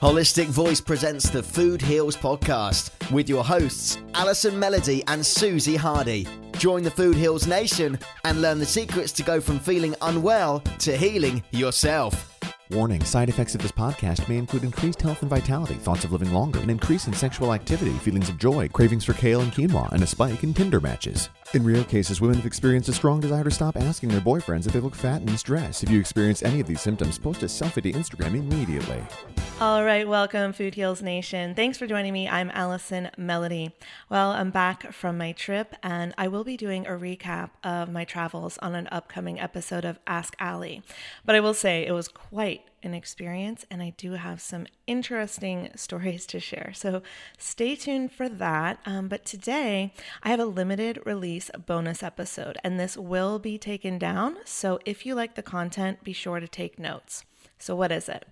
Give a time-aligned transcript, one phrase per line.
[0.00, 6.26] Holistic Voice presents the Food Heals podcast with your hosts, Alison Melody and Susie Hardy.
[6.52, 10.96] Join the Food Heals Nation and learn the secrets to go from feeling unwell to
[10.96, 12.40] healing yourself.
[12.70, 16.32] Warning side effects of this podcast may include increased health and vitality, thoughts of living
[16.32, 20.02] longer, an increase in sexual activity, feelings of joy, cravings for kale and quinoa, and
[20.02, 21.28] a spike in Tinder matches.
[21.52, 24.72] In rare cases, women have experienced a strong desire to stop asking their boyfriends if
[24.72, 25.82] they look fat in stress.
[25.82, 29.02] If you experience any of these symptoms, post a selfie to Instagram immediately.
[29.60, 31.56] All right, welcome, Food Heals Nation.
[31.56, 32.28] Thanks for joining me.
[32.28, 33.74] I'm Allison Melody.
[34.08, 38.04] Well, I'm back from my trip, and I will be doing a recap of my
[38.04, 40.84] travels on an upcoming episode of Ask Ali.
[41.24, 45.70] But I will say it was quite an experience, and I do have some interesting
[45.76, 46.72] stories to share.
[46.74, 47.02] So
[47.38, 48.80] stay tuned for that.
[48.86, 53.98] Um, but today, I have a limited release bonus episode, and this will be taken
[53.98, 54.36] down.
[54.44, 57.24] So if you like the content, be sure to take notes.
[57.60, 58.26] So, what is it?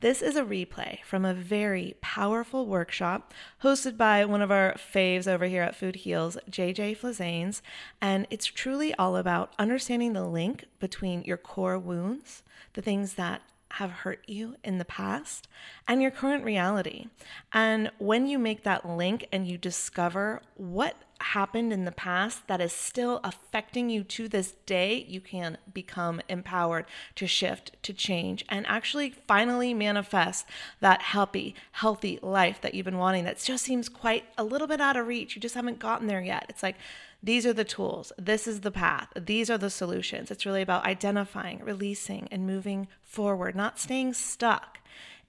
[0.00, 3.32] This is a replay from a very powerful workshop
[3.62, 7.62] hosted by one of our faves over here at Food Heals, JJ Flizanes.
[8.02, 12.42] And it's truly all about understanding the link between your core wounds,
[12.74, 13.40] the things that
[13.74, 15.48] have hurt you in the past
[15.88, 17.06] and your current reality.
[17.52, 22.60] And when you make that link and you discover what happened in the past that
[22.60, 26.86] is still affecting you to this day, you can become empowered
[27.16, 30.46] to shift, to change, and actually finally manifest
[30.80, 34.80] that happy, healthy life that you've been wanting that just seems quite a little bit
[34.80, 35.34] out of reach.
[35.34, 36.46] You just haven't gotten there yet.
[36.48, 36.76] It's like,
[37.24, 38.12] these are the tools.
[38.18, 39.08] This is the path.
[39.16, 40.30] These are the solutions.
[40.30, 44.80] It's really about identifying, releasing, and moving forward, not staying stuck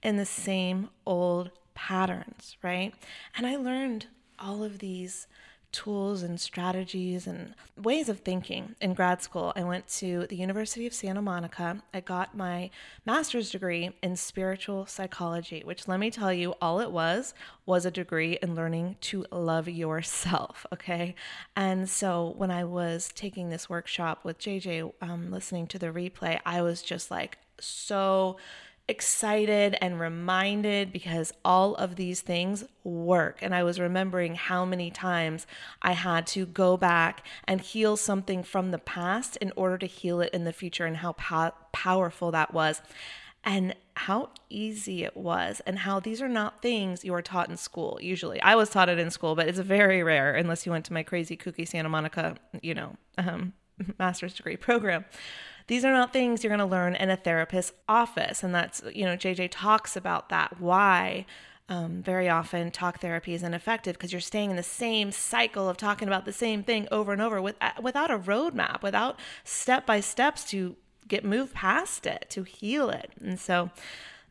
[0.02, 2.92] in the same old patterns, right?
[3.34, 4.08] And I learned
[4.38, 5.26] all of these
[5.76, 9.52] tools and strategies and ways of thinking in grad school.
[9.54, 11.82] I went to the University of Santa Monica.
[11.92, 12.70] I got my
[13.04, 17.34] master's degree in spiritual psychology, which let me tell you, all it was
[17.66, 20.64] was a degree in learning to love yourself.
[20.76, 21.14] Okay.
[21.56, 26.38] And so when I was taking this workshop with JJ, um, listening to the replay,
[26.44, 28.36] I was just like so
[28.88, 33.38] excited and reminded because all of these things work.
[33.42, 35.46] And I was remembering how many times
[35.82, 40.20] I had to go back and heal something from the past in order to heal
[40.20, 42.80] it in the future and how po- powerful that was.
[43.42, 47.56] And how easy it was, and how these are not things you are taught in
[47.56, 47.96] school.
[48.02, 50.92] Usually, I was taught it in school, but it's very rare unless you went to
[50.92, 53.52] my crazy kooky Santa Monica, you know, um,
[54.00, 55.04] master's degree program.
[55.68, 58.42] These are not things you're going to learn in a therapist's office.
[58.42, 60.60] And that's, you know, JJ talks about that.
[60.60, 61.26] Why
[61.68, 65.76] um, very often talk therapy is ineffective because you're staying in the same cycle of
[65.76, 69.84] talking about the same thing over and over with, uh, without a roadmap, without step
[69.84, 70.76] by steps to
[71.08, 73.10] get moved past it, to heal it.
[73.20, 73.70] And so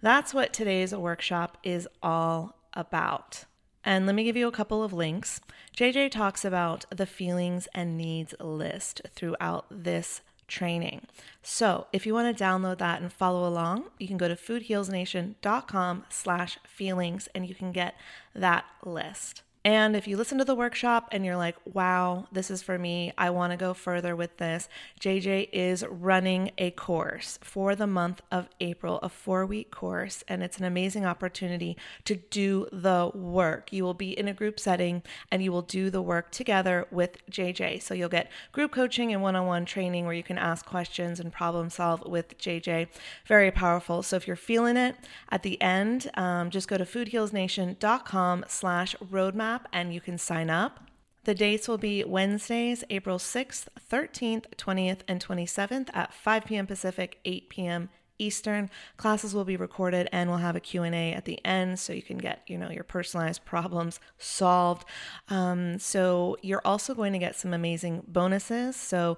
[0.02, 3.46] that's what today's workshop is all about.
[3.84, 5.42] And let me give you a couple of links.
[5.78, 11.08] JJ talks about the feelings and needs list throughout this training.
[11.42, 16.06] So if you want to download that and follow along, you can go to foodhealsnation.com
[16.10, 17.96] slash feelings and you can get
[18.34, 19.42] that list.
[19.66, 23.12] And if you listen to the workshop and you're like, wow, this is for me,
[23.18, 24.70] I want to go further with this,
[25.02, 30.24] JJ is running a course for the month of April, a four week course.
[30.28, 33.74] And it's an amazing opportunity to do the work.
[33.74, 37.28] You will be in a group setting and you will do the work together with
[37.32, 37.82] JJ.
[37.82, 41.20] So you'll get group coaching and one on one training where you can ask questions
[41.20, 42.90] and problem solve with JJ.
[43.26, 44.04] Very powerful.
[44.04, 44.96] So if you're feeling it
[45.32, 50.80] at the end, um, just go to foodhealsnation.com slash roadmap and you can sign up.
[51.26, 56.68] The dates will be Wednesdays, April 6th, 13th, 20th, and 27th at 5 p.m.
[56.68, 57.90] Pacific, 8 p.m.
[58.20, 58.70] Eastern.
[58.98, 62.18] Classes will be recorded and we'll have a Q&A at the end so you can
[62.18, 64.88] get, you know, your personalized problems solved.
[65.30, 68.76] Um, so you're also going to get some amazing bonuses.
[68.76, 69.18] So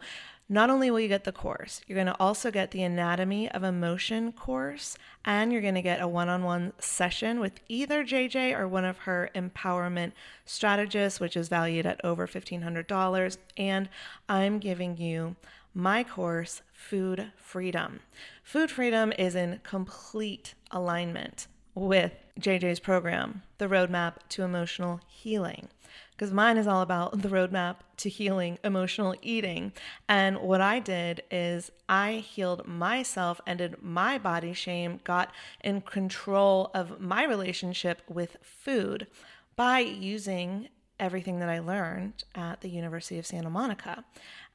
[0.49, 3.63] not only will you get the course, you're going to also get the Anatomy of
[3.63, 8.57] Emotion course, and you're going to get a one on one session with either JJ
[8.57, 10.13] or one of her empowerment
[10.45, 13.37] strategists, which is valued at over $1,500.
[13.57, 13.89] And
[14.29, 15.35] I'm giving you
[15.73, 17.99] my course, Food Freedom.
[18.41, 25.67] Food Freedom is in complete alignment with JJ's program, The Roadmap to Emotional Healing
[26.17, 29.71] because mine is all about the roadmap to healing emotional eating.
[30.09, 35.31] And what I did is I healed myself, ended my body shame, got
[35.63, 39.05] in control of my relationship with food
[39.55, 40.69] by using
[40.99, 44.03] everything that I learned at the University of Santa Monica.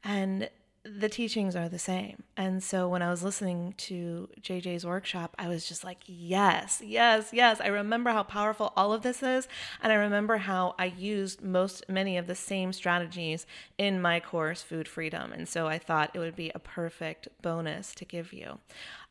[0.02, 0.50] And
[0.84, 2.24] the teachings are the same.
[2.36, 7.30] And so when I was listening to JJ's workshop, I was just like, yes, yes,
[7.32, 7.60] yes.
[7.60, 9.46] I remember how powerful all of this is.
[9.80, 13.46] And I remember how I used most, many of the same strategies
[13.78, 15.32] in my course, Food Freedom.
[15.32, 18.58] And so I thought it would be a perfect bonus to give you.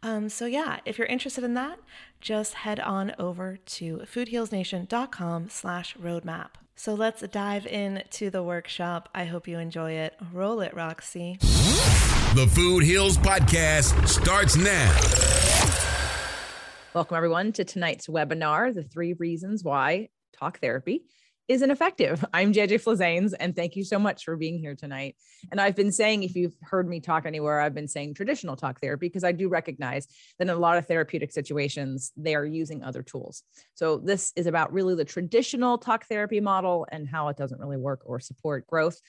[0.03, 1.79] Um, so yeah, if you're interested in that,
[2.19, 6.49] just head on over to foodhealsnation.com slash roadmap.
[6.81, 9.07] So let's dive into the workshop.
[9.13, 10.15] I hope you enjoy it.
[10.33, 11.37] Roll it, Roxy.
[11.39, 14.91] The Food Heals Podcast starts now.
[16.95, 21.03] Welcome, everyone, to tonight's webinar The Three Reasons Why Talk Therapy
[21.47, 22.23] is ineffective.
[22.33, 25.15] I'm JJ Flizanes, and thank you so much for being here tonight.
[25.51, 28.79] And I've been saying, if you've heard me talk anywhere, I've been saying traditional talk
[28.79, 30.07] therapy because I do recognize
[30.37, 33.43] that in a lot of therapeutic situations, they are using other tools.
[33.75, 37.77] So this is about really the traditional talk therapy model and how it doesn't really
[37.77, 38.99] work or support growth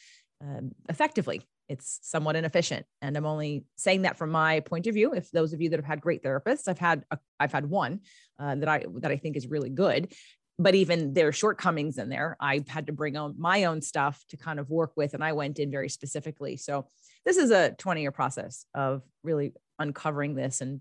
[0.43, 1.43] um, effectively.
[1.69, 5.14] It's somewhat inefficient, and I'm only saying that from my point of view.
[5.14, 8.00] If those of you that have had great therapists, I've had a, I've had one
[8.38, 10.12] uh, that I that I think is really good,
[10.58, 12.37] but even there are shortcomings in there.
[12.40, 15.32] I had to bring on my own stuff to kind of work with, and I
[15.32, 16.56] went in very specifically.
[16.56, 16.87] So
[17.25, 20.81] this is a 20 year process of really uncovering this and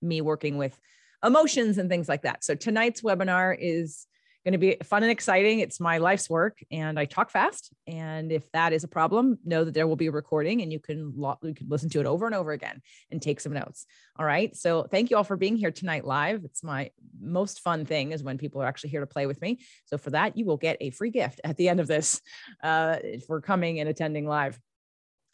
[0.00, 0.78] me working with
[1.24, 2.44] emotions and things like that.
[2.44, 4.06] So tonight's webinar is
[4.48, 5.60] going to be fun and exciting.
[5.60, 7.70] It's my life's work and I talk fast.
[7.86, 10.80] And if that is a problem, know that there will be a recording and you
[10.80, 12.80] can, lo- you can listen to it over and over again
[13.10, 13.84] and take some notes.
[14.18, 14.56] All right.
[14.56, 16.44] So thank you all for being here tonight live.
[16.44, 16.90] It's my
[17.20, 19.58] most fun thing is when people are actually here to play with me.
[19.84, 22.22] So for that, you will get a free gift at the end of this
[22.62, 22.96] uh,
[23.26, 24.58] for coming and attending live.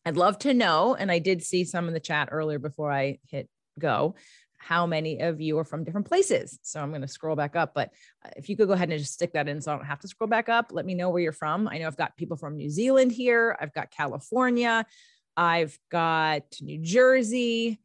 [0.05, 3.21] I'd love to know, and I did see some in the chat earlier before I
[3.31, 4.17] hit go
[4.65, 6.59] how many of you are from different places.
[6.63, 7.91] So I'm going to scroll back up, but
[8.25, 10.01] uh, if you could go ahead and just stick that in so I don't have
[10.01, 11.69] to scroll back up, let me know where you're from.
[11.69, 14.87] I know I've got people from New Zealand here, I've got California,
[15.37, 17.79] I've got New Jersey,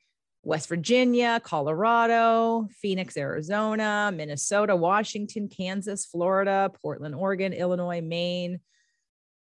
[0.44, 8.62] West Virginia, Colorado, Phoenix, Arizona, Minnesota, Washington, Kansas, Florida, Portland, Oregon, Illinois, Maine,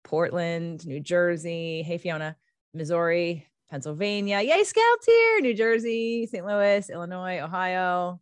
[0.03, 1.81] Portland, New Jersey.
[1.81, 2.35] Hey, Fiona,
[2.75, 4.41] Missouri, Pennsylvania.
[4.41, 5.41] Yay, Scouts here.
[5.41, 6.45] New Jersey, St.
[6.45, 8.19] Louis, Illinois, Ohio,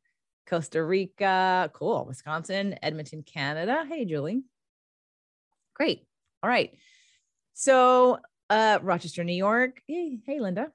[0.48, 1.69] Costa Rica.
[1.74, 2.06] Cool.
[2.06, 3.86] Wisconsin, Edmonton, Canada.
[3.88, 4.44] Hey, Julie.
[5.74, 6.06] Great.
[6.42, 6.72] All right.
[7.54, 8.19] So,
[8.50, 9.81] uh, Rochester, New York.
[9.88, 10.72] Hey, hey, Linda.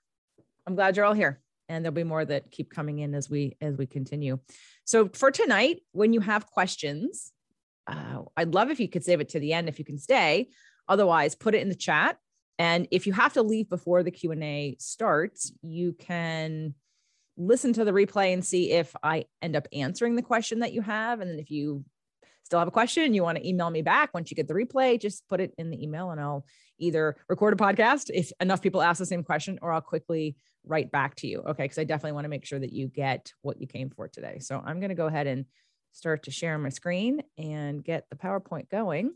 [0.66, 1.40] I'm glad you're all here.
[1.68, 4.38] And there'll be more that keep coming in as we as we continue.
[4.84, 7.32] So for tonight, when you have questions,
[7.86, 10.48] uh, I'd love if you could save it to the end if you can stay.
[10.88, 12.18] Otherwise, put it in the chat
[12.58, 16.74] and if you have to leave before the Q&A starts, you can
[17.36, 20.82] listen to the replay and see if I end up answering the question that you
[20.82, 21.20] have.
[21.20, 21.84] And then if you
[22.42, 25.00] still have a question you want to email me back once you get the replay,
[25.00, 26.44] just put it in the email and I'll
[26.78, 30.34] either record a podcast if enough people ask the same question or I'll quickly
[30.64, 31.40] write back to you.
[31.40, 31.64] Okay.
[31.64, 34.38] Because I definitely want to make sure that you get what you came for today.
[34.40, 35.44] So I'm going to go ahead and
[35.92, 39.12] start to share my screen and get the PowerPoint going.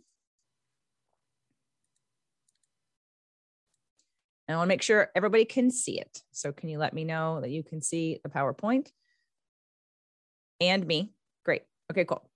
[4.49, 6.23] And I want to make sure everybody can see it.
[6.33, 8.89] So can you let me know that you can see the PowerPoint
[10.61, 11.13] and me?
[11.45, 11.63] Great.
[11.91, 12.29] Okay, cool.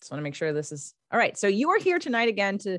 [0.00, 1.36] Just want to make sure this is all right.
[1.36, 2.78] So you are here tonight again to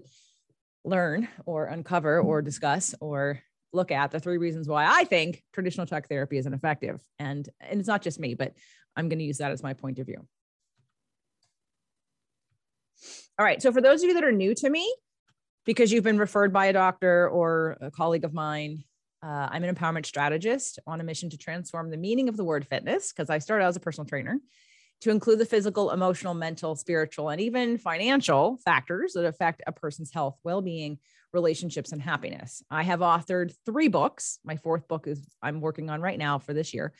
[0.83, 3.41] learn or uncover or discuss or
[3.71, 7.01] look at the three reasons why I think traditional talk therapy is ineffective.
[7.19, 8.53] And, and it's not just me, but
[8.95, 10.27] I'm going to use that as my point of view.
[13.39, 13.61] All right.
[13.61, 14.94] So for those of you that are new to me,
[15.65, 18.83] because you've been referred by a doctor or a colleague of mine.
[19.21, 22.67] Uh, I'm an empowerment strategist on a mission to transform the meaning of the word
[22.67, 24.39] fitness because I started out as a personal trainer
[25.01, 30.11] to include the physical, emotional, mental, spiritual, and even financial factors that affect a person's
[30.11, 30.97] health, well being,
[31.33, 32.63] relationships, and happiness.
[32.69, 34.39] I have authored three books.
[34.43, 36.93] My fourth book is I'm working on right now for this year.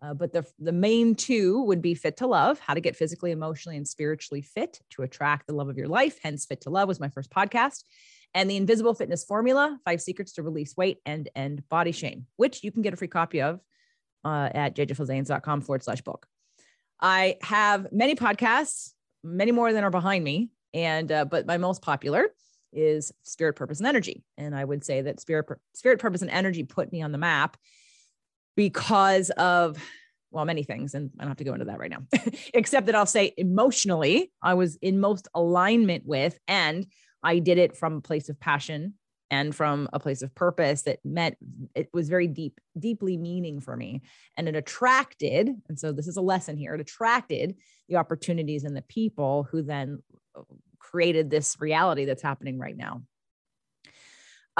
[0.00, 3.32] Uh, but the, the main two would be Fit to Love, how to get physically,
[3.32, 6.18] emotionally, and spiritually fit to attract the love of your life.
[6.22, 7.82] Hence, Fit to Love was my first podcast.
[8.34, 12.62] And the Invisible Fitness Formula, Five Secrets to Release Weight and End Body Shame, which
[12.62, 13.60] you can get a free copy of
[14.24, 16.26] uh, at jjflizanes.com forward slash book.
[17.00, 18.92] I have many podcasts,
[19.24, 20.50] many more than are behind me.
[20.74, 22.26] And, uh, but my most popular
[22.72, 24.24] is Spirit, Purpose, and Energy.
[24.36, 27.56] And I would say that Spirit, Spirit, Purpose, and Energy put me on the map
[28.58, 29.78] because of
[30.32, 32.02] well, many things, and I don't have to go into that right now,
[32.54, 36.84] except that I'll say emotionally, I was in most alignment with, and
[37.22, 38.94] I did it from a place of passion
[39.30, 41.36] and from a place of purpose that meant
[41.76, 44.02] it was very deep, deeply meaning for me.
[44.36, 47.54] And it attracted, and so this is a lesson here, it attracted
[47.88, 50.02] the opportunities and the people who then
[50.80, 53.02] created this reality that's happening right now.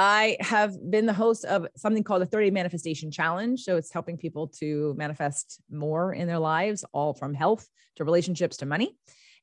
[0.01, 3.59] I have been the host of something called the 30 Manifestation Challenge.
[3.59, 8.55] So it's helping people to manifest more in their lives, all from health to relationships
[8.57, 8.95] to money.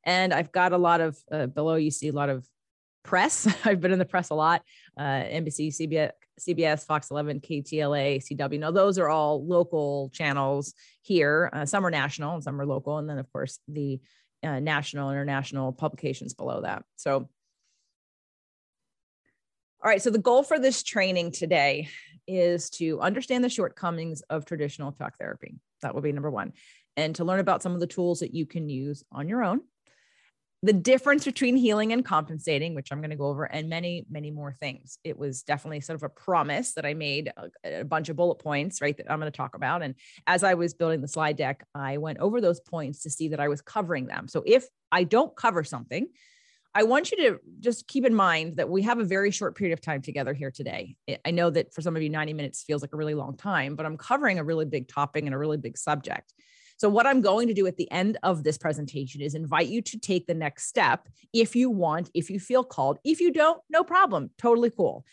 [0.04, 2.48] And I've got a lot of uh, below, you see a lot of
[3.04, 3.46] press.
[3.66, 4.62] I've been in the press a lot
[4.96, 8.58] uh, NBC, CBS, CBS, Fox 11, KTLA, CW.
[8.58, 10.72] Now, those are all local channels
[11.02, 11.50] here.
[11.52, 12.96] Uh, some are national and some are local.
[12.96, 14.00] And then, of course, the
[14.42, 16.82] uh, national, international publications below that.
[16.96, 17.28] So,
[19.86, 20.02] all right.
[20.02, 21.88] So, the goal for this training today
[22.26, 25.60] is to understand the shortcomings of traditional talk therapy.
[25.80, 26.54] That will be number one.
[26.96, 29.60] And to learn about some of the tools that you can use on your own
[30.64, 34.32] the difference between healing and compensating, which I'm going to go over, and many, many
[34.32, 34.98] more things.
[35.04, 38.40] It was definitely sort of a promise that I made a, a, bunch of bullet
[38.40, 38.96] points, right?
[38.96, 39.82] That I'm going to talk about.
[39.82, 39.94] And
[40.26, 43.38] as I was building the slide deck, I went over those points to see that
[43.38, 44.26] I was covering them.
[44.26, 46.08] So if I don't cover something,
[46.76, 49.72] I want you to just keep in mind that we have a very short period
[49.72, 50.94] of time together here today.
[51.24, 53.76] I know that for some of you, 90 minutes feels like a really long time,
[53.76, 56.34] but I'm covering a really big topic and a really big subject.
[56.76, 59.80] So, what I'm going to do at the end of this presentation is invite you
[59.80, 62.98] to take the next step if you want, if you feel called.
[63.04, 65.06] If you don't, no problem, totally cool.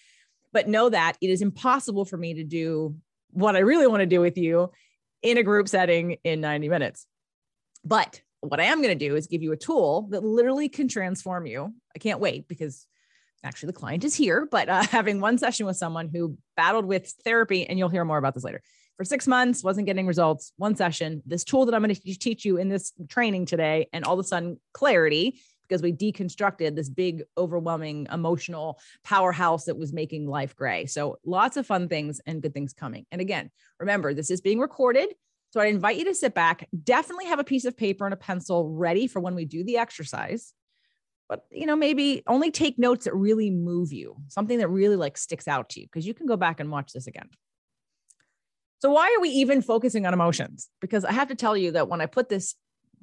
[0.51, 2.98] But know that it is impossible for me to do
[3.29, 4.70] what I really want to do with you
[5.22, 7.08] in a group setting in 90 minutes.
[7.86, 10.88] But what I am going to do is give you a tool that literally can
[10.88, 11.74] transform you.
[11.96, 12.86] I can't wait because
[13.44, 17.14] actually the client is here, but uh, having one session with someone who battled with
[17.24, 18.62] therapy, and you'll hear more about this later,
[18.98, 22.46] for six months, wasn't getting results, one session, this tool that I'm going to teach
[22.46, 26.90] you in this training today, and all of a sudden clarity because we deconstructed this
[26.90, 30.86] big, overwhelming, emotional powerhouse that was making life gray.
[30.86, 33.06] So lots of fun things and good things coming.
[33.12, 35.10] And again, remember, this is being recorded.
[35.53, 38.17] So I invite you to sit back, definitely have a piece of paper and a
[38.17, 40.51] pencil ready for when we do the exercise.
[41.29, 45.15] But you know, maybe only take notes that really move you, something that really like
[45.15, 47.29] sticks out to you, because you can go back and watch this again.
[48.79, 50.69] So, why are we even focusing on emotions?
[50.81, 52.55] Because I have to tell you that when I put this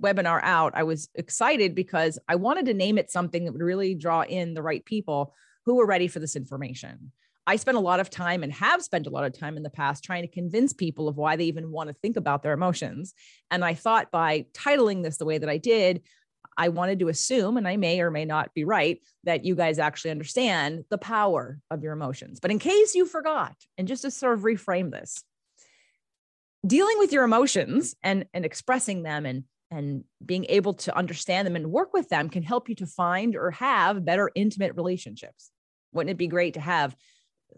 [0.02, 3.94] webinar out, I was excited because I wanted to name it something that would really
[3.94, 5.34] draw in the right people
[5.66, 7.12] who were ready for this information.
[7.50, 9.70] I spent a lot of time and have spent a lot of time in the
[9.70, 13.12] past trying to convince people of why they even want to think about their emotions.
[13.50, 16.02] And I thought by titling this the way that I did,
[16.56, 19.80] I wanted to assume, and I may or may not be right, that you guys
[19.80, 22.38] actually understand the power of your emotions.
[22.38, 25.24] But in case you forgot, and just to sort of reframe this,
[26.64, 29.42] dealing with your emotions and and expressing them and
[29.72, 33.34] and being able to understand them and work with them can help you to find
[33.34, 35.50] or have better intimate relationships
[35.92, 36.94] wouldn't it be great to have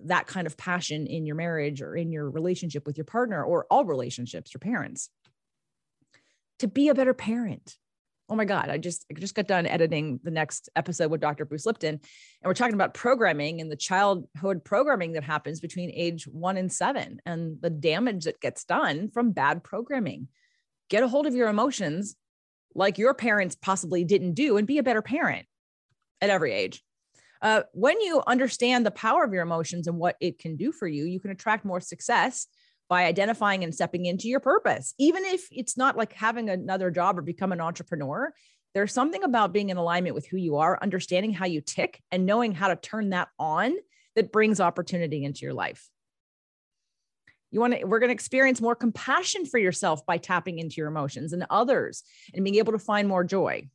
[0.04, 3.66] that kind of passion in your marriage or in your relationship with your partner or
[3.70, 5.10] all relationships your parents
[6.58, 7.76] to be a better parent.
[8.28, 11.44] Oh my god i just i just got done editing the next episode with dr
[11.44, 12.00] bruce lipton and
[12.44, 17.20] we're talking about programming and the childhood programming that happens between age 1 and 7
[17.26, 20.28] and the damage that gets done from bad programming.
[20.88, 22.16] Get a hold of your emotions
[22.74, 25.44] like your parents possibly didn't do and be a better parent
[26.22, 26.82] at every age
[27.42, 30.88] uh, when you understand the power of your emotions and what it can do for
[30.88, 32.46] you you can attract more success
[32.92, 34.92] by identifying and stepping into your purpose.
[34.98, 38.34] Even if it's not like having another job or become an entrepreneur,
[38.74, 42.26] there's something about being in alignment with who you are, understanding how you tick, and
[42.26, 43.74] knowing how to turn that on
[44.14, 45.88] that brings opportunity into your life.
[47.50, 50.88] You want to, we're going to experience more compassion for yourself by tapping into your
[50.88, 52.02] emotions and others
[52.34, 53.70] and being able to find more joy.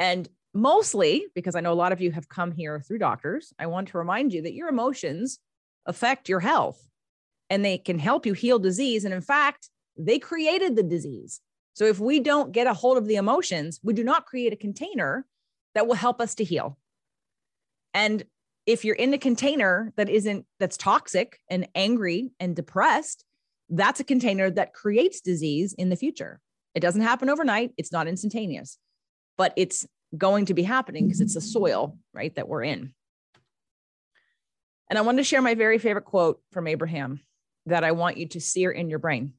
[0.00, 3.66] And mostly because I know a lot of you have come here through doctors, I
[3.66, 5.38] want to remind you that your emotions
[5.86, 6.80] affect your health
[7.48, 9.04] and they can help you heal disease.
[9.04, 11.40] And in fact, they created the disease.
[11.74, 14.56] So if we don't get a hold of the emotions, we do not create a
[14.56, 15.26] container
[15.74, 16.78] that will help us to heal.
[17.94, 18.24] And
[18.66, 23.24] if you're in a container that isn't that's toxic and angry and depressed,
[23.68, 26.40] that's a container that creates disease in the future.
[26.74, 28.78] It doesn't happen overnight, it's not instantaneous,
[29.36, 29.86] but it's
[30.16, 32.92] going to be happening because it's the soil, right, that we're in.
[34.88, 37.20] And I want to share my very favorite quote from Abraham
[37.66, 39.34] that I want you to sear in your brain.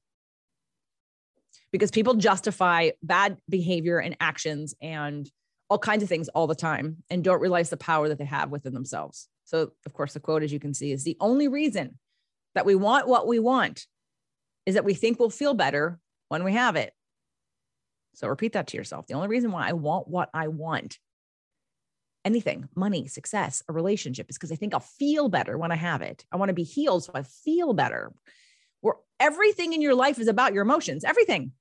[1.71, 5.29] Because people justify bad behavior and actions and
[5.69, 8.49] all kinds of things all the time and don't realize the power that they have
[8.49, 9.27] within themselves.
[9.45, 11.97] So, of course, the quote, as you can see, is the only reason
[12.55, 13.85] that we want what we want
[14.65, 15.99] is that we think we'll feel better
[16.29, 16.93] when we have it.
[18.13, 19.07] So, repeat that to yourself.
[19.07, 20.99] The only reason why I want what I want
[22.23, 26.03] anything, money, success, a relationship is because I think I'll feel better when I have
[26.03, 26.23] it.
[26.31, 28.13] I want to be healed so I feel better.
[28.81, 31.53] Where everything in your life is about your emotions, everything.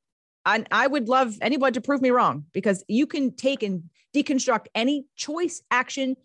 [0.45, 4.67] And I would love anyone to prove me wrong because you can take and deconstruct
[4.75, 6.17] any choice, action,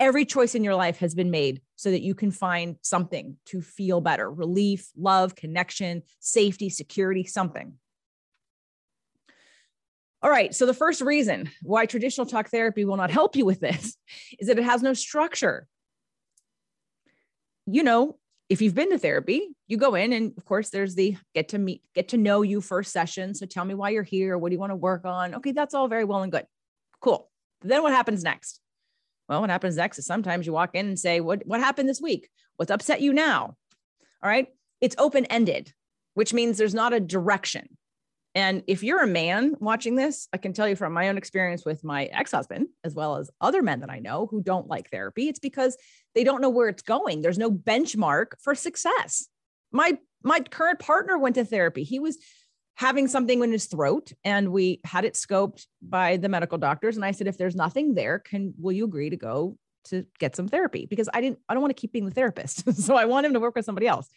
[0.00, 3.60] Every choice in your life has been made so that you can find something to
[3.60, 7.74] feel better relief, love, connection, safety, security, something.
[10.22, 10.54] All right.
[10.54, 13.96] So, the first reason why traditional talk therapy will not help you with this
[14.38, 15.66] is that it has no structure.
[17.66, 21.16] You know, if you've been to therapy, you go in and of course there's the
[21.34, 23.34] get to meet, get to know you first session.
[23.34, 24.38] So tell me why you're here.
[24.38, 25.34] What do you want to work on?
[25.36, 26.46] Okay, that's all very well and good.
[27.00, 27.30] Cool.
[27.62, 28.60] Then what happens next?
[29.28, 32.00] Well, what happens next is sometimes you walk in and say, What what happened this
[32.00, 32.28] week?
[32.56, 33.56] What's upset you now?
[34.22, 34.48] All right.
[34.80, 35.72] It's open-ended,
[36.14, 37.77] which means there's not a direction.
[38.38, 41.64] And if you're a man watching this, I can tell you from my own experience
[41.64, 44.92] with my ex husband, as well as other men that I know who don't like
[44.92, 45.76] therapy, it's because
[46.14, 47.20] they don't know where it's going.
[47.20, 49.26] There's no benchmark for success.
[49.72, 51.82] My my current partner went to therapy.
[51.82, 52.16] He was
[52.76, 57.04] having something in his throat and we had it scoped by the medical doctors and
[57.04, 60.46] I said if there's nothing there can will you agree to go to get some
[60.46, 62.72] therapy because I didn't I don't want to keep being the therapist.
[62.84, 64.08] so I want him to work with somebody else.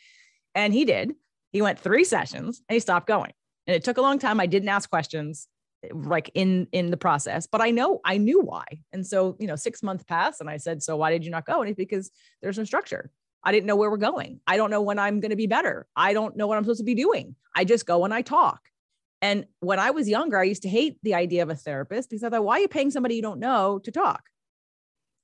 [0.53, 1.15] And he did.
[1.51, 3.31] He went 3 sessions and he stopped going
[3.67, 4.39] and it took a long time.
[4.39, 5.47] I didn't ask questions
[5.93, 8.65] like in in the process but i know i knew why.
[8.93, 11.45] And so you know six months passed and i said so why did you not
[11.45, 11.61] go?
[11.61, 13.11] And it's because there's no structure.
[13.43, 14.39] I didn't know where we're going.
[14.45, 15.87] I don't know when i'm going to be better.
[15.95, 17.35] I don't know what i'm supposed to be doing.
[17.55, 18.61] I just go and i talk.
[19.21, 22.23] And when i was younger i used to hate the idea of a therapist because
[22.23, 24.23] i thought why are you paying somebody you don't know to talk?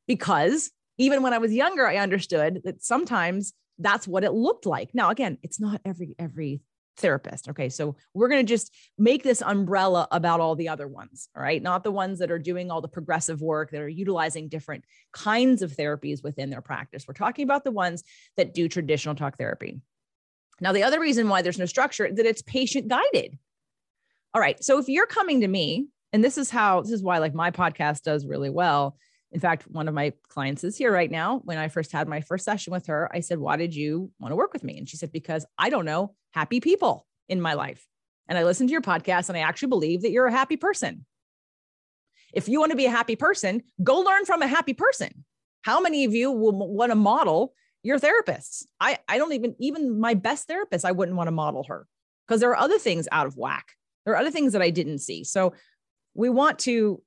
[0.07, 4.89] Because even when i was younger i understood that sometimes that's what it looked like.
[4.95, 6.61] Now again it's not every every
[6.97, 7.49] therapist.
[7.49, 7.69] Okay.
[7.69, 11.29] So we're going to just make this umbrella about all the other ones.
[11.35, 11.61] All right.
[11.61, 15.61] Not the ones that are doing all the progressive work that are utilizing different kinds
[15.61, 17.05] of therapies within their practice.
[17.07, 18.03] We're talking about the ones
[18.35, 19.79] that do traditional talk therapy.
[20.59, 23.37] Now, the other reason why there's no structure is that it's patient guided.
[24.33, 24.61] All right.
[24.63, 27.51] So if you're coming to me, and this is how, this is why like my
[27.51, 28.97] podcast does really well
[29.31, 31.41] in fact, one of my clients is here right now.
[31.43, 34.31] When I first had my first session with her, I said, Why did you want
[34.31, 34.77] to work with me?
[34.77, 37.85] And she said, Because I don't know happy people in my life.
[38.29, 41.05] And I listened to your podcast and I actually believe that you're a happy person.
[42.33, 45.25] If you want to be a happy person, go learn from a happy person.
[45.61, 48.65] How many of you will want to model your therapists?
[48.79, 51.87] I, I don't even, even my best therapist, I wouldn't want to model her
[52.27, 53.73] because there are other things out of whack.
[54.05, 55.23] There are other things that I didn't see.
[55.23, 55.53] So
[56.13, 57.01] we want to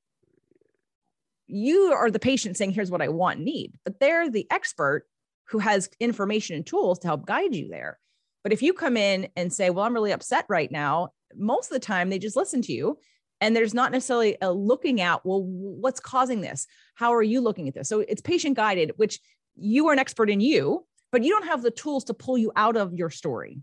[1.51, 5.07] you are the patient saying, here's what I want and need, but they're the expert
[5.49, 7.99] who has information and tools to help guide you there.
[8.43, 11.75] But if you come in and say, well, I'm really upset right now, most of
[11.75, 12.99] the time they just listen to you
[13.41, 16.67] and there's not necessarily a looking at, well, what's causing this?
[16.95, 17.89] How are you looking at this?
[17.89, 19.21] So it's patient guided, which
[19.57, 22.53] you are an expert in you, but you don't have the tools to pull you
[22.57, 23.63] out of your story.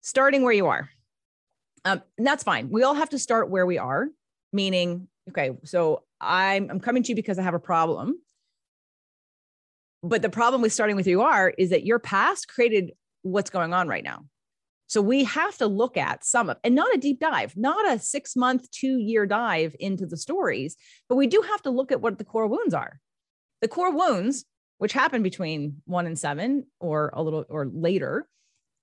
[0.00, 0.90] Starting where you are.
[1.84, 2.70] Um, and that's fine.
[2.70, 4.08] We all have to start where we are,
[4.52, 8.20] meaning, okay, so I'm, I'm coming to you because I have a problem.
[10.02, 13.74] But the problem with starting with you are is that your past created what's going
[13.74, 14.24] on right now.
[14.86, 17.98] So we have to look at some of, and not a deep dive, not a
[17.98, 20.76] six month, two year dive into the stories,
[21.08, 22.98] but we do have to look at what the core wounds are.
[23.60, 24.44] The core wounds,
[24.78, 28.26] which happen between one and seven or a little or later,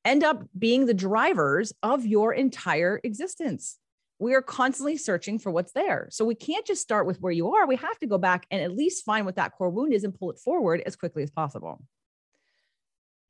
[0.06, 3.78] end up being the drivers of your entire existence
[4.20, 6.08] we are constantly searching for what's there.
[6.12, 7.68] So we can't just start with where you are.
[7.68, 10.18] We have to go back and at least find what that core wound is and
[10.18, 11.82] pull it forward as quickly as possible.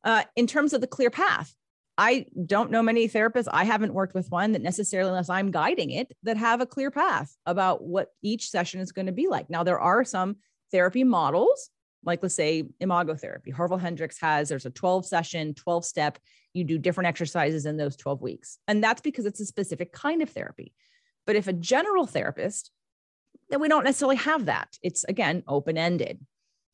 [0.03, 1.53] Uh, in terms of the clear path,
[1.97, 3.47] I don't know many therapists.
[3.51, 6.91] I haven't worked with one that necessarily, unless I'm guiding it, that have a clear
[6.91, 9.49] path about what each session is going to be like.
[9.49, 10.37] Now, there are some
[10.71, 11.71] therapy models,
[12.05, 13.49] like let's say imago therapy.
[13.49, 16.19] Harville Hendrix has, there's a 12 session, 12 step
[16.57, 18.57] you do different exercises in those 12 weeks.
[18.67, 20.73] And that's because it's a specific kind of therapy.
[21.25, 22.71] But if a general therapist,
[23.49, 24.77] then we don't necessarily have that.
[24.81, 26.19] It's again open ended.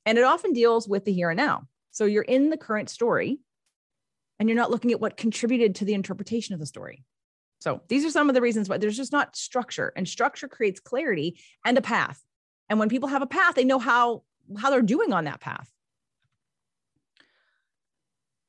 [0.05, 1.67] And it often deals with the here and now.
[1.91, 3.39] So you're in the current story
[4.39, 7.03] and you're not looking at what contributed to the interpretation of the story.
[7.59, 10.81] So these are some of the reasons why there's just not structure, and structure creates
[10.81, 12.21] clarity and a path.
[12.69, 14.23] And when people have a path, they know how
[14.57, 15.72] how they're doing on that path.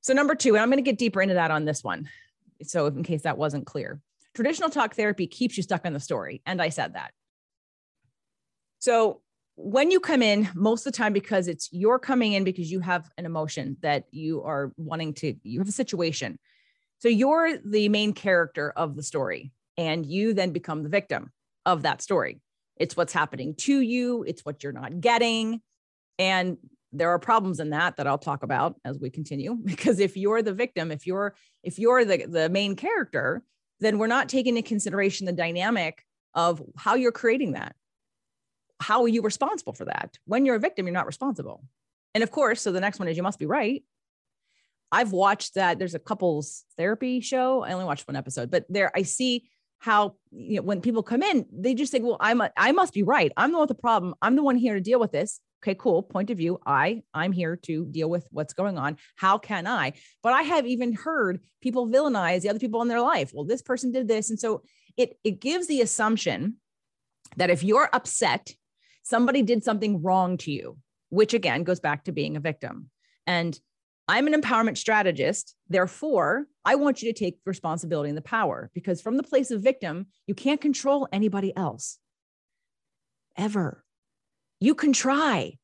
[0.05, 2.11] So, number two, and I'm going to get deeper into that on this one.
[2.63, 4.03] So, in case that wasn't clear,
[4.35, 6.43] traditional talk therapy keeps you stuck in the story.
[6.45, 7.13] And I said that.
[8.81, 9.23] So,
[9.57, 12.81] when you come in, most of the time, because it's you're coming in because you
[12.81, 16.39] have an emotion that you are wanting to, you have a situation.
[16.99, 21.33] So, you're the main character of the story, and you then become the victim
[21.65, 22.43] of that story.
[22.77, 25.63] It's what's happening to you, it's what you're not getting.
[26.19, 26.59] And
[26.97, 30.43] there are problems in that that I'll talk about as we continue because if you're
[30.43, 33.43] the victim if you're if you're the the main character
[33.81, 36.05] then we're not taking into consideration the dynamic
[36.35, 37.75] of how you're creating that
[38.81, 40.19] how are you responsible for that?
[40.27, 41.65] When you're a victim, you're not responsible.
[42.15, 43.83] And of course, so the next one is you must be right.
[44.93, 45.79] I've watched that.
[45.79, 47.63] There's a couples therapy show.
[47.63, 51.23] I only watched one episode, but there I see how you know when people come
[51.23, 53.33] in, they just think, "Well, I'm a, I must be right.
[53.37, 54.15] I'm the one with the problem.
[54.23, 56.03] I'm the one here to deal with this." Okay, cool.
[56.03, 56.61] Point of view.
[56.67, 58.99] I I'm here to deal with what's going on.
[59.17, 59.95] How can I?
[60.23, 63.33] But I have even heard people villainize the other people in their life.
[63.33, 64.63] Well, this person did this, and so
[64.99, 66.57] it it gives the assumption
[67.39, 68.53] that if you're upset,
[69.05, 70.77] somebody did something wrong to you,
[71.09, 72.91] which again goes back to being a victim.
[73.27, 73.59] And
[74.07, 75.57] I'm an empowerment strategist.
[75.71, 79.63] Therefore, I want you to take responsibility and the power because from the place of
[79.63, 81.99] victim, you can't control anybody else
[83.39, 83.84] ever.
[84.61, 85.59] You can try.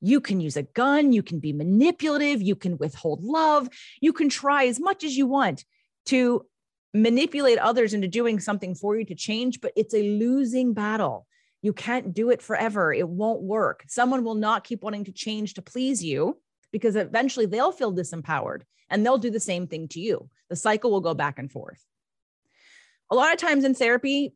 [0.00, 1.12] You can use a gun.
[1.12, 2.42] You can be manipulative.
[2.42, 3.68] You can withhold love.
[4.00, 5.64] You can try as much as you want
[6.06, 6.46] to
[6.94, 11.26] manipulate others into doing something for you to change, but it's a losing battle.
[11.62, 12.92] You can't do it forever.
[12.92, 13.84] It won't work.
[13.88, 16.40] Someone will not keep wanting to change to please you
[16.72, 20.28] because eventually they'll feel disempowered and they'll do the same thing to you.
[20.48, 21.82] The cycle will go back and forth.
[23.10, 24.34] A lot of times in therapy,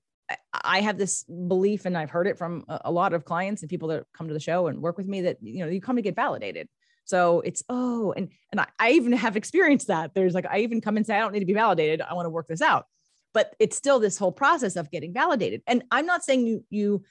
[0.53, 3.89] I have this belief, and I've heard it from a lot of clients and people
[3.89, 6.03] that come to the show and work with me that you know you come to
[6.03, 6.69] get validated.
[7.05, 10.15] So it's oh, and and I, I even have experienced that.
[10.15, 12.01] There's like I even come and say I don't need to be validated.
[12.01, 12.87] I want to work this out,
[13.35, 15.63] but it's still this whole process of getting validated.
[15.67, 17.05] And I'm not saying you you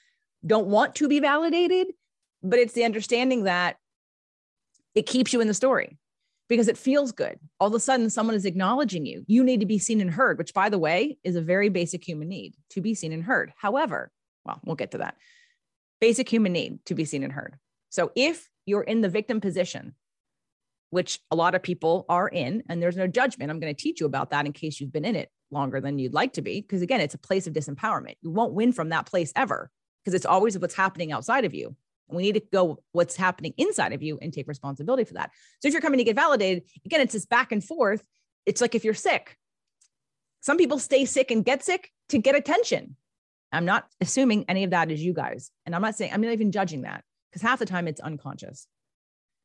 [0.46, 1.88] don't want to be validated,
[2.42, 3.76] but it's the understanding that
[4.94, 5.98] it keeps you in the story
[6.50, 7.38] because it feels good.
[7.60, 9.24] All of a sudden, someone is acknowledging you.
[9.28, 12.06] You need to be seen and heard, which, by the way, is a very basic
[12.06, 13.52] human need to be seen and heard.
[13.56, 14.10] However,
[14.44, 15.14] well, we'll get to that.
[16.00, 17.56] Basic human need to be seen and heard.
[17.88, 19.94] So if you're in the victim position,
[20.90, 24.00] which a lot of people are in, and there's no judgment, I'm going to teach
[24.00, 26.60] you about that in case you've been in it longer than you'd like to be.
[26.60, 28.16] Because again, it's a place of disempowerment.
[28.22, 29.70] You won't win from that place ever
[30.04, 31.76] because it's always what's happening outside of you.
[32.12, 35.30] We need to go what's happening inside of you and take responsibility for that.
[35.60, 38.02] So if you're coming to get validated, again, it's this back and forth.
[38.46, 39.36] It's like if you're sick,
[40.40, 42.96] some people stay sick and get sick to get attention.
[43.52, 45.50] I'm not assuming any of that is you guys.
[45.66, 48.66] And I'm not saying, I'm not even judging that because half the time it's unconscious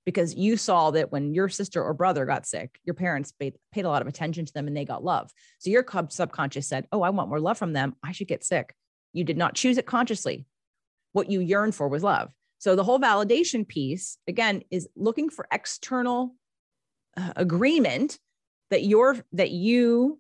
[0.06, 3.90] because you saw that when your sister or brother got sick, your parents paid a
[3.90, 5.32] lot of attention to them and they got love.
[5.58, 7.96] So your subconscious said, Oh, I want more love from them.
[8.04, 8.76] I should get sick.
[9.14, 10.46] You did not choose it consciously.
[11.14, 12.32] What you yearned for was love.
[12.58, 16.36] So the whole validation piece, again, is looking for external
[17.18, 18.20] uh, agreement
[18.72, 20.20] that you're, that you,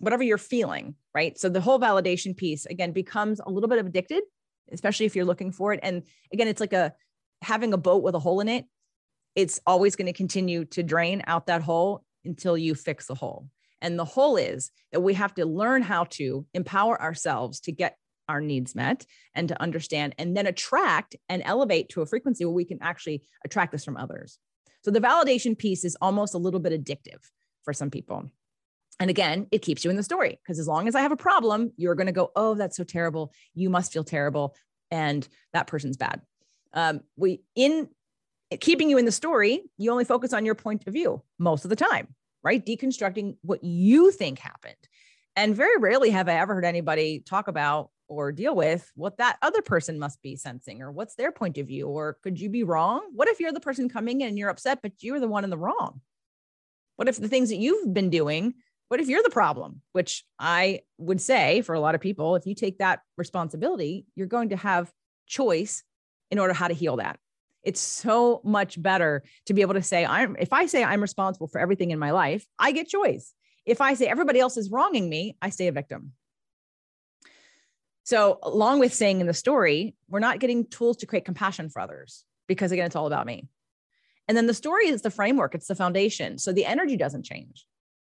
[0.00, 1.38] whatever you're feeling, right?
[1.38, 4.22] So the whole validation piece, again, becomes a little bit of addicted,
[4.72, 5.80] especially if you're looking for it.
[5.82, 6.92] And again, it's like a,
[7.40, 8.66] having a boat with a hole in it.
[9.34, 13.48] It's always going to continue to drain out that hole until you fix the hole.
[13.80, 17.96] And the hole is that we have to learn how to empower ourselves to get
[18.32, 22.54] our needs met and to understand and then attract and elevate to a frequency where
[22.54, 24.38] we can actually attract this from others.
[24.82, 27.20] So the validation piece is almost a little bit addictive
[27.62, 28.30] for some people.
[28.98, 31.16] And again, it keeps you in the story because as long as I have a
[31.16, 33.32] problem, you're going to go, oh, that's so terrible.
[33.54, 34.56] You must feel terrible.
[34.90, 36.20] And that person's bad.
[36.72, 37.88] Um, we, in
[38.60, 41.68] keeping you in the story, you only focus on your point of view most of
[41.68, 42.64] the time, right?
[42.64, 44.76] Deconstructing what you think happened.
[45.36, 49.38] And very rarely have I ever heard anybody talk about or deal with what that
[49.42, 52.62] other person must be sensing or what's their point of view or could you be
[52.62, 53.02] wrong?
[53.14, 55.50] What if you're the person coming in and you're upset but you're the one in
[55.50, 56.00] the wrong?
[56.96, 58.54] What if the things that you've been doing
[58.88, 59.80] what if you're the problem?
[59.92, 64.26] Which i would say for a lot of people if you take that responsibility you're
[64.26, 64.92] going to have
[65.26, 65.82] choice
[66.30, 67.18] in order how to heal that.
[67.62, 71.48] It's so much better to be able to say i'm if i say i'm responsible
[71.48, 73.32] for everything in my life i get choice.
[73.64, 76.12] If i say everybody else is wronging me i stay a victim
[78.04, 81.80] so, along with saying in the story, we're not getting tools to create compassion for
[81.80, 83.48] others because, again, it's all about me.
[84.28, 86.38] And then the story is the framework, it's the foundation.
[86.38, 87.66] So the energy doesn't change.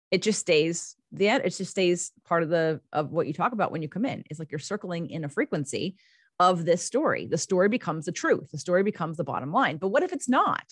[0.10, 3.72] It just stays the it just stays part of the of what you talk about
[3.72, 4.24] when you come in.
[4.30, 5.96] It's like you're circling in a frequency
[6.40, 7.28] of this story.
[7.28, 8.52] The story becomes the truth.
[8.52, 9.78] The story becomes the bottom line.
[9.78, 10.64] But what if it's not?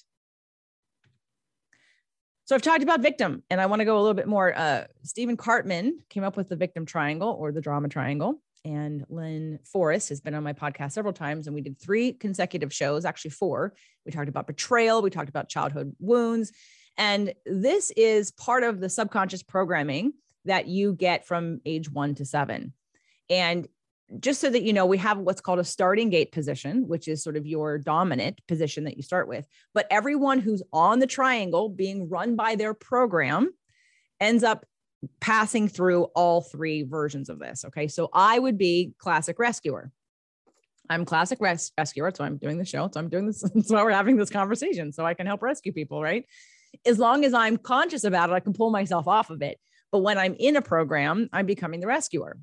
[2.45, 4.57] So I've talked about victim, and I want to go a little bit more.
[4.57, 9.59] Uh, Stephen Karpman came up with the victim triangle or the drama triangle and Lynne
[9.63, 13.31] Forrest has been on my podcast several times, and we did three consecutive shows, actually
[13.31, 13.73] four.
[14.05, 16.51] We talked about betrayal, we talked about childhood wounds,
[16.97, 20.13] and this is part of the subconscious programming
[20.45, 22.73] that you get from age one to seven.
[23.29, 23.67] And
[24.19, 27.23] just so that you know, we have what's called a starting gate position, which is
[27.23, 29.47] sort of your dominant position that you start with.
[29.73, 33.51] But everyone who's on the triangle being run by their program
[34.19, 34.65] ends up
[35.19, 37.65] passing through all three versions of this.
[37.65, 37.87] Okay.
[37.87, 39.91] So I would be classic rescuer.
[40.89, 42.11] I'm classic res- rescuer.
[42.13, 42.89] So I'm doing the show.
[42.91, 43.41] So I'm doing this.
[43.55, 44.91] That's why we're having this conversation.
[44.91, 46.25] So I can help rescue people, right?
[46.85, 49.59] As long as I'm conscious about it, I can pull myself off of it.
[49.91, 52.37] But when I'm in a program, I'm becoming the rescuer.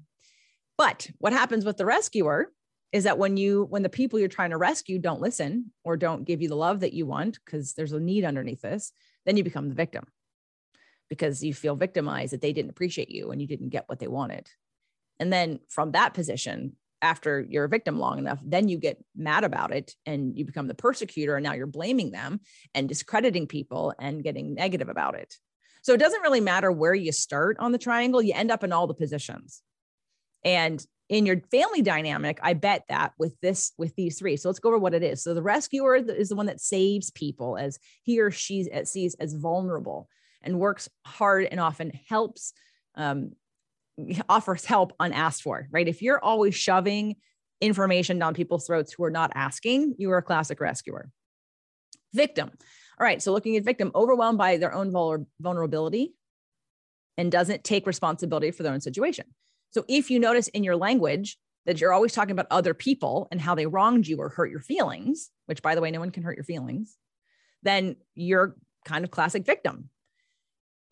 [0.79, 2.51] But what happens with the rescuer
[2.92, 6.25] is that when you when the people you're trying to rescue don't listen or don't
[6.25, 8.92] give you the love that you want because there's a need underneath this,
[9.25, 10.07] then you become the victim
[11.09, 14.09] because you feel victimized that they didn't appreciate you and you didn't get what they
[14.09, 14.49] wanted.
[15.19, 19.45] And then from that position, after you're a victim long enough, then you get mad
[19.45, 21.37] about it and you become the persecutor.
[21.37, 22.40] And now you're blaming them
[22.75, 25.35] and discrediting people and getting negative about it.
[25.83, 28.73] So it doesn't really matter where you start on the triangle, you end up in
[28.73, 29.62] all the positions.
[30.45, 34.37] And in your family dynamic, I bet that with this, with these three.
[34.37, 35.23] So let's go over what it is.
[35.23, 39.35] So the rescuer is the one that saves people as he or she sees as
[39.35, 40.09] vulnerable
[40.47, 42.53] and works hard and often helps
[42.95, 43.33] um,
[44.29, 45.89] offers help unasked for, right?
[45.89, 47.17] If you're always shoving
[47.61, 51.11] information down people's throats who are not asking, you are a classic rescuer.
[52.15, 52.51] Victim.
[52.99, 53.21] All right.
[53.21, 54.91] So looking at victim, overwhelmed by their own
[55.41, 56.15] vulnerability
[57.19, 59.27] and doesn't take responsibility for their own situation.
[59.71, 63.41] So if you notice in your language that you're always talking about other people and
[63.41, 66.23] how they wronged you or hurt your feelings, which by the way, no one can
[66.23, 66.97] hurt your feelings,
[67.63, 69.91] then you're kind of classic victim.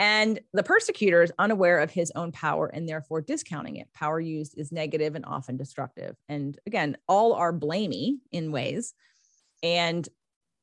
[0.00, 3.88] And the persecutor is unaware of his own power and therefore discounting it.
[3.94, 6.16] Power used is negative and often destructive.
[6.28, 8.94] And again, all are blamey in ways.
[9.62, 10.08] And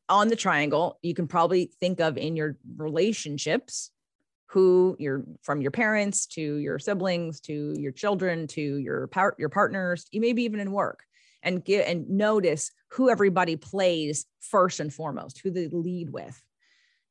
[0.09, 3.91] on the triangle, you can probably think of in your relationships
[4.47, 9.47] who you're from your parents to your siblings to your children to your part your
[9.47, 11.05] partners, you maybe even in work
[11.41, 16.41] and get and notice who everybody plays first and foremost, who they lead with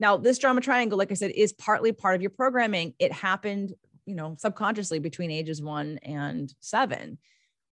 [0.01, 2.95] now, this drama triangle, like I said, is partly part of your programming.
[2.99, 3.75] It happened,
[4.07, 7.19] you know, subconsciously between ages one and seven.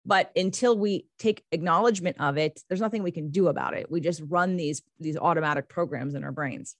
[0.05, 3.91] But until we take acknowledgement of it, there's nothing we can do about it.
[3.91, 6.77] We just run these, these automatic programs in our brains.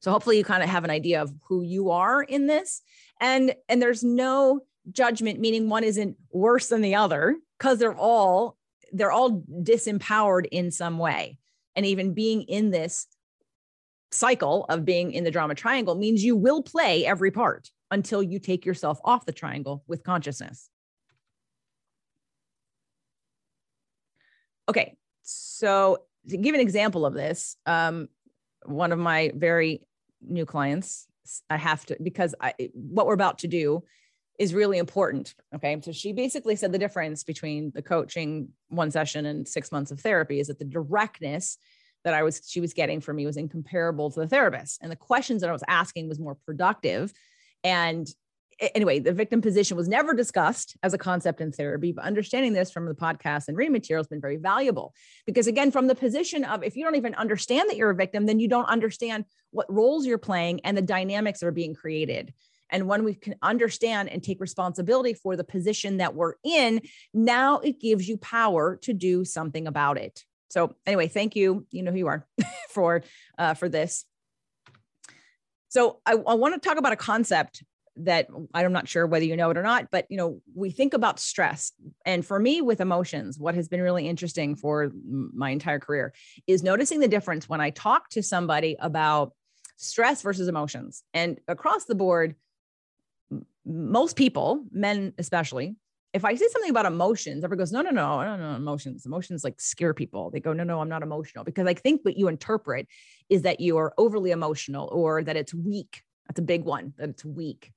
[0.00, 2.82] So hopefully you kind of have an idea of who you are in this.
[3.20, 4.60] And, and there's no
[4.90, 8.56] judgment, meaning one isn't worse than the other, because they're all
[8.92, 11.38] they're all disempowered in some way.
[11.76, 13.06] And even being in this
[14.10, 18.38] cycle of being in the drama triangle means you will play every part until you
[18.38, 20.70] take yourself off the triangle with consciousness.
[24.68, 28.08] Okay, so to give an example of this, um,
[28.64, 29.86] one of my very
[30.20, 31.06] new clients,
[31.48, 33.82] I have to, because I, what we're about to do
[34.38, 35.34] is really important.
[35.54, 35.78] Okay.
[35.82, 40.00] So she basically said the difference between the coaching one session and six months of
[40.00, 41.58] therapy is that the directness
[42.04, 44.80] that I was she was getting from me was incomparable to the therapist.
[44.82, 47.12] And the questions that I was asking was more productive.
[47.64, 48.08] And
[48.74, 52.70] anyway, the victim position was never discussed as a concept in therapy, but understanding this
[52.70, 54.94] from the podcast and reading material has been very valuable.
[55.26, 58.26] Because again, from the position of if you don't even understand that you're a victim,
[58.26, 62.32] then you don't understand what roles you're playing and the dynamics that are being created.
[62.70, 66.82] And when we can understand and take responsibility for the position that we're in,
[67.14, 70.24] now it gives you power to do something about it.
[70.48, 71.66] So anyway, thank you.
[71.70, 72.26] You know who you are
[72.70, 73.02] for
[73.38, 74.04] uh, for this.
[75.68, 77.62] So I, I want to talk about a concept
[78.00, 80.94] that I'm not sure whether you know it or not, but you know, we think
[80.94, 81.72] about stress.
[82.06, 86.14] And for me with emotions, what has been really interesting for my entire career
[86.46, 89.32] is noticing the difference when I talk to somebody about
[89.76, 91.02] stress versus emotions.
[91.12, 92.36] And across the board,
[93.66, 95.76] most people, men especially,
[96.18, 99.06] if I say something about emotions, everybody goes, no, no, no, no, no, emotions.
[99.06, 100.30] Emotions like scare people.
[100.30, 101.44] They go, no, no, I'm not emotional.
[101.44, 102.88] Because I think what you interpret
[103.28, 106.02] is that you are overly emotional or that it's weak.
[106.26, 107.70] That's a big one, that it's weak.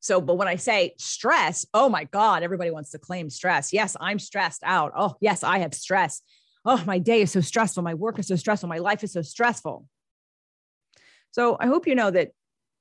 [0.00, 3.70] So, but when I say stress, oh my God, everybody wants to claim stress.
[3.70, 4.92] Yes, I'm stressed out.
[4.96, 6.22] Oh, yes, I have stress.
[6.64, 7.82] Oh, my day is so stressful.
[7.82, 8.68] My work is so stressful.
[8.68, 9.86] My life is so stressful.
[11.32, 12.30] So I hope you know that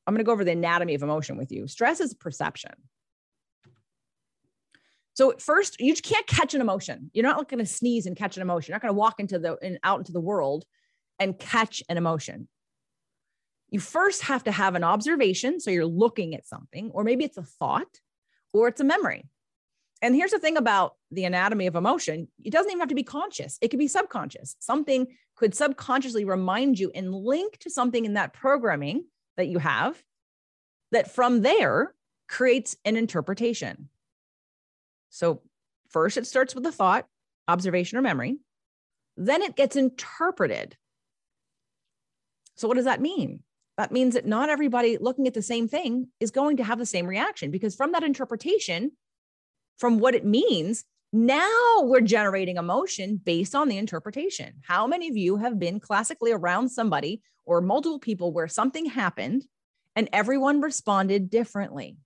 [0.07, 1.67] I'm going to go over the anatomy of emotion with you.
[1.67, 2.71] Stress is perception.
[5.13, 7.11] So first, you can't catch an emotion.
[7.13, 8.71] You're not going to sneeze and catch an emotion.
[8.71, 10.65] You're not going to walk into the out into the world
[11.19, 12.47] and catch an emotion.
[13.69, 15.59] You first have to have an observation.
[15.59, 17.99] So you're looking at something, or maybe it's a thought,
[18.53, 19.25] or it's a memory.
[20.01, 23.03] And here's the thing about the anatomy of emotion it doesn't even have to be
[23.03, 24.55] conscious, it could be subconscious.
[24.59, 29.05] Something could subconsciously remind you and link to something in that programming
[29.37, 30.01] that you have
[30.91, 31.93] that from there
[32.27, 33.89] creates an interpretation.
[35.11, 35.43] So,
[35.91, 37.05] first it starts with a thought,
[37.47, 38.39] observation, or memory.
[39.15, 40.75] Then it gets interpreted.
[42.55, 43.43] So, what does that mean?
[43.77, 46.85] That means that not everybody looking at the same thing is going to have the
[46.85, 48.91] same reaction because from that interpretation,
[49.77, 54.53] from what it means, Now we're generating emotion based on the interpretation.
[54.63, 59.43] How many of you have been classically around somebody or multiple people where something happened
[59.93, 61.97] and everyone responded differently?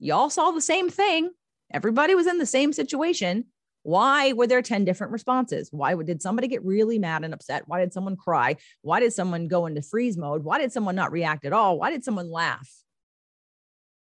[0.00, 1.30] Y'all saw the same thing.
[1.72, 3.46] Everybody was in the same situation.
[3.84, 5.68] Why were there 10 different responses?
[5.72, 7.64] Why did somebody get really mad and upset?
[7.66, 8.56] Why did someone cry?
[8.82, 10.44] Why did someone go into freeze mode?
[10.44, 11.78] Why did someone not react at all?
[11.78, 12.70] Why did someone laugh?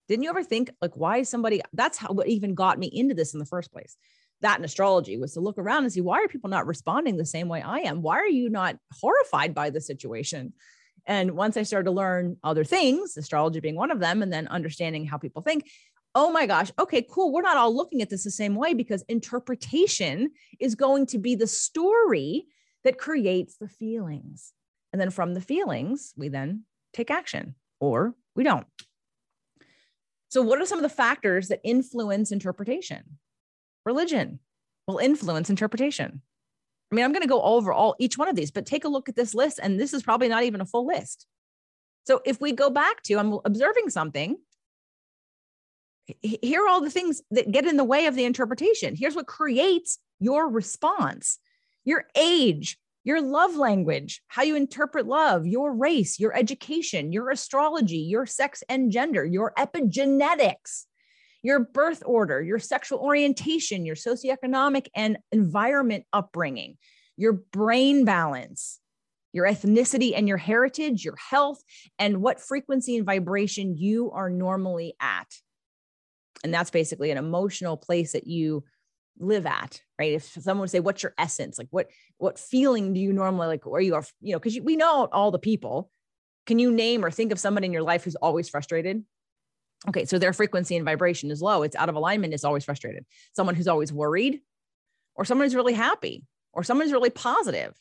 [0.10, 3.15] Didn't you ever think, like, why is somebody that's how what even got me into
[3.15, 3.95] this in the first place?
[4.41, 7.25] that in astrology was to look around and see why are people not responding the
[7.25, 8.01] same way I am?
[8.01, 10.53] Why are you not horrified by the situation?
[11.05, 14.47] And once I started to learn other things, astrology being one of them, and then
[14.47, 15.69] understanding how people think,
[16.15, 17.31] oh my gosh, okay, cool.
[17.31, 21.35] We're not all looking at this the same way because interpretation is going to be
[21.35, 22.45] the story
[22.83, 24.53] that creates the feelings.
[24.91, 28.65] And then from the feelings, we then take action or we don't.
[30.29, 33.17] So, what are some of the factors that influence interpretation?
[33.85, 34.39] religion
[34.87, 36.21] will influence interpretation.
[36.91, 38.89] I mean, I'm going to go over all each one of these, but take a
[38.89, 39.59] look at this list.
[39.61, 41.27] And this is probably not even a full list.
[42.05, 44.37] So if we go back to, I'm observing something.
[46.21, 48.95] Here are all the things that get in the way of the interpretation.
[48.95, 51.39] Here's what creates your response
[51.85, 57.97] your age, your love language, how you interpret love, your race, your education, your astrology,
[57.97, 60.85] your sex and gender, your epigenetics
[61.41, 66.77] your birth order, your sexual orientation, your socioeconomic and environment upbringing,
[67.17, 68.79] your brain balance,
[69.31, 71.61] your ethnicity and your heritage, your health,
[71.97, 75.27] and what frequency and vibration you are normally at.
[76.43, 78.63] And that's basically an emotional place that you
[79.21, 81.88] live at right if someone would say what's your essence like what
[82.19, 85.30] what feeling do you normally like or you are you know because we know all
[85.30, 85.91] the people
[86.45, 89.04] can you name or think of somebody in your life who's always frustrated
[89.88, 91.63] Okay, so their frequency and vibration is low.
[91.63, 92.34] It's out of alignment.
[92.34, 93.06] It's always frustrated.
[93.34, 94.41] Someone who's always worried,
[95.15, 97.73] or someone who's really happy, or someone who's really positive.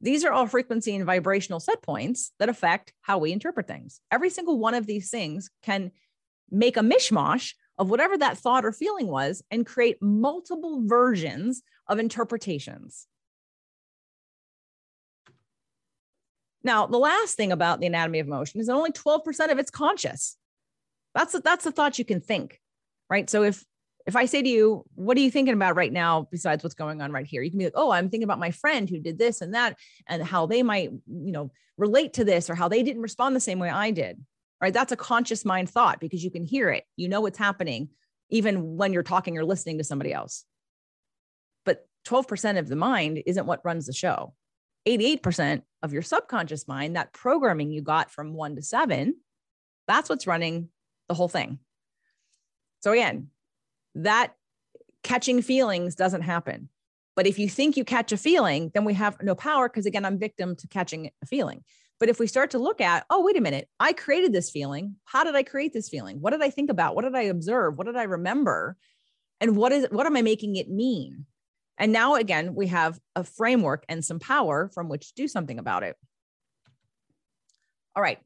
[0.00, 4.00] These are all frequency and vibrational set points that affect how we interpret things.
[4.10, 5.90] Every single one of these things can
[6.50, 11.98] make a mishmash of whatever that thought or feeling was and create multiple versions of
[11.98, 13.06] interpretations.
[16.62, 19.70] Now, the last thing about the anatomy of emotion is that only 12% of it's
[19.70, 20.36] conscious.
[21.14, 22.60] That's the, that's the thought you can think,
[23.10, 23.28] right?
[23.28, 23.64] So if
[24.06, 27.00] if I say to you, what are you thinking about right now besides what's going
[27.00, 27.42] on right here?
[27.42, 29.78] You can be like, oh, I'm thinking about my friend who did this and that
[30.06, 33.40] and how they might, you know, relate to this or how they didn't respond the
[33.40, 34.22] same way I did.
[34.64, 34.72] Right?
[34.72, 36.84] That's a conscious mind thought because you can hear it.
[36.96, 37.90] You know what's happening
[38.30, 40.46] even when you're talking or listening to somebody else.
[41.66, 44.32] But 12% of the mind isn't what runs the show.
[44.88, 49.14] 88% of your subconscious mind, that programming you got from 1 to 7,
[49.86, 50.70] that's what's running
[51.10, 51.58] the whole thing.
[52.80, 53.28] So again,
[53.96, 54.32] that
[55.02, 56.70] catching feelings doesn't happen.
[57.16, 60.06] But if you think you catch a feeling, then we have no power because again,
[60.06, 61.64] I'm victim to catching a feeling.
[62.00, 64.96] But if we start to look at, oh, wait a minute, I created this feeling.
[65.04, 66.20] How did I create this feeling?
[66.20, 66.94] What did I think about?
[66.94, 67.78] What did I observe?
[67.78, 68.76] What did I remember?
[69.40, 71.26] And what is what am I making it mean?
[71.78, 75.58] And now again, we have a framework and some power from which to do something
[75.58, 75.96] about it.
[77.96, 78.18] All right.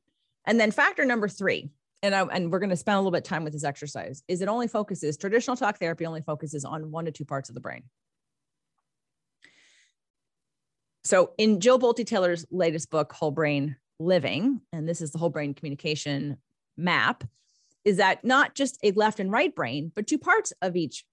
[0.46, 1.70] And then factor number three
[2.02, 4.22] and I, and we're going to spend a little bit of time with this exercise
[4.28, 7.54] is it only focuses traditional talk therapy only focuses on one to two parts of
[7.54, 7.82] the brain
[11.04, 15.30] so in jill bolte taylor's latest book whole brain living and this is the whole
[15.30, 16.36] brain communication
[16.76, 17.24] map
[17.84, 21.04] is that not just a left and right brain but two parts of each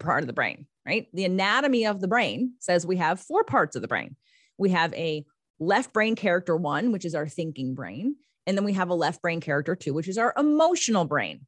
[0.00, 3.76] part of the brain right the anatomy of the brain says we have four parts
[3.76, 4.16] of the brain
[4.58, 5.24] we have a
[5.60, 8.16] left brain character one which is our thinking brain
[8.46, 11.46] and then we have a left brain character two, which is our emotional brain.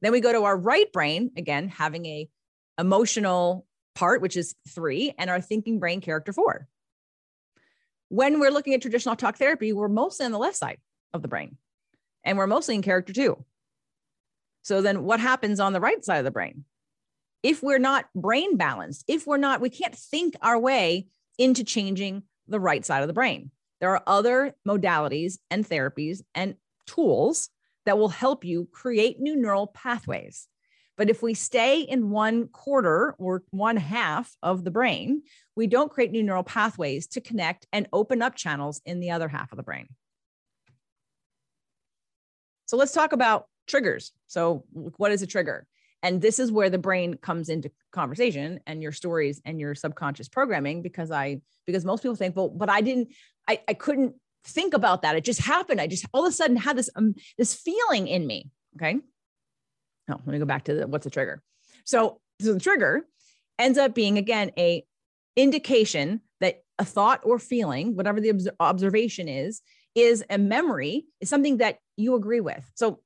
[0.00, 2.28] Then we go to our right brain, again, having a
[2.78, 6.68] emotional part, which is three, and our thinking brain character four.
[8.08, 10.78] When we're looking at traditional talk therapy, we're mostly on the left side
[11.12, 11.56] of the brain,
[12.22, 13.44] and we're mostly in character two.
[14.62, 16.64] So then what happens on the right side of the brain?
[17.42, 22.22] If we're not brain balanced, if we're not, we can't think our way into changing
[22.48, 23.50] the right side of the brain.
[23.80, 26.54] There are other modalities and therapies and
[26.86, 27.50] tools
[27.84, 30.48] that will help you create new neural pathways.
[30.96, 35.22] But if we stay in one quarter or one half of the brain,
[35.56, 39.28] we don't create new neural pathways to connect and open up channels in the other
[39.28, 39.88] half of the brain.
[42.66, 44.12] So let's talk about triggers.
[44.26, 45.66] So, what is a trigger?
[46.02, 50.28] And this is where the brain comes into conversation and your stories and your subconscious
[50.28, 53.08] programming because I because most people think, well, but I didn't,
[53.48, 54.14] I, I couldn't
[54.44, 55.16] think about that.
[55.16, 55.80] It just happened.
[55.80, 58.50] I just all of a sudden had this um, this feeling in me.
[58.76, 58.98] Okay.
[60.08, 61.42] No, let me go back to the, what's the trigger.
[61.84, 63.06] So, so the trigger
[63.58, 64.84] ends up being again a
[65.36, 69.62] indication that a thought or feeling, whatever the obs- observation is,
[69.94, 72.68] is a memory, is something that you agree with.
[72.74, 73.00] So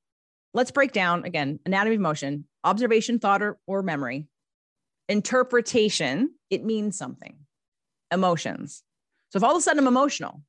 [0.55, 4.27] let's break down again anatomy of emotion, observation, thought, or, or memory,
[5.09, 7.37] interpretation, it means something,
[8.11, 8.83] emotions.
[9.31, 10.43] So if all of a sudden I'm emotional,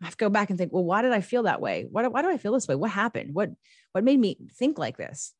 [0.00, 1.86] I have to go back and think, well, why did I feel that way?
[1.90, 2.74] Why, why do I feel this way?
[2.74, 3.34] What happened?
[3.34, 3.50] What,
[3.92, 5.32] what made me think like this?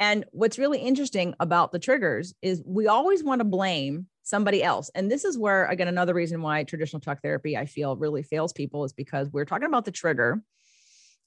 [0.00, 4.90] And what's really interesting about the triggers is we always want to blame somebody else.
[4.94, 8.52] And this is where, again, another reason why traditional talk therapy I feel really fails
[8.52, 10.42] people is because we're talking about the trigger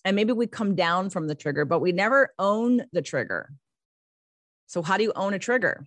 [0.06, 3.52] and maybe we come down from the trigger, but we never own the trigger.
[4.68, 5.86] So, how do you own a trigger?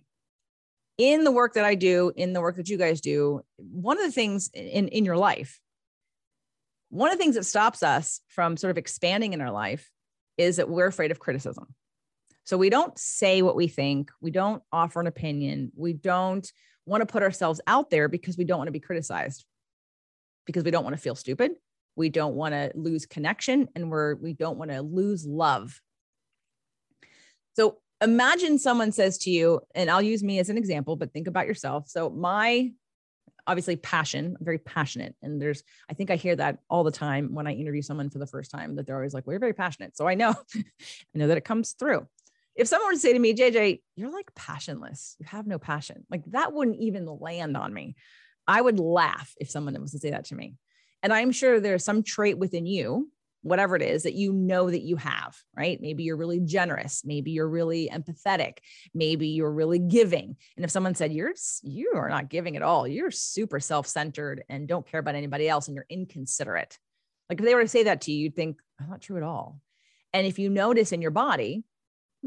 [0.97, 4.05] In the work that I do, in the work that you guys do, one of
[4.05, 5.59] the things in, in your life,
[6.89, 9.89] one of the things that stops us from sort of expanding in our life
[10.37, 11.73] is that we're afraid of criticism.
[12.45, 16.49] So we don't say what we think, we don't offer an opinion, we don't
[16.85, 19.45] want to put ourselves out there because we don't want to be criticized,
[20.45, 21.53] because we don't want to feel stupid,
[21.95, 25.81] we don't want to lose connection, and we're we don't want to lose love.
[27.55, 31.27] So imagine someone says to you, and I'll use me as an example, but think
[31.27, 31.89] about yourself.
[31.89, 32.73] So my
[33.47, 35.15] obviously passion, I'm very passionate.
[35.21, 38.17] And there's, I think I hear that all the time when I interview someone for
[38.17, 39.95] the first time that they're always like, we're very passionate.
[39.95, 40.63] So I know, I
[41.13, 42.07] know that it comes through
[42.55, 46.05] if someone were to say to me, JJ, you're like passionless, you have no passion,
[46.09, 47.95] like that wouldn't even land on me.
[48.47, 50.55] I would laugh if someone was to say that to me.
[51.03, 53.09] And I'm sure there's some trait within you,
[53.41, 55.79] whatever it is that you know that you have, right?
[55.79, 57.03] Maybe you're really generous.
[57.05, 58.57] Maybe you're really empathetic.
[58.93, 60.35] Maybe you're really giving.
[60.55, 64.43] And if someone said, you're, you are not giving at all, you're super self centered
[64.49, 66.79] and don't care about anybody else and you're inconsiderate.
[67.29, 69.23] Like if they were to say that to you, you'd think, I'm not true at
[69.23, 69.59] all.
[70.13, 71.63] And if you notice in your body,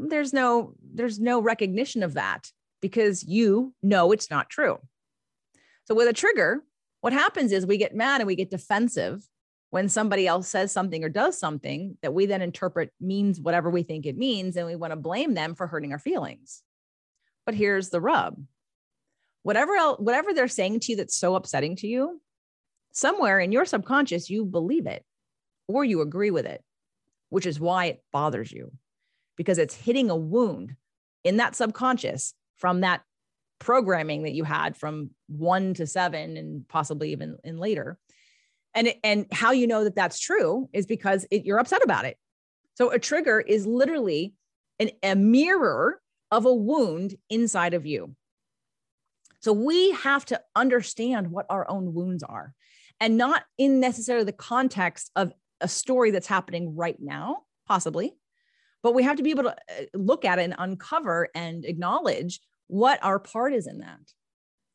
[0.07, 4.79] there's no there's no recognition of that because you know it's not true.
[5.85, 6.63] So with a trigger
[7.01, 9.25] what happens is we get mad and we get defensive
[9.69, 13.83] when somebody else says something or does something that we then interpret means whatever we
[13.83, 16.61] think it means and we want to blame them for hurting our feelings.
[17.45, 18.41] But here's the rub.
[19.43, 22.19] Whatever else, whatever they're saying to you that's so upsetting to you
[22.91, 25.03] somewhere in your subconscious you believe it
[25.67, 26.63] or you agree with it
[27.29, 28.71] which is why it bothers you
[29.39, 30.75] because it's hitting a wound
[31.23, 33.03] in that subconscious from that
[33.57, 37.97] programming that you had from one to seven and possibly even in later.
[38.75, 42.17] And, and how you know that that's true is because it, you're upset about it.
[42.73, 44.33] So a trigger is literally
[44.77, 48.17] an, a mirror of a wound inside of you.
[49.39, 52.53] So we have to understand what our own wounds are
[52.99, 55.31] and not in necessarily the context of
[55.61, 58.15] a story that's happening right now, possibly,
[58.83, 62.39] but we have to be able to uh, look at it and uncover and acknowledge
[62.67, 63.99] what our part is in that.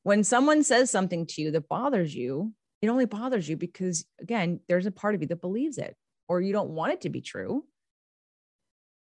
[0.02, 2.52] When someone says something to you that bothers you,
[2.82, 5.96] it only bothers you because, again, there's a part of you that believes it
[6.28, 7.64] or you don't want it to be true.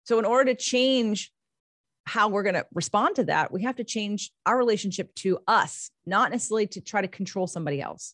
[0.06, 1.32] So, in order to change
[2.06, 5.90] how we're going to respond to that, we have to change our relationship to us,
[6.06, 8.14] not necessarily to try to control somebody else.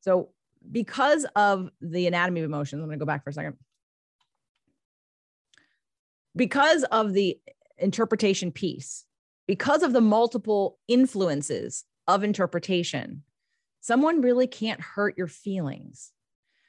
[0.00, 0.30] So,
[0.70, 3.56] because of the anatomy of emotions, I'm going to go back for a second
[6.36, 7.38] because of the
[7.78, 9.04] interpretation piece,
[9.46, 13.22] because of the multiple influences of interpretation,
[13.80, 16.12] someone really can't hurt your feelings.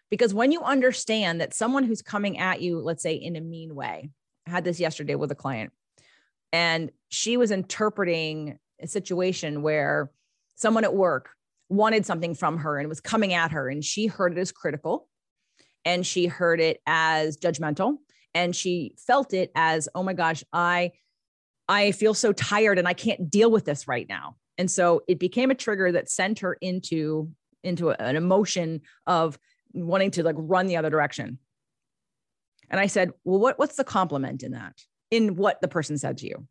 [0.10, 3.76] Because when you understand that someone who's coming at you, let's say in a mean
[3.76, 4.10] way,
[4.48, 5.74] I had this yesterday with a client,
[6.54, 10.12] and she was interpreting a situation where
[10.56, 11.32] someone at work
[11.68, 15.10] wanted something from her and was coming at her, and she heard it as critical
[15.84, 17.98] and she heard it as judgmental
[18.34, 20.92] and she felt it as oh my gosh i
[21.68, 24.36] i feel so tired and i can't deal with this right now.
[24.58, 27.32] And so it became a trigger that sent her into
[27.64, 29.38] into an emotion of
[29.74, 31.40] wanting to like run the other direction.
[32.70, 34.74] And i said well what what's the compliment in that?
[35.12, 36.48] In what the person said to you?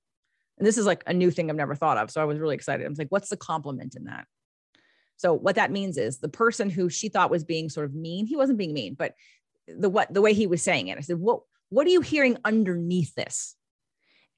[0.59, 2.55] And this is like a new thing i've never thought of so i was really
[2.55, 2.87] excited.
[2.87, 4.27] I was like what's the compliment in that?
[5.19, 8.27] So what that means is the person who she thought was being sort of mean
[8.27, 9.15] he wasn't being mean but
[9.67, 12.37] the what the way he was saying it i said what what are you hearing
[12.45, 13.57] underneath this?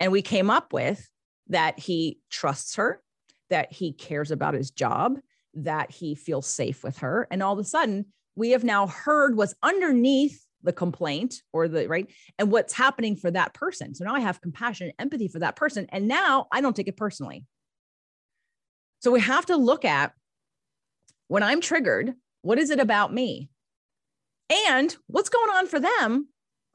[0.00, 1.08] And we came up with
[1.48, 3.02] that he trusts her,
[3.50, 5.18] that he cares about his job,
[5.54, 7.26] that he feels safe with her.
[7.30, 8.06] And all of a sudden,
[8.36, 13.30] we have now heard what's underneath the complaint or the right and what's happening for
[13.30, 13.94] that person.
[13.94, 15.86] So now I have compassion and empathy for that person.
[15.90, 17.44] And now I don't take it personally.
[19.00, 20.12] So we have to look at
[21.28, 23.50] when I'm triggered, what is it about me?
[24.68, 26.28] And what's going on for them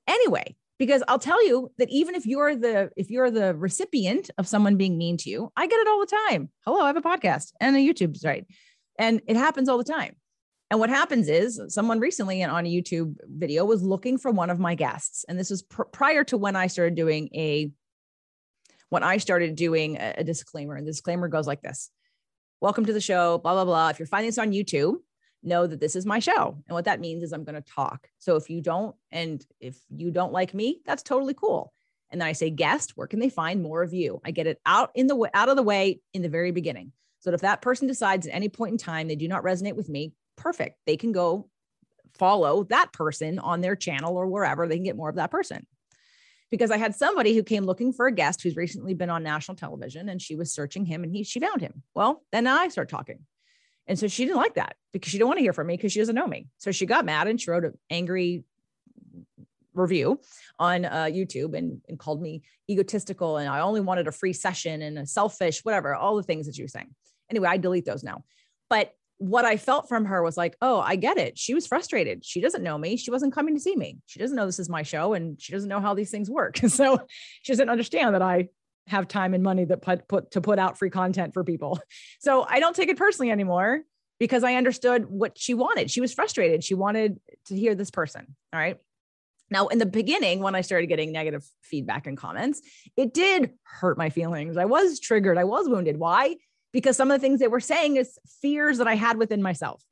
[0.08, 4.48] anyway, because I'll tell you that even if you're the if you're the recipient of
[4.48, 6.50] someone being mean to you, I get it all the time.
[6.66, 8.46] Hello, I have a podcast and a YouTube right,
[8.98, 10.16] and it happens all the time.
[10.70, 14.50] And what happens is someone recently and on a YouTube video was looking for one
[14.50, 17.72] of my guests, and this was pr- prior to when I started doing a
[18.90, 20.76] when I started doing a, a disclaimer.
[20.76, 21.92] And the disclaimer goes like this:
[22.62, 23.38] Welcome to the show.
[23.38, 23.90] Blah blah blah.
[23.90, 24.96] If you're finding this on YouTube,
[25.44, 26.58] know that this is my show.
[26.68, 28.08] And what that means is I'm going to talk.
[28.20, 31.74] So if you don't, and if you don't like me, that's totally cool.
[32.12, 34.22] And then I say, guest, where can they find more of you?
[34.24, 36.92] I get it out in the out of the way in the very beginning.
[37.20, 39.76] So that if that person decides at any point in time they do not resonate
[39.76, 40.78] with me, perfect.
[40.86, 41.50] They can go
[42.18, 45.66] follow that person on their channel or wherever they can get more of that person.
[46.52, 49.58] Because I had somebody who came looking for a guest who's recently been on national
[49.58, 51.82] television and she was searching him and he she found him.
[51.96, 53.26] Well, then I start talking.
[53.88, 55.92] And so she didn't like that because she didn't want to hear from me because
[55.92, 56.48] she doesn't know me.
[56.58, 58.44] So she got mad and she wrote an angry
[59.74, 60.20] review
[60.60, 64.82] on uh, YouTube and, and called me egotistical and I only wanted a free session
[64.82, 66.94] and a selfish, whatever, all the things that you were saying.
[67.30, 68.24] Anyway, I delete those now.
[68.70, 71.38] But what I felt from her was like, oh, I get it.
[71.38, 72.26] She was frustrated.
[72.26, 72.98] She doesn't know me.
[72.98, 73.98] She wasn't coming to see me.
[74.06, 76.58] She doesn't know this is my show and she doesn't know how these things work.
[76.68, 77.00] so
[77.42, 78.50] she doesn't understand that I
[78.88, 81.80] have time and money that put, put to put out free content for people.
[82.20, 83.82] So I don't take it personally anymore
[84.20, 85.92] because I understood what she wanted.
[85.92, 86.64] She was frustrated.
[86.64, 88.36] She wanted to hear this person.
[88.54, 88.78] All right.
[89.50, 92.62] Now, in the beginning, when I started getting negative feedback and comments,
[92.98, 94.58] it did hurt my feelings.
[94.58, 95.38] I was triggered.
[95.38, 95.98] I was wounded.
[95.98, 96.38] Why?
[96.72, 99.84] Because some of the things they were saying is fears that I had within myself.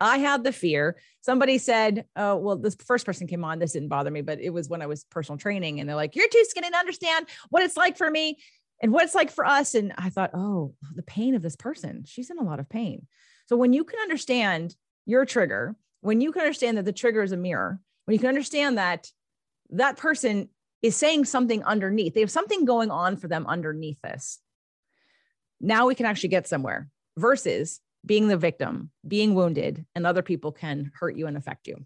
[0.00, 0.96] I had the fear.
[1.20, 3.58] Somebody said, Oh, well, this first person came on.
[3.58, 5.80] This didn't bother me, but it was when I was personal training.
[5.80, 8.38] And they're like, You're too skinny to understand what it's like for me
[8.82, 9.74] and what it's like for us.
[9.74, 12.04] And I thought, Oh, the pain of this person.
[12.06, 13.06] She's in a lot of pain.
[13.46, 14.74] So when you can understand
[15.06, 18.28] your trigger, when you can understand that the trigger is a mirror, when you can
[18.28, 19.08] understand that
[19.70, 20.48] that person
[20.82, 24.40] is saying something underneath, they have something going on for them underneath this.
[25.60, 30.52] Now we can actually get somewhere versus being the victim, being wounded, and other people
[30.52, 31.84] can hurt you and affect you.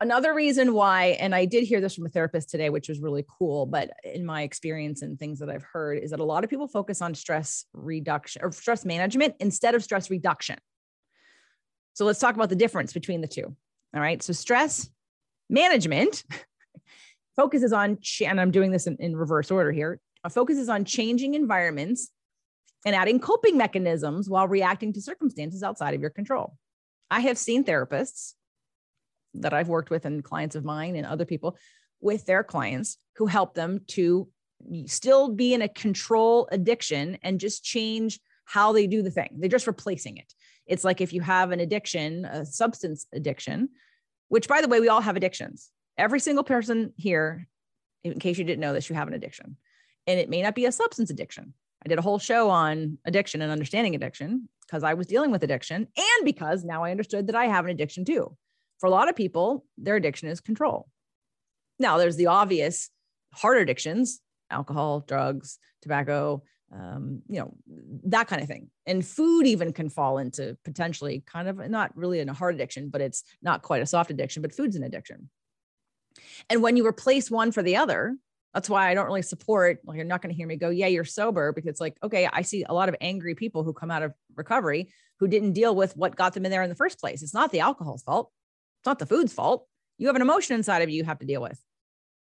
[0.00, 3.24] Another reason why, and I did hear this from a therapist today, which was really
[3.38, 6.50] cool, but in my experience and things that I've heard, is that a lot of
[6.50, 10.56] people focus on stress reduction or stress management instead of stress reduction.
[11.94, 13.56] So let's talk about the difference between the two.
[13.92, 14.22] All right.
[14.22, 14.88] So stress
[15.50, 16.22] management
[17.36, 21.34] focuses on, and I'm doing this in, in reverse order here, uh, focuses on changing
[21.34, 22.12] environments
[22.84, 26.56] and adding coping mechanisms while reacting to circumstances outside of your control.
[27.10, 28.34] I have seen therapists
[29.34, 31.56] that I've worked with and clients of mine and other people
[32.00, 34.28] with their clients who help them to
[34.86, 39.28] still be in a control addiction and just change how they do the thing.
[39.38, 40.32] They're just replacing it.
[40.66, 43.70] It's like if you have an addiction, a substance addiction,
[44.28, 45.70] which by the way, we all have addictions.
[45.96, 47.46] Every single person here,
[48.04, 49.56] in case you didn't know this, you have an addiction.
[50.06, 51.54] And it may not be a substance addiction.
[51.88, 55.42] I did a whole show on addiction and understanding addiction because I was dealing with
[55.42, 58.36] addiction and because now I understood that I have an addiction too.
[58.78, 60.90] For a lot of people, their addiction is control.
[61.78, 62.90] Now, there's the obvious
[63.32, 64.20] hard addictions
[64.50, 66.42] alcohol, drugs, tobacco,
[66.74, 67.54] um, you know,
[68.04, 68.68] that kind of thing.
[68.86, 72.90] And food even can fall into potentially kind of not really in a hard addiction,
[72.90, 75.30] but it's not quite a soft addiction, but food's an addiction.
[76.50, 78.16] And when you replace one for the other,
[78.54, 80.86] that's why I don't really support, well, you're not going to hear me go, yeah,
[80.86, 83.90] you're sober, because it's like, okay, I see a lot of angry people who come
[83.90, 86.98] out of recovery who didn't deal with what got them in there in the first
[86.98, 87.22] place.
[87.22, 88.30] It's not the alcohol's fault.
[88.80, 89.66] It's not the food's fault.
[89.98, 91.60] You have an emotion inside of you you have to deal with.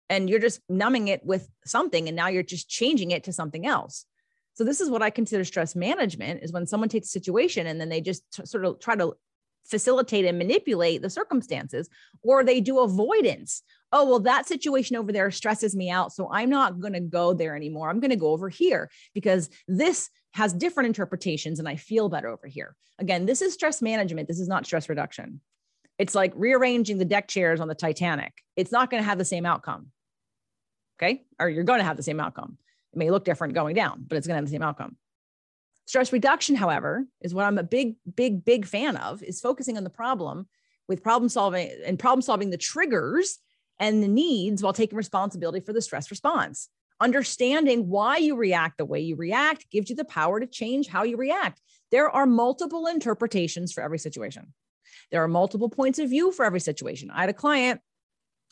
[0.09, 2.09] And you're just numbing it with something.
[2.09, 4.07] And now you're just changing it to something else.
[4.55, 7.79] So this is what I consider stress management is when someone takes a situation and
[7.81, 9.15] then they just t- sort of try to
[9.69, 11.89] facilitate and manipulate the circumstances,
[12.23, 13.63] or they do avoidance.
[13.93, 16.13] Oh, well, that situation over there stresses me out.
[16.13, 17.89] So I'm not going to go there anymore.
[17.89, 22.29] I'm going to go over here because this has different interpretations and I feel better
[22.29, 22.75] over here.
[22.99, 24.29] Again, this is stress management.
[24.29, 25.41] This is not stress reduction.
[25.99, 28.33] It's like rearranging the deck chairs on the Titanic.
[28.57, 29.89] It's not going to have the same outcome.
[30.99, 31.25] Okay.
[31.39, 32.59] Or you're going to have the same outcome.
[32.93, 34.97] It may look different going down, but it's going to have the same outcome.
[35.87, 39.85] Stress reduction, however, is what I'm a big, big, big fan of is focusing on
[39.85, 40.49] the problem
[40.89, 43.39] with problem solving and problem solving the triggers
[43.79, 46.69] and the needs while taking responsibility for the stress response.
[47.01, 51.05] Understanding why you react the way you react gives you the power to change how
[51.05, 51.61] you react.
[51.93, 54.53] There are multiple interpretations for every situation.
[55.13, 57.11] There are multiple points of view for every situation.
[57.11, 57.81] I had a client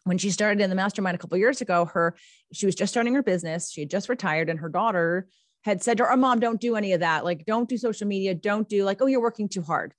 [0.05, 2.15] when she started in the mastermind a couple years ago, her
[2.53, 3.71] she was just starting her business.
[3.71, 5.27] She had just retired, and her daughter
[5.65, 7.25] had said to her, oh, "Mom, don't do any of that.
[7.25, 8.35] Like, don't do social media.
[8.35, 9.95] Don't do like, oh, you're working too hard."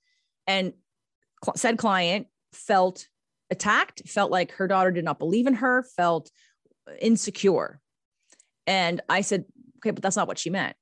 [0.46, 0.72] And
[1.44, 3.06] cl- said client felt
[3.50, 6.30] attacked, felt like her daughter did not believe in her, felt
[7.00, 7.80] insecure.
[8.66, 9.44] And I said,
[9.78, 10.76] okay, but that's not what she meant.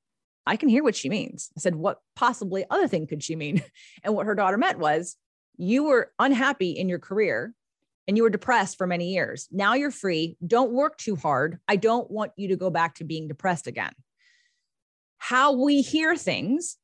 [0.47, 1.49] I can hear what she means.
[1.57, 3.63] I said, what possibly other thing could she mean?
[4.03, 5.15] And what her daughter meant was,
[5.57, 7.53] you were unhappy in your career
[8.07, 9.47] and you were depressed for many years.
[9.51, 10.37] Now you're free.
[10.45, 11.59] Don't work too hard.
[11.67, 13.93] I don't want you to go back to being depressed again.
[15.17, 16.77] How we hear things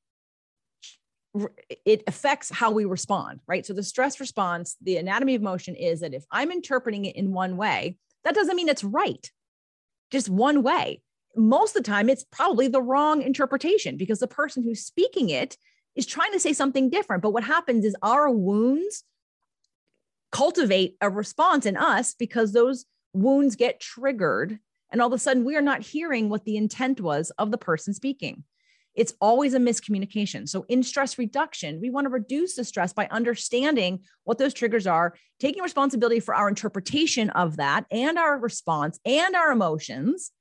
[1.85, 3.65] it affects how we respond, right?
[3.65, 7.31] So the stress response, the anatomy of emotion is that if I'm interpreting it in
[7.31, 9.31] one way, that doesn't mean it's right.
[10.11, 11.01] Just one way.
[11.35, 15.55] Most of the time, it's probably the wrong interpretation because the person who's speaking it
[15.95, 17.23] is trying to say something different.
[17.23, 19.03] But what happens is our wounds
[20.31, 24.59] cultivate a response in us because those wounds get triggered.
[24.91, 27.57] And all of a sudden, we are not hearing what the intent was of the
[27.57, 28.43] person speaking.
[28.93, 30.49] It's always a miscommunication.
[30.49, 34.85] So, in stress reduction, we want to reduce the stress by understanding what those triggers
[34.85, 40.31] are, taking responsibility for our interpretation of that and our response and our emotions,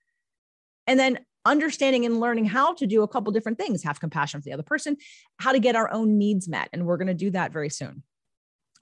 [0.88, 4.46] and then understanding and learning how to do a couple different things have compassion for
[4.46, 4.96] the other person,
[5.38, 6.68] how to get our own needs met.
[6.72, 8.02] And we're going to do that very soon.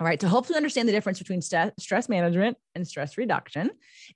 [0.01, 3.71] All right, to hopefully understand the difference between st- stress management and stress reduction.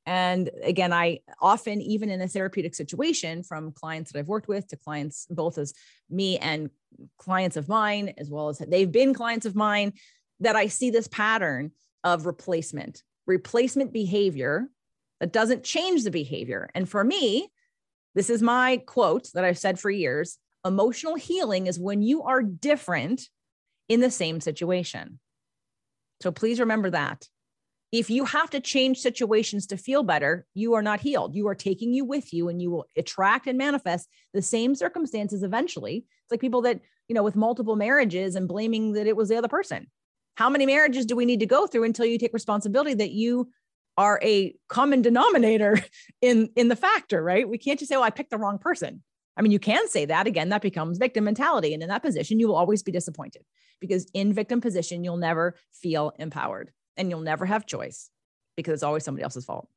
[0.07, 4.68] And again, I often, even in a therapeutic situation, from clients that I've worked with
[4.68, 5.74] to clients, both as
[6.09, 6.70] me and
[7.18, 9.95] clients of mine, as well as they've been clients of mine,
[10.39, 11.72] that I see this pattern
[12.05, 14.68] of replacement, replacement behavior
[15.18, 16.70] that doesn't change the behavior.
[16.76, 17.49] And for me,
[18.14, 22.41] this is my quote that I've said for years emotional healing is when you are
[22.41, 23.28] different
[23.89, 25.18] in the same situation.
[26.22, 27.28] So please remember that.
[27.90, 31.34] If you have to change situations to feel better, you are not healed.
[31.34, 35.42] You are taking you with you and you will attract and manifest the same circumstances
[35.42, 35.98] eventually.
[35.98, 39.36] It's like people that, you know, with multiple marriages and blaming that it was the
[39.36, 39.88] other person.
[40.36, 43.50] How many marriages do we need to go through until you take responsibility that you
[43.98, 45.78] are a common denominator
[46.22, 47.46] in in the factor, right?
[47.46, 49.02] We can't just say, "Oh, I picked the wrong person."
[49.37, 51.74] I mean, you can say that again, that becomes victim mentality.
[51.74, 53.45] And in that position, you will always be disappointed
[53.80, 58.11] because in victim position, you'll never feel empowered and you'll never have choice
[58.57, 59.68] because it's always somebody else's fault.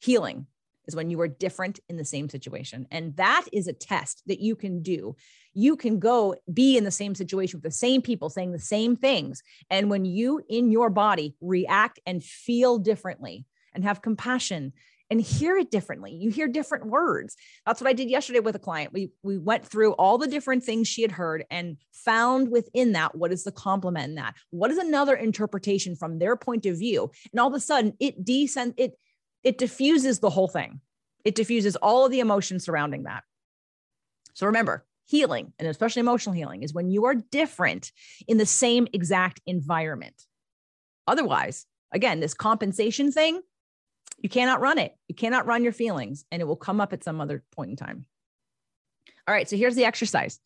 [0.00, 0.46] Healing
[0.86, 2.86] is when you are different in the same situation.
[2.90, 5.16] And that is a test that you can do.
[5.52, 8.96] You can go be in the same situation with the same people saying the same
[8.96, 9.42] things.
[9.70, 13.44] And when you in your body react and feel differently
[13.74, 14.72] and have compassion
[15.10, 16.12] and hear it differently.
[16.12, 17.36] You hear different words.
[17.66, 18.92] That's what I did yesterday with a client.
[18.92, 23.14] We we went through all the different things she had heard and found within that
[23.14, 24.34] what is the compliment in that?
[24.50, 27.10] What is another interpretation from their point of view?
[27.32, 28.98] And all of a sudden it descend it
[29.42, 30.80] it diffuses the whole thing.
[31.24, 33.22] It diffuses all of the emotions surrounding that.
[34.34, 37.92] So remember, healing and especially emotional healing is when you are different
[38.26, 40.26] in the same exact environment.
[41.06, 43.40] Otherwise, again, this compensation thing,
[44.18, 44.94] you cannot run it.
[45.06, 47.76] You cannot run your feelings, and it will come up at some other point in
[47.76, 48.06] time.
[49.26, 49.48] All right.
[49.48, 50.40] So here's the exercise.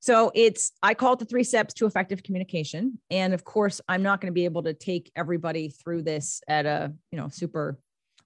[0.00, 3.00] So it's, I call it the three steps to effective communication.
[3.10, 6.66] And of course, I'm not going to be able to take everybody through this at
[6.66, 7.78] a, you know, super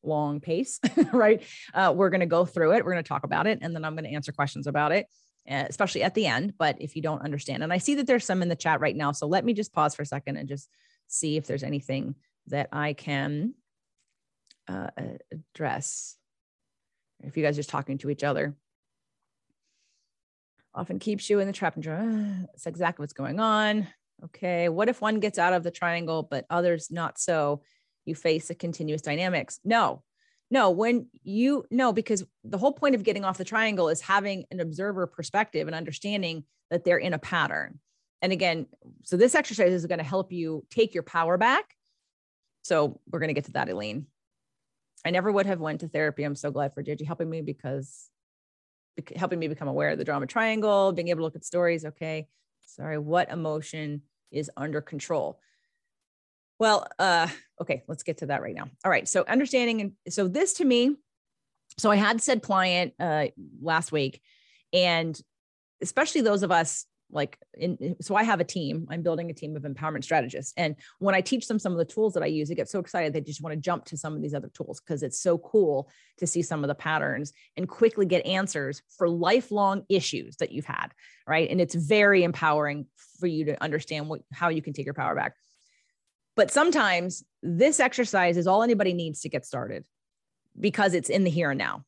[0.02, 0.78] long pace,
[1.12, 1.42] right?
[1.72, 2.84] Uh, we're going to go through it.
[2.84, 5.06] We're going to talk about it, and then I'm going to answer questions about it,
[5.50, 6.54] uh, especially at the end.
[6.58, 8.96] But if you don't understand, and I see that there's some in the chat right
[8.96, 9.12] now.
[9.12, 10.68] So let me just pause for a second and just
[11.08, 12.16] see if there's anything
[12.48, 13.54] that I can
[14.72, 16.16] uh, address.
[17.22, 18.54] If you guys are just talking to each other,
[20.74, 23.86] often keeps you in the trap and uh, that's exactly what's going on.
[24.24, 27.62] Okay, what if one gets out of the triangle but others not so?
[28.04, 29.60] You face a continuous dynamics.
[29.64, 30.02] No,
[30.50, 34.44] no, when you no, because the whole point of getting off the triangle is having
[34.50, 37.78] an observer perspective and understanding that they're in a pattern.
[38.20, 38.66] And again,
[39.02, 41.74] so this exercise is going to help you take your power back.
[42.62, 44.06] So we're going to get to that, Elaine.
[45.04, 46.22] I never would have went to therapy.
[46.22, 48.08] I'm so glad for JJ helping me because
[49.16, 51.84] helping me become aware of the drama triangle, being able to look at stories.
[51.84, 52.28] Okay.
[52.64, 52.98] Sorry.
[52.98, 55.40] What emotion is under control?
[56.58, 57.28] Well, uh,
[57.60, 58.68] okay, let's get to that right now.
[58.84, 59.08] All right.
[59.08, 60.96] So understanding and so this to me,
[61.78, 63.26] so I had said client uh
[63.60, 64.20] last week,
[64.72, 65.18] and
[65.80, 69.54] especially those of us like in so i have a team i'm building a team
[69.56, 72.48] of empowerment strategists and when i teach them some of the tools that i use
[72.48, 74.80] they get so excited they just want to jump to some of these other tools
[74.80, 79.08] because it's so cool to see some of the patterns and quickly get answers for
[79.08, 80.92] lifelong issues that you've had
[81.26, 81.50] right?
[81.50, 82.86] And it's very empowering
[83.18, 85.34] for you to understand what how you can take your power back.
[86.34, 89.84] But sometimes this exercise is all anybody needs to get started
[90.58, 91.84] because it's in the here and now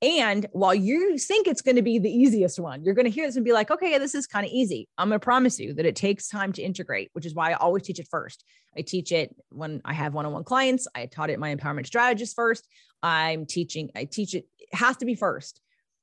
[0.00, 3.26] And while you think it's going to be the easiest one, you're going to hear
[3.26, 4.88] this and be like, okay, this is kind of easy.
[4.96, 7.54] I'm going to promise you that it takes time to integrate, which is why I
[7.54, 8.44] always teach it first.
[8.76, 10.86] I teach it when I have one on one clients.
[10.94, 12.68] I taught it my empowerment strategist first.
[13.02, 15.60] I'm teaching, I teach it, it has to be first.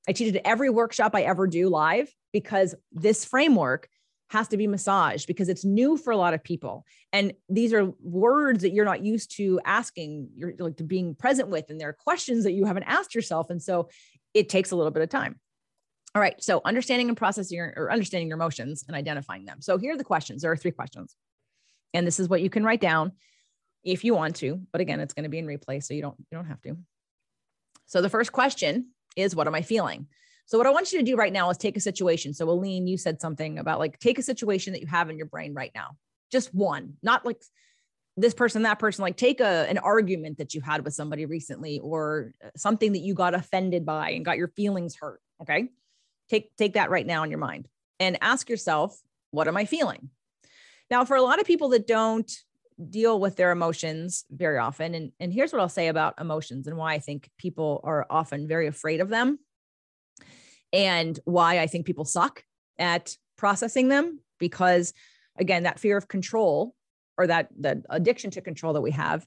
[0.07, 3.87] I teach it at every workshop I ever do live because this framework
[4.35, 6.85] has to be massaged because it's new for a lot of people.
[7.13, 11.47] And these are words that you're not used to asking you're like to being present
[11.47, 13.49] with and there are questions that you haven't asked yourself.
[13.49, 13.87] And so
[14.33, 15.39] it takes a little bit of time.
[16.13, 19.61] All right so understanding and processing your, or understanding your emotions and identifying them.
[19.61, 20.41] So here are the questions.
[20.41, 21.15] There are three questions.
[21.93, 23.13] And this is what you can write down
[23.85, 26.17] if you want to but again it's going to be in replay so you don't
[26.19, 26.75] you don't have to.
[27.85, 30.07] So the first question is what am i feeling
[30.45, 32.33] so what I want you to do right now is take a situation.
[32.33, 35.25] So Aline, you said something about like take a situation that you have in your
[35.25, 35.97] brain right now.
[36.31, 37.41] Just one, not like
[38.15, 41.79] this person, that person, like take a, an argument that you had with somebody recently
[41.79, 45.19] or uh, something that you got offended by and got your feelings hurt.
[45.41, 45.69] Okay.
[46.29, 47.67] Take, take that right now in your mind
[47.99, 48.99] and ask yourself,
[49.31, 50.09] what am I feeling?
[50.89, 52.31] Now, for a lot of people that don't
[52.89, 56.77] deal with their emotions very often, and, and here's what I'll say about emotions and
[56.77, 59.39] why I think people are often very afraid of them
[60.75, 62.43] and why I think people suck
[62.77, 64.93] at processing them because
[65.39, 66.75] again that fear of control
[67.17, 69.25] or that the addiction to control that we have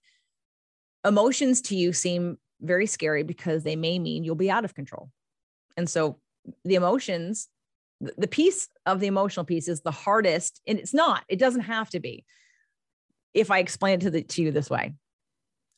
[1.04, 5.10] emotions to you seem very scary because they may mean you'll be out of control
[5.76, 6.18] and so
[6.64, 7.48] the emotions
[8.00, 11.88] the piece of the emotional piece is the hardest and it's not it doesn't have
[11.88, 12.24] to be
[13.32, 14.92] if i explain it to, the, to you this way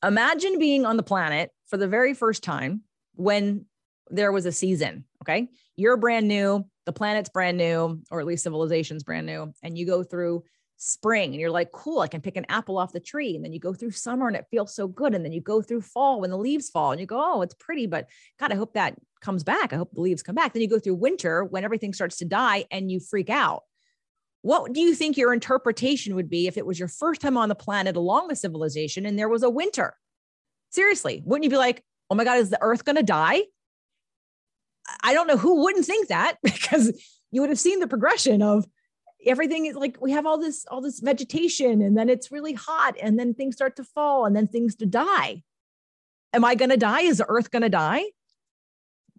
[0.04, 2.82] imagine being on the planet for the very first time
[3.14, 3.66] when
[4.10, 5.04] there was a season.
[5.22, 5.48] Okay.
[5.76, 9.52] You're brand new, the planet's brand new, or at least civilization's brand new.
[9.62, 10.44] And you go through
[10.82, 13.36] spring and you're like, cool, I can pick an apple off the tree.
[13.36, 15.14] And then you go through summer and it feels so good.
[15.14, 17.54] And then you go through fall when the leaves fall and you go, oh, it's
[17.54, 18.08] pretty, but
[18.38, 19.74] God, I hope that comes back.
[19.74, 20.54] I hope the leaves come back.
[20.54, 23.64] Then you go through winter when everything starts to die and you freak out.
[24.40, 27.50] What do you think your interpretation would be if it was your first time on
[27.50, 29.94] the planet along with civilization and there was a winter?
[30.70, 33.42] Seriously, wouldn't you be like, oh my God, is the earth going to die?
[35.02, 36.92] I don't know who wouldn't think that because
[37.30, 38.66] you would have seen the progression of
[39.26, 42.96] everything is like we have all this all this vegetation and then it's really hot
[43.00, 45.42] and then things start to fall and then things to die.
[46.32, 47.02] Am I going to die?
[47.02, 48.04] Is the earth going to die?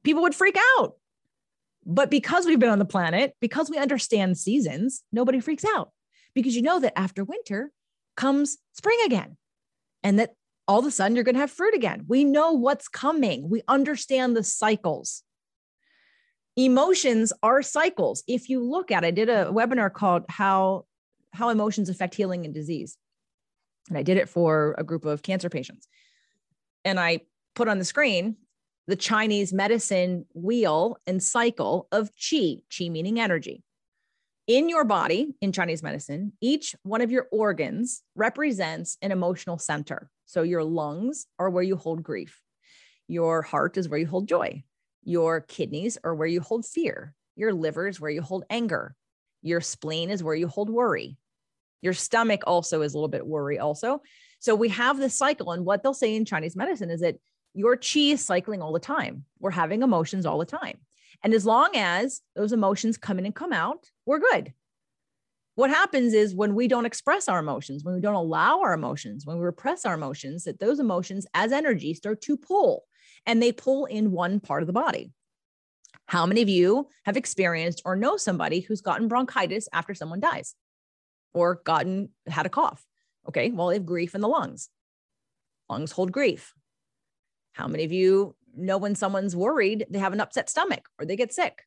[0.04, 0.96] People would freak out.
[1.86, 5.92] But because we've been on the planet, because we understand seasons, nobody freaks out
[6.34, 7.72] because you know that after winter
[8.16, 9.38] comes spring again
[10.04, 10.36] and that
[10.68, 12.06] all of a sudden you're going to have fruit again.
[12.08, 13.50] We know what's coming.
[13.50, 15.24] We understand the cycles
[16.56, 18.24] emotions are cycles.
[18.28, 20.86] If you look at, I did a webinar called how
[21.34, 22.98] how emotions affect healing and disease,
[23.90, 25.88] and I did it for a group of cancer patients,
[26.84, 27.22] and I
[27.56, 28.36] put on the screen
[28.88, 33.64] the Chinese medicine wheel and cycle of qi, qi meaning energy.
[34.48, 40.10] In your body, in Chinese medicine, each one of your organs represents an emotional center.
[40.26, 42.42] So your lungs are where you hold grief.
[43.08, 44.64] Your heart is where you hold joy.
[45.04, 47.14] Your kidneys are where you hold fear.
[47.36, 48.96] Your liver is where you hold anger.
[49.42, 51.18] Your spleen is where you hold worry.
[51.82, 54.02] Your stomach also is a little bit worry, also.
[54.40, 55.52] So we have this cycle.
[55.52, 57.16] And what they'll say in Chinese medicine is that
[57.54, 59.26] your chi is cycling all the time.
[59.40, 60.78] We're having emotions all the time.
[61.24, 64.54] And as long as those emotions come in and come out, we're good.
[65.56, 69.26] What happens is when we don't express our emotions, when we don't allow our emotions,
[69.26, 72.84] when we repress our emotions, that those emotions as energy start to pull
[73.26, 75.12] and they pull in one part of the body.
[76.06, 80.56] How many of you have experienced or know somebody who's gotten bronchitis after someone dies
[81.34, 82.86] or gotten had a cough?
[83.28, 84.70] Okay, well, they have grief in the lungs.
[85.70, 86.54] Lungs hold grief.
[87.54, 91.16] How many of you know when someone's worried, they have an upset stomach or they
[91.16, 91.64] get sick?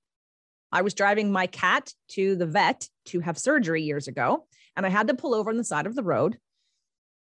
[0.72, 4.46] I was driving my cat to the vet to have surgery years ago,
[4.76, 6.38] and I had to pull over on the side of the road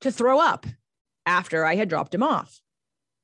[0.01, 0.67] to throw up
[1.25, 2.61] after I had dropped him off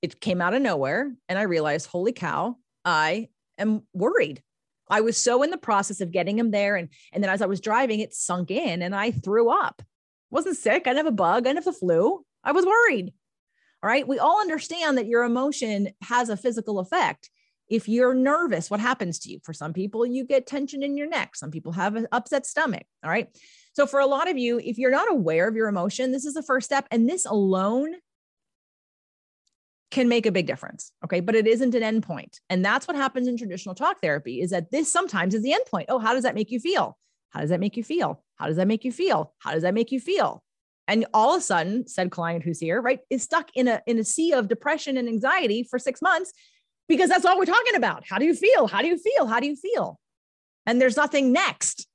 [0.02, 4.42] it came out of nowhere and I realized, holy cow, I am worried.
[4.90, 6.76] I was so in the process of getting him there.
[6.76, 9.82] And, and then as I was driving, it sunk in and I threw up.
[10.30, 10.84] Wasn't sick.
[10.86, 11.48] I didn't have a bug.
[11.48, 12.24] I didn't have the flu.
[12.44, 13.14] I was worried.
[13.82, 14.08] All right.
[14.08, 17.30] We all understand that your emotion has a physical effect.
[17.68, 19.40] If you're nervous, what happens to you?
[19.44, 21.36] For some people, you get tension in your neck.
[21.36, 22.86] Some people have an upset stomach.
[23.04, 23.28] All right.
[23.74, 26.36] So, for a lot of you, if you're not aware of your emotion, this is
[26.36, 26.88] the first step.
[26.92, 27.96] And this alone
[29.96, 30.92] can make a big difference.
[31.06, 31.22] Okay.
[31.22, 32.40] But it isn't an endpoint.
[32.50, 35.86] And that's what happens in traditional talk therapy is that this sometimes is the endpoint.
[35.88, 36.98] Oh, how does that make you feel?
[37.30, 38.22] How does that make you feel?
[38.36, 39.34] How does that make you feel?
[39.40, 40.44] How does that make you feel?
[40.90, 43.98] And all of a sudden, said client who's here, right, is stuck in a in
[43.98, 46.34] a sea of depression and anxiety for six months
[46.90, 48.04] because that's all we're talking about.
[48.08, 48.68] How do you feel?
[48.68, 49.26] How do you feel?
[49.26, 49.98] How do you feel?
[50.66, 51.88] And there's nothing next.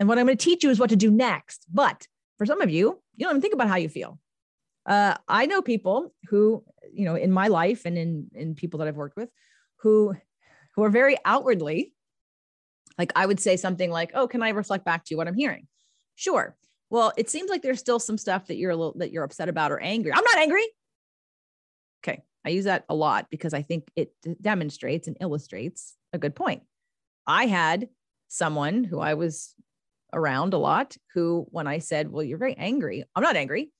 [0.00, 1.66] And what I'm going to teach you is what to do next.
[1.72, 4.18] But for some of you, you don't even think about how you feel.
[4.86, 8.88] Uh, I know people who, you know, in my life and in in people that
[8.88, 9.30] I've worked with,
[9.76, 10.14] who
[10.74, 11.94] who are very outwardly,
[12.98, 15.34] like I would say something like, "Oh, can I reflect back to you what I'm
[15.34, 15.66] hearing?"
[16.14, 16.56] Sure.
[16.90, 19.48] Well, it seems like there's still some stuff that you're a little that you're upset
[19.48, 20.12] about or angry.
[20.12, 20.66] I'm not angry.
[22.02, 26.34] Okay, I use that a lot because I think it demonstrates and illustrates a good
[26.34, 26.62] point.
[27.26, 27.88] I had
[28.28, 29.54] someone who I was
[30.12, 33.72] around a lot who, when I said, Well, you're very angry, I'm not angry.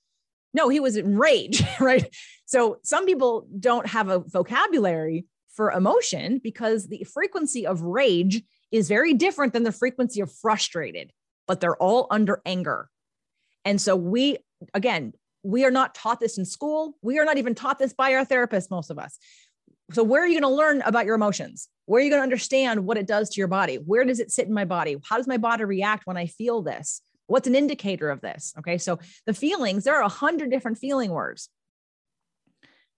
[0.55, 2.09] No, he was in rage, right?
[2.47, 8.43] So some people don't have a vocabulary for emotion because the frequency of rage
[8.73, 11.13] is very different than the frequency of frustrated,
[11.47, 12.89] but they're all under anger.
[13.65, 14.39] And so we,
[14.73, 16.97] again, we are not taught this in school.
[17.03, 19.19] We are not even taught this by our therapist, most of us.
[19.93, 21.69] So, where are you going to learn about your emotions?
[21.85, 23.77] Where are you going to understand what it does to your body?
[23.77, 24.97] Where does it sit in my body?
[25.05, 27.03] How does my body react when I feel this?
[27.27, 28.55] What's an indicator of this?
[28.59, 28.79] Okay.
[28.79, 31.49] So, the feelings, there are a hundred different feeling words.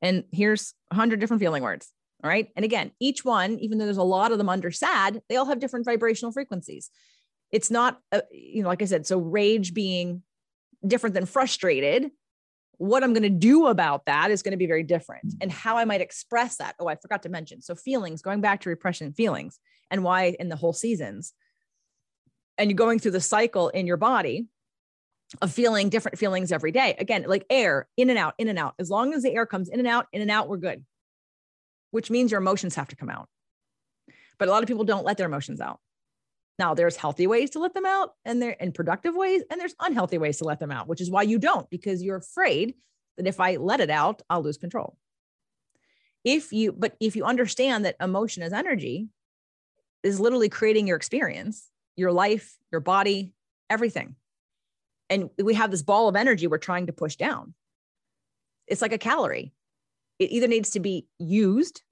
[0.03, 1.91] And here's a hundred different feeling words.
[2.23, 2.49] All right.
[2.57, 5.47] And again, each one, even though there's a lot of them under sad, they all
[5.47, 6.91] have different vibrational frequencies.
[7.53, 10.23] It's not, uh, you know, like I said, so rage being
[10.87, 12.11] different than frustrated
[12.79, 15.77] what I'm going to do about that is going to be very different and how
[15.77, 16.75] I might express that.
[16.79, 17.63] Oh, I forgot to mention.
[17.63, 19.59] So, feelings, going back to repression feelings
[19.91, 21.33] and why in the whole seasons,
[22.59, 24.47] and you're going through the cycle in your body
[25.43, 26.95] of feeling different feelings every day.
[26.99, 28.75] Again, like air in and out, in and out.
[28.79, 30.85] As long as the air comes in and out, in and out, we're good,
[31.91, 33.29] which means your emotions have to come out.
[34.39, 35.81] But a lot of people don't let their emotions out.
[36.59, 39.75] Now, there's healthy ways to let them out and there and productive ways, and there's
[39.81, 42.75] unhealthy ways to let them out, which is why you don't, because you're afraid
[43.19, 44.97] that if I let it out, I'll lose control.
[46.25, 49.09] If you, but if you understand that emotion is energy,
[50.03, 53.33] is literally creating your experience, your life, your body,
[53.71, 54.17] everything.
[55.09, 57.55] And we have this ball of energy we're trying to push down.
[58.67, 59.53] It's like a calorie.
[60.19, 61.83] It either needs to be used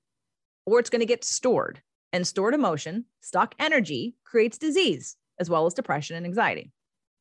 [0.67, 1.81] or it's going to get stored
[2.13, 6.71] and stored emotion, stock energy creates disease as well as depression and anxiety.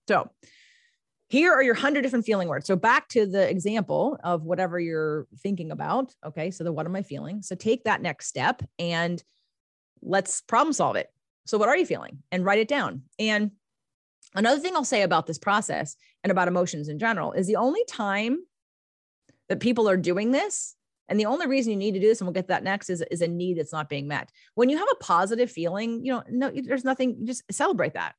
[0.07, 0.29] So,
[1.29, 2.67] here are your 100 different feeling words.
[2.67, 6.13] So, back to the example of whatever you're thinking about.
[6.25, 6.51] Okay.
[6.51, 7.41] So, the what am I feeling?
[7.41, 9.21] So, take that next step and
[10.01, 11.07] let's problem solve it.
[11.45, 12.19] So, what are you feeling?
[12.31, 13.03] And write it down.
[13.19, 13.51] And
[14.35, 17.83] another thing I'll say about this process and about emotions in general is the only
[17.87, 18.39] time
[19.49, 20.75] that people are doing this
[21.09, 23.03] and the only reason you need to do this, and we'll get that next, is,
[23.11, 24.31] is a need that's not being met.
[24.55, 28.15] When you have a positive feeling, you know, no, there's nothing, just celebrate that.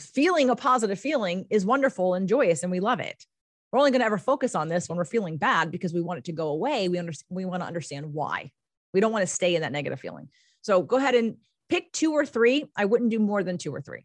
[0.00, 3.24] Feeling a positive feeling is wonderful and joyous, and we love it.
[3.70, 6.18] We're only going to ever focus on this when we're feeling bad because we want
[6.18, 6.88] it to go away.
[6.88, 8.50] We understand, we want to understand why.
[8.94, 10.28] We don't want to stay in that negative feeling.
[10.62, 11.36] So go ahead and
[11.68, 12.66] pick two or three.
[12.76, 14.04] I wouldn't do more than two or three.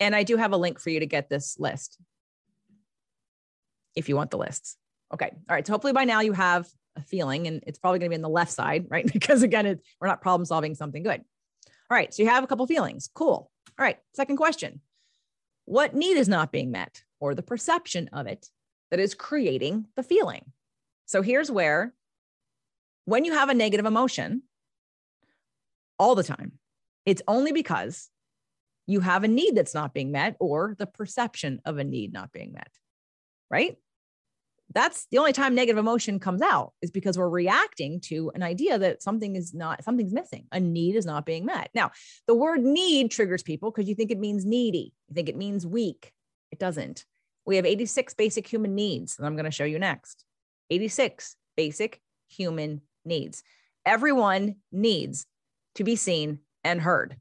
[0.00, 1.98] And I do have a link for you to get this list
[3.94, 4.76] if you want the lists.
[5.12, 5.30] Okay.
[5.48, 5.66] All right.
[5.66, 8.22] So hopefully by now you have a feeling, and it's probably going to be in
[8.22, 9.06] the left side, right?
[9.12, 11.22] because again, it, we're not problem solving something good.
[11.90, 12.12] All right.
[12.12, 13.08] So you have a couple feelings.
[13.14, 13.50] Cool.
[13.78, 13.98] All right.
[14.14, 14.80] Second question
[15.64, 18.48] What need is not being met, or the perception of it
[18.90, 20.52] that is creating the feeling?
[21.06, 21.92] So here's where,
[23.04, 24.42] when you have a negative emotion
[25.98, 26.52] all the time,
[27.04, 28.08] it's only because
[28.86, 32.32] you have a need that's not being met or the perception of a need not
[32.32, 32.70] being met,
[33.50, 33.76] right?
[34.72, 38.78] That's the only time negative emotion comes out is because we're reacting to an idea
[38.78, 40.46] that something is not, something's missing.
[40.52, 41.70] A need is not being met.
[41.74, 41.92] Now,
[42.26, 45.66] the word need triggers people because you think it means needy, you think it means
[45.66, 46.12] weak.
[46.50, 47.04] It doesn't.
[47.46, 50.24] We have 86 basic human needs that I'm going to show you next.
[50.70, 53.42] 86 basic human needs.
[53.84, 55.26] Everyone needs
[55.76, 57.16] to be seen and heard.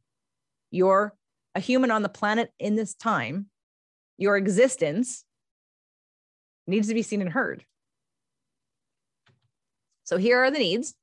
[0.71, 1.13] You're
[1.55, 3.47] a human on the planet in this time,
[4.17, 5.23] your existence
[6.65, 7.65] needs to be seen and heard.
[10.03, 10.93] So here are the needs.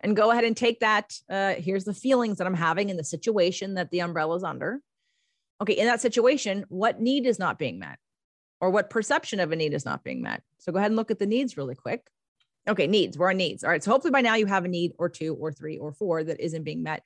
[0.00, 1.12] And go ahead and take that.
[1.28, 4.80] Uh, here's the feelings that I'm having in the situation that the umbrella is under.
[5.60, 7.98] Okay, in that situation, what need is not being met
[8.60, 10.42] or what perception of a need is not being met?
[10.58, 12.08] So go ahead and look at the needs really quick.
[12.68, 13.16] Okay, needs.
[13.16, 13.62] We're on needs.
[13.62, 13.82] All right.
[13.82, 16.40] So hopefully by now you have a need or two or three or four that
[16.40, 17.02] isn't being met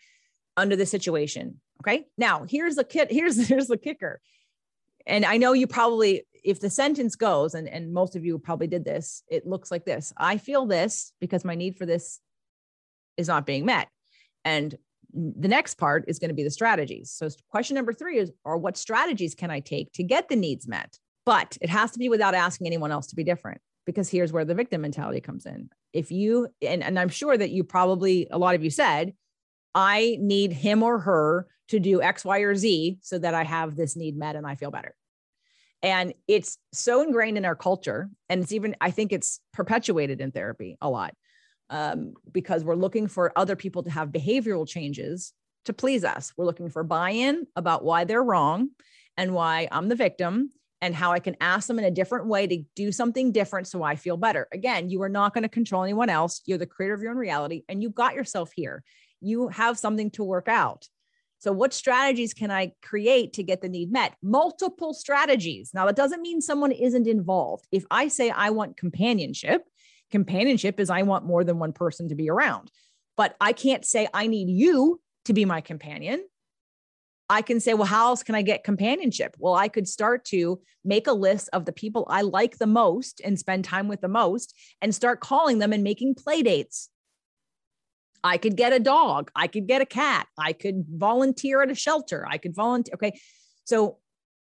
[0.57, 1.61] under the situation.
[1.83, 2.07] Okay.
[2.17, 3.11] Now here's the kit.
[3.11, 4.21] Here's here's the kicker.
[5.07, 8.67] And I know you probably, if the sentence goes, and, and most of you probably
[8.67, 10.13] did this, it looks like this.
[10.17, 12.21] I feel this because my need for this
[13.17, 13.89] is not being met.
[14.45, 14.75] And
[15.13, 17.11] the next part is going to be the strategies.
[17.11, 20.69] So question number three is, or what strategies can I take to get the needs
[20.69, 20.99] met?
[21.31, 24.45] But it has to be without asking anyone else to be different because here's where
[24.45, 25.71] the victim mentality comes in.
[25.93, 29.15] If you, and, and I'm sure that you probably, a lot of you said,
[29.73, 33.77] I need him or her to do X, Y, or Z so that I have
[33.77, 34.97] this need met and I feel better.
[35.85, 38.11] And it's so ingrained in our culture.
[38.29, 41.15] And it's even, I think it's perpetuated in therapy a lot
[41.71, 45.33] um, because we're looking for other people to have behavioral changes
[45.67, 46.33] to please us.
[46.37, 48.71] We're looking for buy in about why they're wrong
[49.17, 50.51] and why I'm the victim
[50.83, 53.83] and how I can ask them in a different way to do something different so
[53.83, 54.49] I feel better.
[54.53, 56.41] Again, you are not going to control anyone else.
[56.47, 58.83] You're the creator of your own reality and you got yourself here.
[59.21, 60.89] You have something to work out.
[61.39, 64.15] So, what strategies can I create to get the need met?
[64.23, 65.71] Multiple strategies.
[65.73, 67.67] Now, that doesn't mean someone isn't involved.
[67.73, 69.63] If I say I want companionship,
[70.11, 72.71] companionship is I want more than one person to be around.
[73.17, 76.23] But I can't say I need you to be my companion.
[77.31, 79.37] I can say, well, how else can I get companionship?
[79.39, 83.21] Well, I could start to make a list of the people I like the most
[83.25, 84.53] and spend time with the most
[84.83, 86.89] and start calling them and making play dates.
[88.25, 89.31] I could get a dog.
[89.37, 90.27] I could get a cat.
[90.37, 92.27] I could volunteer at a shelter.
[92.29, 92.95] I could volunteer.
[92.95, 93.21] Okay.
[93.65, 93.99] So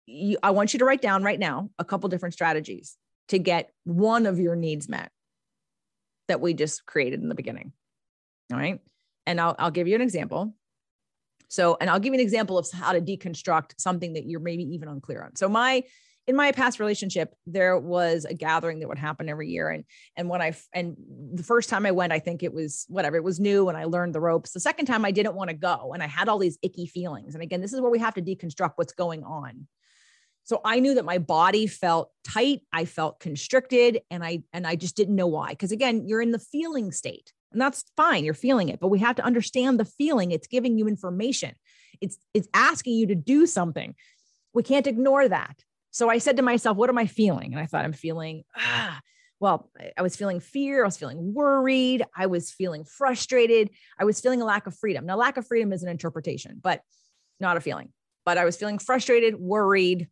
[0.05, 3.73] you, I want you to write down right now a couple different strategies to get
[3.85, 5.11] one of your needs met
[6.29, 7.73] that we just created in the beginning.
[8.53, 8.79] All right.
[9.27, 10.55] And I'll, I'll give you an example.
[11.55, 14.65] So, and I'll give you an example of how to deconstruct something that you're maybe
[14.65, 15.37] even unclear on.
[15.37, 15.85] So, my
[16.27, 19.69] in my past relationship, there was a gathering that would happen every year.
[19.69, 19.85] And
[20.17, 20.97] and when I and
[21.33, 23.85] the first time I went, I think it was whatever, it was new and I
[23.85, 24.53] learned the ropes.
[24.53, 27.35] The second time I didn't want to go and I had all these icky feelings.
[27.35, 29.67] And again, this is where we have to deconstruct what's going on.
[30.45, 34.77] So I knew that my body felt tight, I felt constricted, and I and I
[34.77, 35.51] just didn't know why.
[35.51, 37.33] Because again, you're in the feeling state.
[37.55, 40.33] And that's fine, you're feeling it, but we have to understand the feeling.
[40.33, 41.55] It's giving you information.
[42.01, 43.95] It's it's asking you to do something.
[44.53, 45.57] We can't ignore that.
[45.93, 47.53] So I said to myself, what am I feeling?
[47.53, 49.01] And I thought I'm feeling ah
[49.41, 54.21] well, I was feeling fear, I was feeling worried, I was feeling frustrated, I was
[54.21, 55.07] feeling a lack of freedom.
[55.07, 56.81] Now lack of freedom is an interpretation, but
[57.41, 57.93] not a feeling.
[58.25, 60.09] But I was feeling frustrated, worried,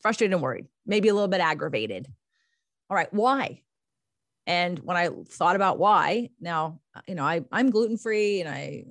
[0.00, 2.06] frustrated and worried, maybe a little bit aggravated.
[2.88, 3.62] All right, why?
[4.46, 8.84] And when I thought about why, now, you know, I, I'm gluten free and I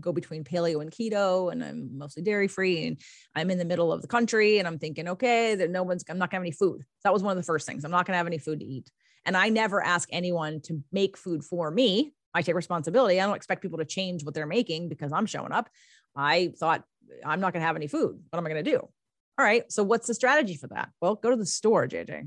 [0.00, 3.00] go between paleo and keto and I'm mostly dairy free and
[3.34, 6.18] I'm in the middle of the country and I'm thinking, okay, that no one's, I'm
[6.18, 6.82] not gonna have any food.
[7.04, 7.84] That was one of the first things.
[7.84, 8.90] I'm not gonna have any food to eat.
[9.24, 12.14] And I never ask anyone to make food for me.
[12.34, 13.20] I take responsibility.
[13.20, 15.68] I don't expect people to change what they're making because I'm showing up.
[16.16, 16.84] I thought
[17.24, 18.18] I'm not gonna have any food.
[18.30, 18.78] What am I gonna do?
[18.78, 19.70] All right.
[19.70, 20.90] So what's the strategy for that?
[21.00, 22.12] Well, go to the store, JJ.
[22.12, 22.26] I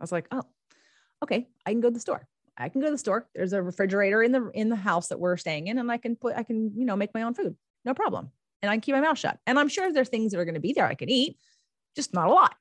[0.00, 0.44] was like, oh,
[1.24, 2.26] okay, I can go to the store.
[2.56, 3.28] I can go to the store.
[3.34, 6.16] There's a refrigerator in the in the house that we're staying in, and I can
[6.16, 8.30] put I can you know make my own food, no problem,
[8.62, 9.38] and I can keep my mouth shut.
[9.46, 11.36] And I'm sure there's things that are going to be there I can eat,
[11.96, 12.54] just not a lot.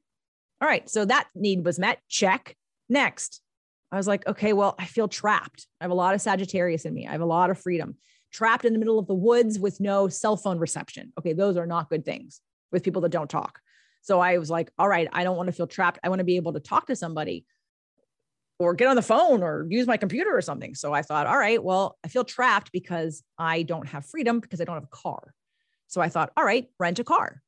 [0.62, 2.00] All right, so that need was met.
[2.10, 2.56] Check.
[2.90, 3.42] Next,
[3.92, 5.68] I was like, okay, well, I feel trapped.
[5.80, 7.08] I have a lot of Sagittarius in me.
[7.08, 7.96] I have a lot of freedom.
[8.32, 11.14] Trapped in the middle of the woods with no cell phone reception.
[11.20, 12.42] Okay, those are not good things
[12.72, 13.60] with people that don't talk.
[14.02, 16.00] So I was like, all right, I don't want to feel trapped.
[16.04, 17.46] I want to be able to talk to somebody
[18.60, 20.76] or get on the phone or use my computer or something.
[20.76, 24.62] So I thought, all right, well, I feel trapped because I don't have freedom because
[24.62, 25.34] I don't have a car.
[25.88, 27.42] So I thought, all right, rent a car.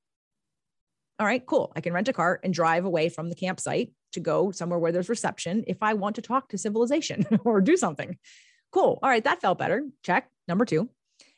[1.20, 1.72] All right, cool.
[1.76, 4.91] I can rent a car and drive away from the campsite to go somewhere where
[4.91, 8.18] there's reception if I want to talk to civilization or do something.
[8.72, 8.99] Cool.
[9.01, 9.84] All right, that felt better.
[10.03, 10.30] Check.
[10.47, 10.89] Number two.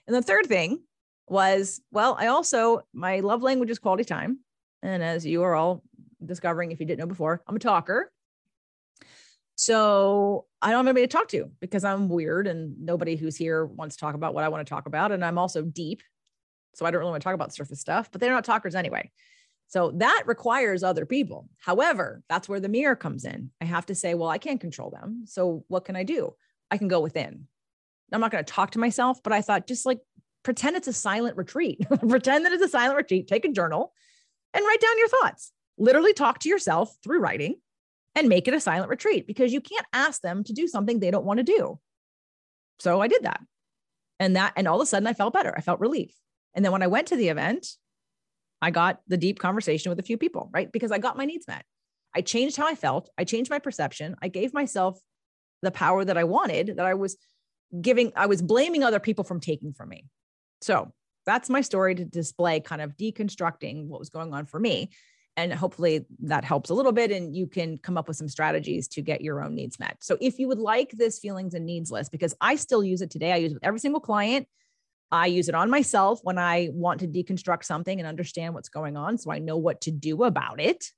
[0.07, 0.82] And the third thing
[1.28, 4.39] was, well, I also, my love language is quality time.
[4.82, 5.84] And as you are all
[6.26, 8.11] discovering, if you didn't know before, I'm a talker.
[9.58, 13.66] So I don't have anybody to talk to because I'm weird and nobody who's here
[13.66, 15.12] wants to talk about what I want to talk about.
[15.12, 16.03] And I'm also deep.
[16.76, 19.12] So I don't really want to talk about surface stuff, but they're not talkers anyway.
[19.68, 21.49] So that requires other people.
[21.58, 23.49] However, that's where the mirror comes in.
[23.60, 25.24] I have to say, well, I can't control them.
[25.26, 26.36] So what can I do?
[26.70, 27.47] I can go within.
[28.14, 30.01] I'm not going to talk to myself, but I thought just like
[30.43, 31.82] pretend it's a silent retreat.
[32.08, 33.28] pretend that it's a silent retreat.
[33.28, 33.91] Take a journal
[34.53, 35.51] and write down your thoughts.
[35.80, 37.55] Literally talk to yourself through writing
[38.18, 41.11] and make it a silent retreat because you can't ask them to do something they
[41.11, 41.80] don't want to do.
[42.80, 43.39] So I did that.
[44.20, 45.53] And that, and all of a sudden I felt better.
[45.55, 46.15] I felt relief.
[46.55, 47.68] And then when I went to the event,
[48.59, 50.72] I got the deep conversation with a few people, right?
[50.72, 51.63] Because I got my needs met.
[52.15, 53.11] I changed how I felt.
[53.20, 54.15] I changed my perception.
[54.20, 54.99] I gave myself
[55.61, 57.18] the power that I wanted, that I was
[57.80, 60.05] giving, I was blaming other people from taking from me.
[60.61, 60.91] So
[61.28, 64.89] that's my story to display kind of deconstructing what was going on for me
[65.38, 68.88] and hopefully that helps a little bit and you can come up with some strategies
[68.88, 71.91] to get your own needs met so if you would like this feelings and needs
[71.91, 74.47] list because i still use it today i use it with every single client
[75.11, 78.97] i use it on myself when i want to deconstruct something and understand what's going
[78.97, 80.91] on so i know what to do about it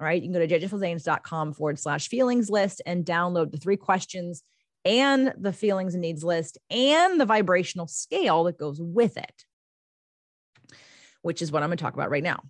[0.00, 0.20] All right.
[0.20, 4.42] You can go to jjflizanes.com forward slash feelings list and download the three questions
[4.84, 9.44] and the feelings and needs list and the vibrational scale that goes with it,
[11.22, 12.42] which is what I'm going to talk about right now.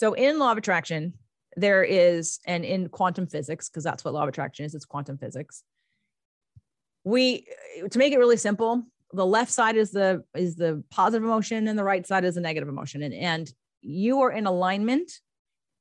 [0.00, 1.12] So, in law of attraction,
[1.56, 5.18] there is, and in quantum physics, because that's what law of attraction is, it's quantum
[5.18, 5.62] physics.
[7.04, 7.44] We,
[7.90, 11.78] to make it really simple, the left side is the is the positive emotion and
[11.78, 13.02] the right side is the negative emotion.
[13.02, 15.12] And and you are in alignment.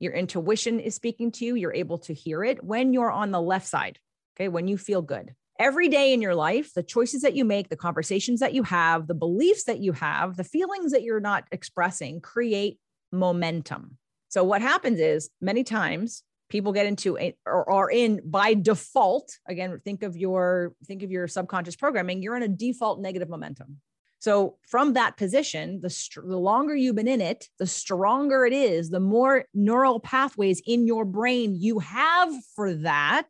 [0.02, 1.56] Your intuition is speaking to you.
[1.56, 4.00] You're able to hear it when you're on the left side
[4.36, 4.50] okay?
[4.50, 5.34] When you feel good.
[5.58, 9.08] Every day in your life the choices that you make the conversations that you have
[9.08, 12.80] the beliefs that you have the feelings that you're not expressing create
[13.12, 13.99] momentum
[14.30, 19.38] so what happens is many times people get into a, or are in by default
[19.48, 23.78] again think of your think of your subconscious programming you're in a default negative momentum.
[24.22, 28.90] So from that position the, the longer you've been in it the stronger it is
[28.90, 33.28] the more neural pathways in your brain you have for that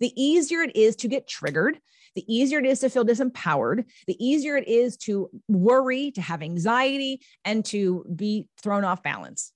[0.00, 1.78] the easier it is to get triggered
[2.14, 6.42] the easier it is to feel disempowered the easier it is to worry to have
[6.42, 9.52] anxiety and to be thrown off balance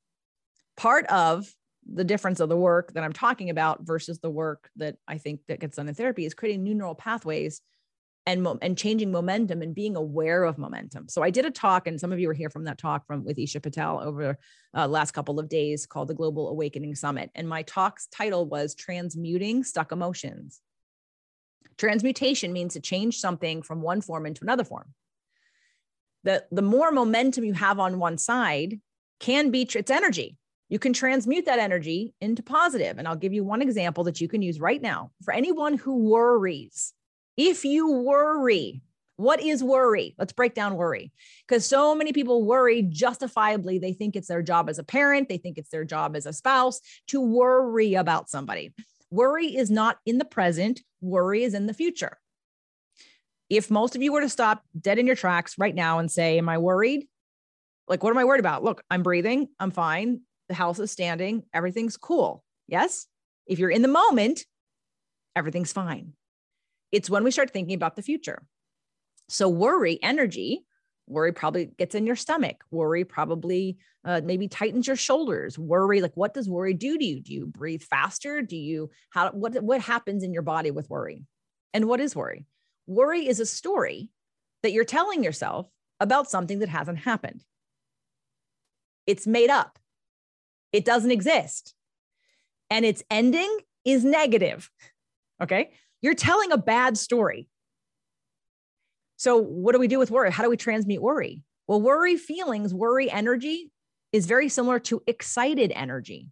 [0.77, 1.47] part of
[1.93, 5.41] the difference of the work that I'm talking about versus the work that I think
[5.49, 7.61] that gets done in therapy is creating new neural pathways
[8.27, 11.09] and and changing momentum and being aware of momentum.
[11.09, 13.25] So I did a talk, and some of you were here from that talk from
[13.25, 14.37] with Isha Patel over
[14.77, 18.75] uh, last couple of days called the Global Awakening Summit, and my talk's title was
[18.75, 20.61] Transmuting Stuck Emotions.
[21.79, 24.93] Transmutation means to change something from one form into another form.
[26.25, 28.81] The, the more momentum you have on one side
[29.21, 30.37] can be it's energy
[30.69, 32.99] you can transmute that energy into positive.
[32.99, 36.11] And I'll give you one example that you can use right now for anyone who
[36.11, 36.93] worries.
[37.37, 38.83] If you worry,
[39.17, 40.15] what is worry?
[40.19, 41.13] Let's break down worry.
[41.47, 43.79] Because so many people worry justifiably.
[43.79, 46.33] They think it's their job as a parent, they think it's their job as a
[46.33, 48.75] spouse to worry about somebody.
[49.11, 52.19] Worry is not in the present, worry is in the future.
[53.49, 56.39] If most of you were to stop dead in your tracks right now and say,
[56.39, 57.07] Am I worried?
[57.87, 58.65] Like, what am I worried about?
[58.65, 62.45] Look, I'm breathing, I'm fine the house is standing, everything's cool.
[62.69, 63.07] Yes.
[63.47, 64.45] If you're in the moment,
[65.35, 66.13] everything's fine.
[66.93, 68.43] It's when we start thinking about the future.
[69.29, 70.65] So, worry, energy,
[71.07, 72.65] worry probably gets in your stomach.
[72.71, 75.59] Worry probably uh, maybe tightens your shoulders.
[75.59, 77.21] Worry, like what does worry do to you?
[77.21, 78.43] Do you breathe faster?
[78.43, 81.25] Do you, how, what, what happens in your body with worry?
[81.75, 82.47] And what is worry?
[82.87, 84.11] Worry is a story
[84.63, 85.69] that you're telling yourself
[86.01, 87.43] about something that hasn't happened.
[89.07, 89.79] It's made up.
[90.73, 91.75] It doesn't exist.
[92.71, 94.71] And its ending is negative.
[95.43, 95.71] Okay.
[96.03, 97.49] You're telling a bad story.
[99.17, 100.31] So, what do we do with worry?
[100.31, 101.43] How do we transmute worry?
[101.67, 103.71] Well, worry feelings, worry energy
[104.13, 106.29] is very similar to excited energy.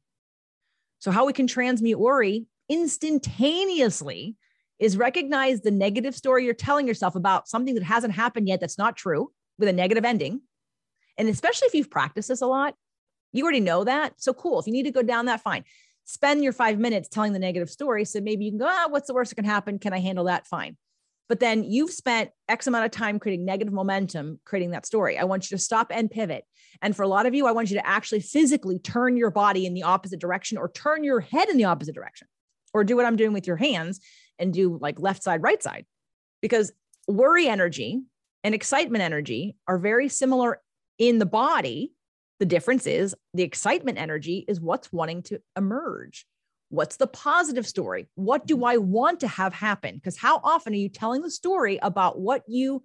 [0.99, 4.37] So, how we can transmute worry instantaneously
[4.78, 8.78] is recognize the negative story you're telling yourself about something that hasn't happened yet that's
[8.78, 10.41] not true with a negative ending.
[11.16, 12.74] And especially if you've practiced this a lot,
[13.35, 14.14] you already know that.
[14.16, 14.59] So cool.
[14.61, 15.64] If you need to go down that, fine.
[16.05, 18.05] Spend your five minutes telling the negative story.
[18.05, 19.78] So maybe you can go, ah, what's the worst that can happen?
[19.78, 20.47] Can I handle that?
[20.47, 20.76] Fine.
[21.28, 25.18] But then you've spent X amount of time creating negative momentum, creating that story.
[25.18, 26.45] I want you to stop and pivot.
[26.82, 29.64] And for a lot of you, I want you to actually physically turn your body
[29.64, 32.28] in the opposite direction or turn your head in the opposite direction
[32.74, 34.01] or do what I'm doing with your hands
[34.39, 35.87] and do like left side, right side.
[36.43, 36.72] Because
[37.09, 38.03] worry energy
[38.43, 40.61] and excitement energy are very similar
[40.99, 41.93] in the body
[42.45, 46.26] the difference is the excitement energy is what's wanting to emerge.
[46.68, 48.07] What's the positive story?
[48.16, 48.66] What do mm-hmm.
[48.66, 49.95] I want to have happen?
[49.95, 52.83] Because how often are you telling the story about what you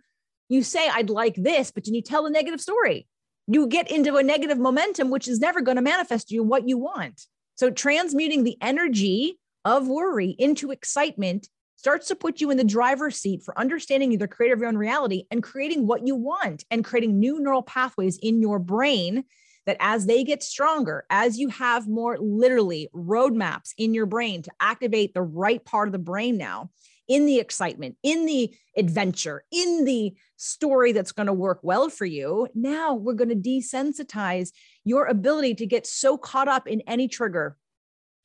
[0.47, 3.05] you say I'd like this, but then you tell a negative story.
[3.47, 6.77] You get into a negative momentum, which is never going to manifest you what you
[6.77, 7.25] want.
[7.55, 13.17] So transmuting the energy of worry into excitement starts to put you in the driver's
[13.17, 16.85] seat for understanding the creator of your own reality and creating what you want and
[16.85, 19.25] creating new neural pathways in your brain
[19.69, 24.51] that as they get stronger, as you have more literally roadmaps in your brain to
[24.59, 26.71] activate the right part of the brain now,
[27.07, 32.07] in the excitement, in the adventure, in the story that's going to work well for
[32.07, 34.49] you, now we're going to desensitize
[34.85, 37.55] your ability to get so caught up in any trigger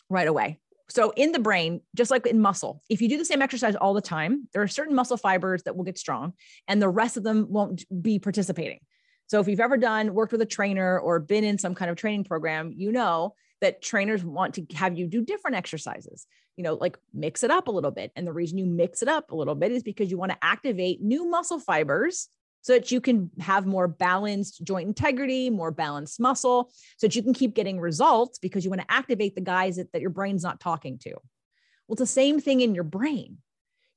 [0.09, 0.59] right away.
[0.89, 3.93] So, in the brain, just like in muscle, if you do the same exercise all
[3.93, 6.33] the time, there are certain muscle fibers that will get strong
[6.69, 8.81] and the rest of them won't be participating.
[9.27, 11.97] So if you've ever done worked with a trainer or been in some kind of
[11.97, 16.27] training program, you know that trainers want to have you do different exercises,
[16.57, 18.13] you know, like mix it up a little bit.
[18.15, 20.39] And the reason you mix it up a little bit is because you want to
[20.43, 22.29] activate new muscle fibers
[22.61, 27.23] so that you can have more balanced joint integrity, more balanced muscle, so that you
[27.23, 30.43] can keep getting results because you want to activate the guys that, that your brain's
[30.43, 31.11] not talking to.
[31.11, 33.39] Well, it's the same thing in your brain.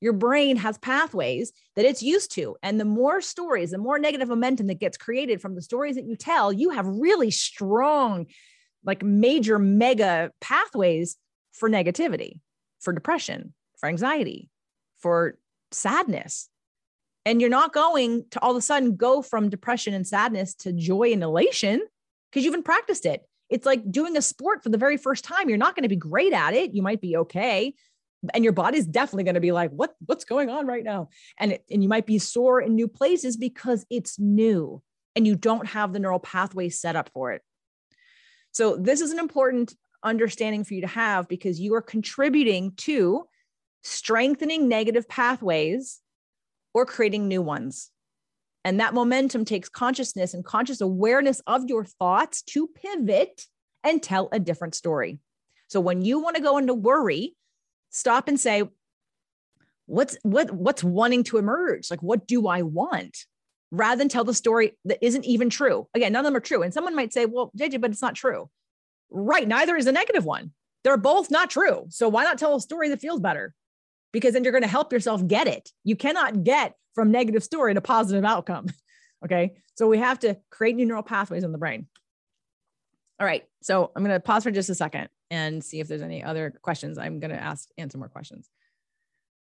[0.00, 2.56] Your brain has pathways that it's used to.
[2.62, 6.04] And the more stories, the more negative momentum that gets created from the stories that
[6.04, 8.26] you tell, you have really strong,
[8.84, 11.16] like major mega pathways
[11.52, 12.40] for negativity,
[12.80, 14.50] for depression, for anxiety,
[14.98, 15.38] for
[15.72, 16.48] sadness,
[17.28, 20.72] and you're not going to all of a sudden go from depression and sadness to
[20.72, 21.82] joy and elation
[22.30, 23.20] because you haven't practiced it.
[23.50, 25.50] It's like doing a sport for the very first time.
[25.50, 26.74] You're not going to be great at it.
[26.74, 27.74] You might be okay.
[28.34, 31.08] And your body's definitely going to be like, what, what's going on right now?
[31.38, 34.82] And, it, and you might be sore in new places because it's new
[35.14, 37.42] and you don't have the neural pathways set up for it.
[38.52, 43.24] So, this is an important understanding for you to have because you are contributing to
[43.82, 46.00] strengthening negative pathways
[46.74, 47.90] or creating new ones.
[48.64, 53.46] And that momentum takes consciousness and conscious awareness of your thoughts to pivot
[53.84, 55.18] and tell a different story.
[55.68, 57.34] So when you want to go into worry,
[57.90, 58.62] stop and say,
[59.86, 61.90] what's what what's wanting to emerge?
[61.90, 63.16] Like what do I want?
[63.70, 65.88] Rather than tell the story that isn't even true.
[65.94, 66.62] Again, none of them are true.
[66.62, 68.48] And someone might say, well, JJ, but it's not true.
[69.10, 69.46] Right.
[69.46, 70.52] Neither is a negative one.
[70.84, 71.86] They're both not true.
[71.90, 73.54] So why not tell a story that feels better?
[74.12, 75.70] because then you're going to help yourself get it.
[75.84, 78.66] You cannot get from negative story to positive outcome.
[79.24, 79.56] Okay.
[79.74, 81.88] So we have to create new neural pathways in the brain.
[83.18, 83.42] All right.
[83.62, 86.52] So I'm going to pause for just a second and see if there's any other
[86.62, 86.98] questions.
[86.98, 88.48] I'm going to ask, answer more questions.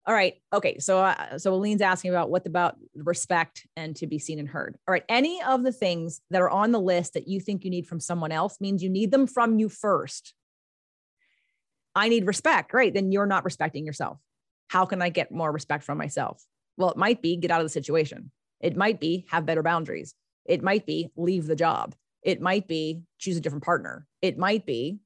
[0.04, 0.34] All right.
[0.52, 0.78] Okay.
[0.78, 4.76] So, uh, so Aline's asking about what about respect and to be seen and heard.
[4.86, 5.04] All right.
[5.08, 8.00] Any of the things that are on the list that you think you need from
[8.00, 10.34] someone else means you need them from you first.
[11.94, 12.72] I need respect.
[12.72, 12.92] Right.
[12.92, 14.18] Then you're not respecting yourself.
[14.68, 16.42] How can I get more respect from myself?
[16.76, 18.32] Well, it might be get out of the situation.
[18.60, 20.14] It might be have better boundaries.
[20.44, 21.94] It might be leave the job.
[22.22, 24.06] It might be choose a different partner.
[24.20, 24.98] It might be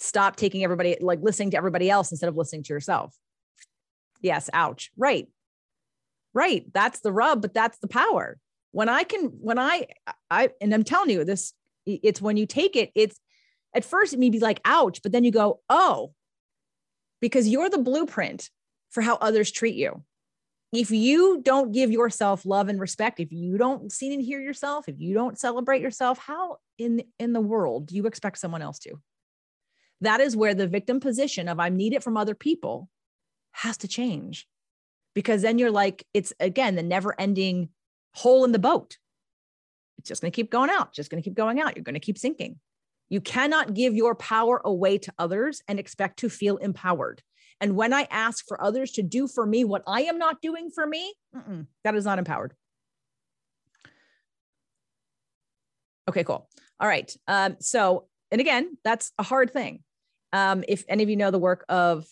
[0.00, 3.14] stop taking everybody, like listening to everybody else instead of listening to yourself.
[4.20, 4.90] Yes, ouch.
[4.96, 5.28] Right.
[6.34, 6.64] Right.
[6.72, 8.38] That's the rub, but that's the power.
[8.72, 9.86] When I can, when I,
[10.30, 11.52] I, and I'm telling you this,
[11.86, 13.18] it's when you take it, it's
[13.74, 16.12] at first it may be like, ouch, but then you go, oh,
[17.20, 18.48] because you're the blueprint
[18.90, 20.02] for how others treat you.
[20.72, 24.88] If you don't give yourself love and respect, if you don't see and hear yourself,
[24.88, 28.78] if you don't celebrate yourself, how in, in the world do you expect someone else
[28.80, 29.00] to?
[30.00, 32.88] That is where the victim position of I need it from other people
[33.52, 34.46] has to change.
[35.14, 37.70] Because then you're like, it's again the never ending
[38.14, 38.96] hole in the boat.
[39.98, 41.76] It's just going to keep going out, just going to keep going out.
[41.76, 42.58] You're going to keep sinking.
[43.08, 47.22] You cannot give your power away to others and expect to feel empowered.
[47.60, 50.70] And when I ask for others to do for me what I am not doing
[50.70, 51.12] for me,
[51.84, 52.54] that is not empowered.
[56.08, 56.48] Okay, cool.
[56.78, 57.12] All right.
[57.28, 59.82] Um, so, and again, that's a hard thing.
[60.32, 62.06] Um, if any of you know the work of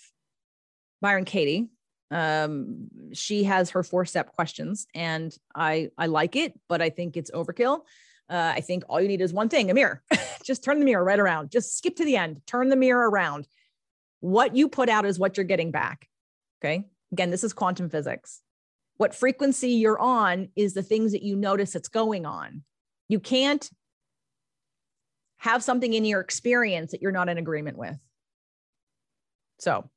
[1.00, 1.68] Byron Katie,
[2.10, 7.16] um, she has her four step questions, and I I like it, but I think
[7.16, 7.80] it's overkill.
[8.30, 10.02] Uh, I think all you need is one thing a mirror.
[10.44, 11.50] Just turn the mirror right around.
[11.50, 13.46] Just skip to the end, turn the mirror around.
[14.20, 16.08] What you put out is what you're getting back.
[16.60, 16.84] Okay.
[17.12, 18.40] Again, this is quantum physics.
[18.96, 22.64] What frequency you're on is the things that you notice that's going on.
[23.08, 23.68] You can't
[25.38, 27.96] have something in your experience that you're not in agreement with.
[29.58, 29.88] So,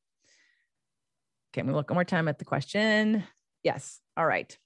[1.53, 3.23] can we look one more time at the question.
[3.63, 3.99] Yes.
[4.15, 4.57] All right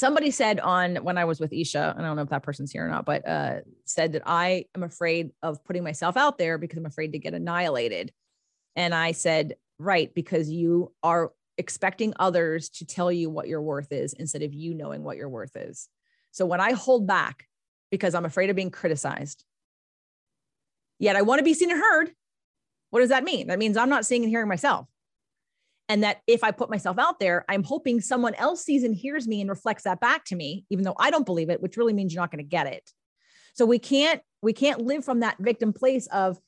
[0.00, 2.72] somebody said on when I was with Isha, and I don't know if that person's
[2.72, 6.56] here or not, but uh, said that I am afraid of putting myself out there
[6.56, 8.10] because I'm afraid to get annihilated.
[8.74, 13.92] And I said, right, because you are expecting others to tell you what your worth
[13.92, 15.88] is instead of you knowing what your worth is.
[16.30, 17.46] So when I hold back
[17.90, 19.44] because I'm afraid of being criticized,
[20.98, 22.12] yet I want to be seen and heard,
[22.90, 23.48] what does that mean?
[23.48, 24.86] That means I'm not seeing and hearing myself.
[25.88, 29.26] And that if I put myself out there, I'm hoping someone else sees and hears
[29.26, 31.92] me and reflects that back to me, even though I don't believe it, which really
[31.92, 32.88] means you're not going to get it.
[33.54, 36.38] So we can't we can't live from that victim place of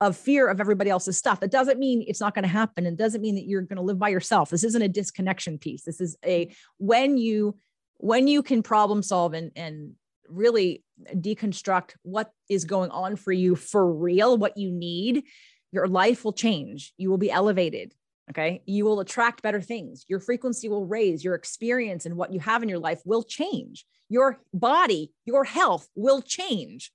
[0.00, 1.40] of fear of everybody else's stuff.
[1.40, 2.86] That doesn't mean it's not going to happen.
[2.86, 4.50] and doesn't mean that you're going to live by yourself.
[4.50, 5.82] This isn't a disconnection piece.
[5.82, 7.56] This is a when you
[7.96, 9.94] when you can problem solve and and
[10.28, 15.24] really deconstruct what is going on for you for real, what you need,
[15.72, 16.92] your life will change.
[16.96, 17.94] You will be elevated.
[18.30, 18.62] Okay.
[18.66, 20.04] You will attract better things.
[20.08, 21.24] Your frequency will raise.
[21.24, 23.84] Your experience and what you have in your life will change.
[24.08, 26.92] Your body, your health will change.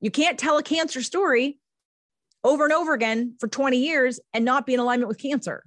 [0.00, 1.58] You can't tell a cancer story
[2.44, 5.64] over and over again for 20 years and not be in alignment with cancer.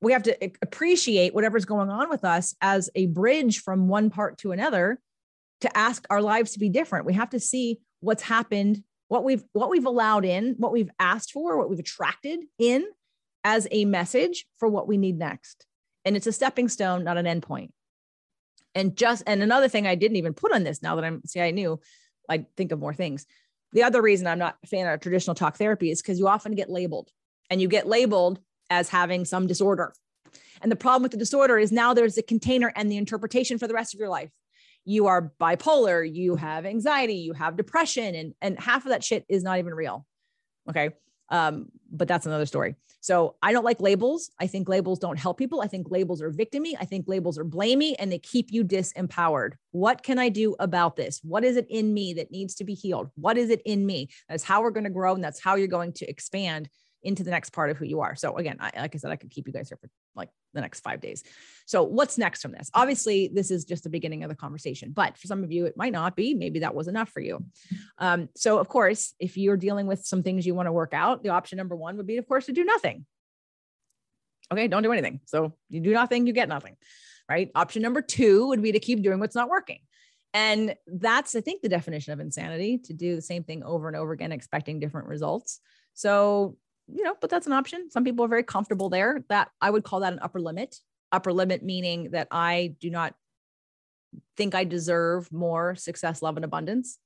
[0.00, 4.38] we have to appreciate whatever's going on with us as a bridge from one part
[4.38, 5.00] to another
[5.62, 7.06] to ask our lives to be different.
[7.06, 11.32] We have to see what's happened, what we've what we've allowed in, what we've asked
[11.32, 12.84] for, what we've attracted in
[13.44, 15.66] as a message for what we need next.
[16.04, 17.70] And it's a stepping stone, not an endpoint.
[18.74, 21.40] And just and another thing I didn't even put on this now that I'm see
[21.40, 21.80] I knew
[22.28, 23.26] I think of more things.
[23.72, 26.54] The other reason I'm not a fan of traditional talk therapy is because you often
[26.54, 27.10] get labeled
[27.50, 29.92] and you get labeled as having some disorder.
[30.62, 33.68] And the problem with the disorder is now there's a container and the interpretation for
[33.68, 34.30] the rest of your life.
[34.86, 39.26] You are bipolar, you have anxiety, you have depression, and, and half of that shit
[39.28, 40.06] is not even real.
[40.70, 40.90] Okay.
[41.28, 42.76] Um, but that's another story.
[43.00, 44.30] So I don't like labels.
[44.40, 45.60] I think labels don't help people.
[45.60, 46.72] I think labels are victimy.
[46.80, 49.52] I think labels are blamey and they keep you disempowered.
[49.70, 51.20] What can I do about this?
[51.22, 53.10] What is it in me that needs to be healed?
[53.14, 54.08] What is it in me?
[54.28, 56.68] That's how we're going to grow and that's how you're going to expand
[57.06, 58.14] into the next part of who you are.
[58.14, 60.60] So again, I, like I said, I could keep you guys here for like the
[60.60, 61.22] next five days.
[61.64, 62.70] So what's next from this?
[62.74, 65.76] Obviously, this is just the beginning of the conversation, but for some of you, it
[65.76, 66.34] might not be.
[66.34, 67.44] Maybe that was enough for you.
[67.98, 71.22] Um, so of course, if you're dealing with some things you want to work out,
[71.22, 73.06] the option number one would be, of course, to do nothing.
[74.52, 75.20] Okay, don't do anything.
[75.24, 76.76] So you do nothing, you get nothing.
[77.28, 77.50] Right.
[77.56, 79.80] Option number two would be to keep doing what's not working.
[80.32, 83.96] And that's, I think, the definition of insanity to do the same thing over and
[83.96, 85.60] over again, expecting different results.
[85.94, 86.56] So
[86.88, 87.90] you know, but that's an option.
[87.90, 89.24] Some people are very comfortable there.
[89.28, 90.76] That I would call that an upper limit.
[91.12, 93.14] Upper limit meaning that I do not
[94.36, 96.98] think I deserve more success, love, and abundance.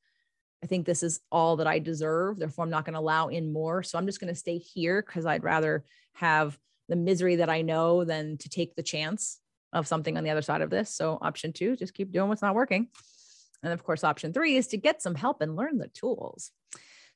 [0.62, 2.38] I think this is all that I deserve.
[2.38, 3.82] Therefore, I'm not going to allow in more.
[3.82, 5.84] So I'm just going to stay here because I'd rather
[6.14, 6.58] have
[6.88, 9.38] the misery that I know than to take the chance
[9.72, 10.94] of something on the other side of this.
[10.94, 12.88] So option two, just keep doing what's not working.
[13.62, 16.50] And of course, option three is to get some help and learn the tools.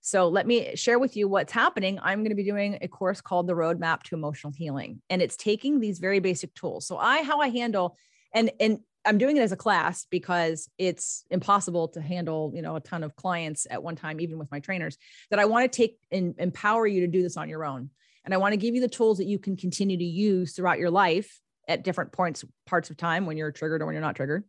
[0.06, 1.98] So let me share with you what's happening.
[2.02, 5.34] I'm going to be doing a course called the Roadmap to Emotional Healing, and it's
[5.34, 6.86] taking these very basic tools.
[6.86, 7.96] So I how I handle
[8.34, 12.76] and and I'm doing it as a class because it's impossible to handle, you know,
[12.76, 14.98] a ton of clients at one time, even with my trainers.
[15.30, 17.88] That I want to take and empower you to do this on your own,
[18.26, 20.78] and I want to give you the tools that you can continue to use throughout
[20.78, 24.16] your life at different points parts of time when you're triggered or when you're not
[24.16, 24.44] triggered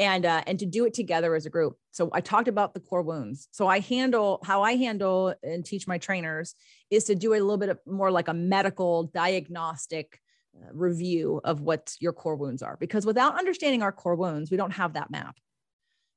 [0.00, 1.76] and uh, and to do it together as a group.
[1.90, 3.48] So I talked about the core wounds.
[3.52, 6.54] So I handle how I handle and teach my trainers
[6.90, 10.18] is to do a little bit of more like a medical diagnostic
[10.56, 14.56] uh, review of what your core wounds are because without understanding our core wounds, we
[14.56, 15.36] don't have that map.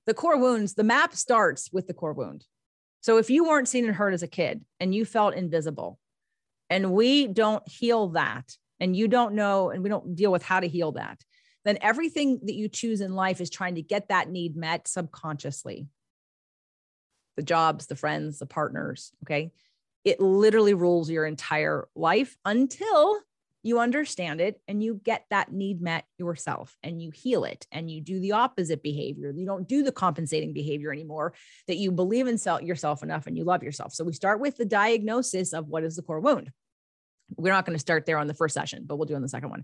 [0.08, 2.46] The core wounds, the map starts with the core wound.
[3.02, 6.00] So if you weren't seen and heard as a kid and you felt invisible,
[6.70, 10.62] and we don't heal that, and you don't know, and we don't deal with how
[10.62, 11.20] to heal that,
[11.66, 15.88] then everything that you choose in life is trying to get that need met subconsciously.
[17.38, 19.12] The jobs, the friends, the partners.
[19.24, 19.52] Okay.
[20.04, 23.20] It literally rules your entire life until
[23.66, 27.90] you understand it and you get that need met yourself and you heal it and
[27.90, 29.34] you do the opposite behavior.
[29.34, 31.34] You don't do the compensating behavior anymore,
[31.68, 33.94] that you believe in yourself enough and you love yourself.
[33.94, 36.52] So we start with the diagnosis of what is the core wound.
[37.38, 39.30] We're not going to start there on the first session, but we'll do on the
[39.30, 39.64] second one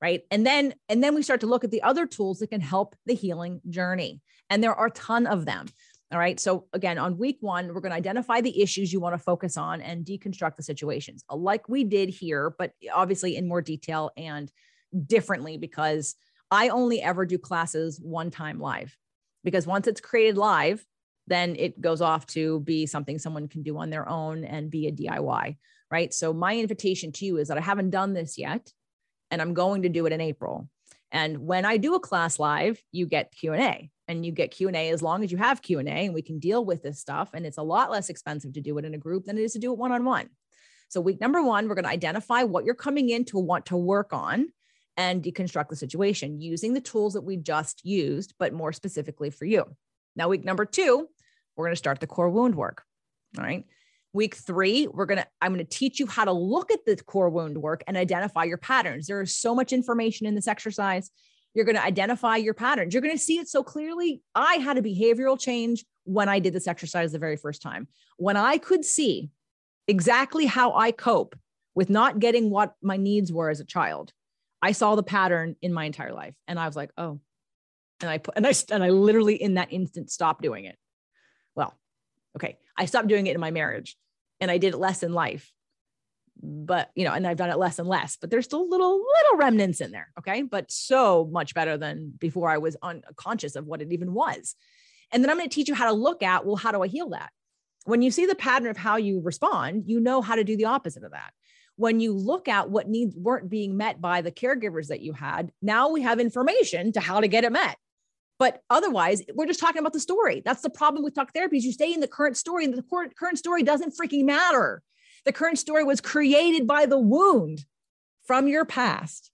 [0.00, 0.22] right?
[0.30, 2.94] And then and then we start to look at the other tools that can help
[3.06, 4.20] the healing journey.
[4.50, 5.66] And there are a ton of them
[6.12, 6.38] all right?
[6.38, 9.56] So again on week one we're going to identify the issues you want to focus
[9.56, 14.50] on and deconstruct the situations like we did here but obviously in more detail and
[15.06, 16.14] differently because
[16.50, 18.96] i only ever do classes one time live.
[19.44, 20.84] Because once it's created live
[21.28, 24.86] then it goes off to be something someone can do on their own and be
[24.86, 25.56] a diy
[25.88, 26.12] right?
[26.12, 28.70] So my invitation to you is that i haven't done this yet
[29.30, 30.68] and I'm going to do it in April.
[31.12, 35.02] And when I do a class live, you get Q&A and you get Q&A as
[35.02, 37.62] long as you have Q&A and we can deal with this stuff and it's a
[37.62, 39.78] lot less expensive to do it in a group than it is to do it
[39.78, 40.28] one-on-one.
[40.88, 43.76] So week number 1, we're going to identify what you're coming in to want to
[43.76, 44.48] work on
[44.96, 49.44] and deconstruct the situation using the tools that we just used but more specifically for
[49.44, 49.64] you.
[50.14, 51.08] Now week number 2,
[51.56, 52.82] we're going to start the core wound work.
[53.36, 53.64] All right.
[54.16, 56.96] Week three, we're going to, I'm going to teach you how to look at the
[56.96, 59.06] core wound work and identify your patterns.
[59.06, 61.10] There is so much information in this exercise.
[61.52, 62.94] You're going to identify your patterns.
[62.94, 64.22] You're going to see it so clearly.
[64.34, 67.88] I had a behavioral change when I did this exercise the very first time.
[68.16, 69.28] When I could see
[69.86, 71.36] exactly how I cope
[71.74, 74.14] with not getting what my needs were as a child,
[74.62, 76.34] I saw the pattern in my entire life.
[76.48, 77.20] And I was like, oh,
[78.00, 80.78] and I put, and I, and I literally in that instant stopped doing it.
[81.54, 81.74] Well,
[82.34, 82.56] okay.
[82.78, 83.94] I stopped doing it in my marriage
[84.40, 85.52] and I did it less in life.
[86.42, 89.38] But you know, and I've done it less and less, but there's still little little
[89.38, 90.08] remnants in there.
[90.18, 90.42] Okay.
[90.42, 94.54] But so much better than before I was unconscious of what it even was.
[95.12, 96.88] And then I'm going to teach you how to look at, well, how do I
[96.88, 97.30] heal that?
[97.84, 100.64] When you see the pattern of how you respond, you know how to do the
[100.64, 101.32] opposite of that.
[101.76, 105.52] when you look at what needs weren't being met by the caregivers that you had,
[105.62, 107.76] now we have information to how to get it met.
[108.38, 110.42] But otherwise, we're just talking about the story.
[110.44, 112.82] That's the problem with talk therapy is you stay in the current story and the
[113.18, 114.82] current story doesn't freaking matter.
[115.24, 117.64] The current story was created by the wound
[118.26, 119.30] from your past.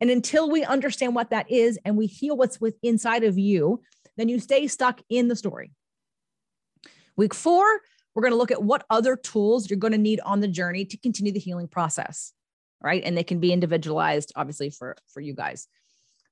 [0.00, 3.80] And until we understand what that is and we heal what's with inside of you,
[4.16, 5.72] then you stay stuck in the story.
[7.16, 7.64] Week four,
[8.14, 10.84] we're going to look at what other tools you're going to need on the journey
[10.86, 12.32] to continue the healing process.
[12.82, 13.02] Right.
[13.04, 15.68] And they can be individualized, obviously, for, for you guys.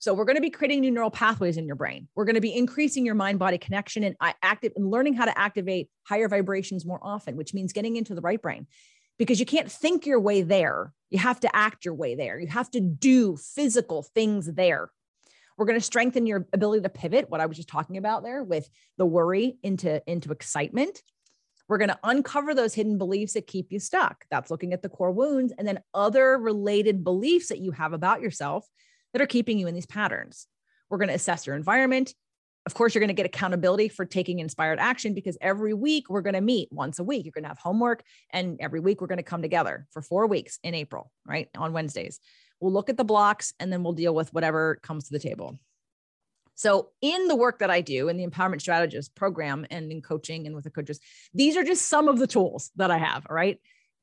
[0.01, 2.09] So we're going to be creating new neural pathways in your brain.
[2.15, 5.27] We're going to be increasing your mind body connection and uh, active and learning how
[5.27, 8.67] to activate higher vibrations more often, which means getting into the right brain
[9.19, 10.95] because you can't think your way there.
[11.11, 12.41] You have to act your way there.
[12.41, 14.91] You have to do physical things there.
[15.59, 18.43] We're going to strengthen your ability to pivot, what I was just talking about there
[18.43, 21.03] with the worry into, into excitement.
[21.69, 24.25] We're going to uncover those hidden beliefs that keep you stuck.
[24.31, 28.23] That's looking at the core wounds and then other related beliefs that you have about
[28.23, 28.67] yourself
[29.13, 30.47] that are keeping you in these patterns.
[30.89, 32.15] We're going to assess your environment.
[32.67, 36.21] Of course, you're going to get accountability for taking inspired action because every week we're
[36.21, 37.25] going to meet once a week.
[37.25, 40.27] You're going to have homework, and every week we're going to come together for four
[40.27, 41.49] weeks in April, right?
[41.57, 42.21] On Wednesdays.
[42.61, 45.59] We'll look at the blocks and then we'll deal with whatever comes to the table.
[46.55, 50.47] So, in the work that I do in the Empowerment Strategist program and in coaching
[50.47, 51.01] and with the coaches,
[51.33, 53.27] these are just some of the tools that I have.
[53.31, 53.59] All right.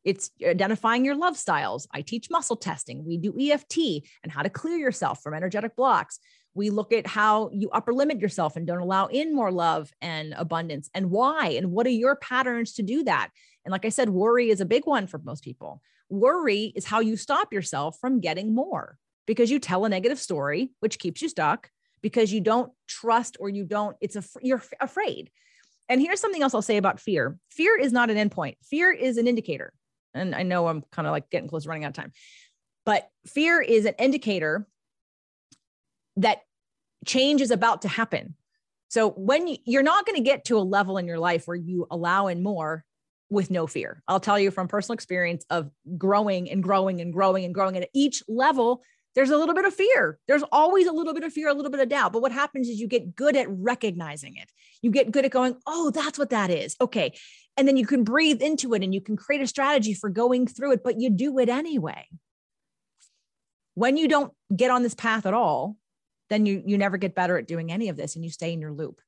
[0.07, 1.85] It's identifying your love styles.
[1.93, 3.03] I teach muscle testing.
[3.03, 3.77] We do EFT
[4.23, 6.19] and how to clear yourself from energetic blocks.
[6.53, 10.33] We look at how you upper limit yourself and don't allow in more love and
[10.37, 13.31] abundance and why and what are your patterns to do that.
[13.65, 15.81] And like I said, worry is a big one for most people.
[16.07, 20.71] Worry is how you stop yourself from getting more because you tell a negative story,
[20.79, 21.69] which keeps you stuck
[22.01, 25.29] because you don't trust or you don't, it's a, you're afraid.
[25.89, 29.17] And here's something else I'll say about fear fear is not an endpoint, fear is
[29.17, 29.73] an indicator
[30.17, 32.11] and I know I'm kind of like getting close to running out of time,
[32.85, 34.67] but fear is an indicator
[36.17, 36.39] that
[37.05, 38.35] change is about to happen.
[38.89, 41.57] So when you, you're not going to get to a level in your life where
[41.57, 42.83] you allow in more
[43.29, 44.01] with no fear.
[44.07, 47.75] I'll tell you from personal experience of growing and growing and growing and growing.
[47.75, 48.81] And at each level,
[49.17, 50.19] there's a little bit of fear.
[50.27, 52.13] There's always a little bit of fear, a little bit of doubt.
[52.13, 54.51] But what happens is you get good at recognizing it.
[54.83, 56.75] You get good at going, oh, that's what that is.
[56.79, 57.17] Okay.
[57.57, 60.45] And then you can breathe into it and you can create a strategy for going
[60.45, 62.05] through it, but you do it anyway.
[63.73, 65.77] When you don't get on this path at all,
[66.29, 68.61] then you you never get better at doing any of this and you stay in
[68.61, 69.01] your loop.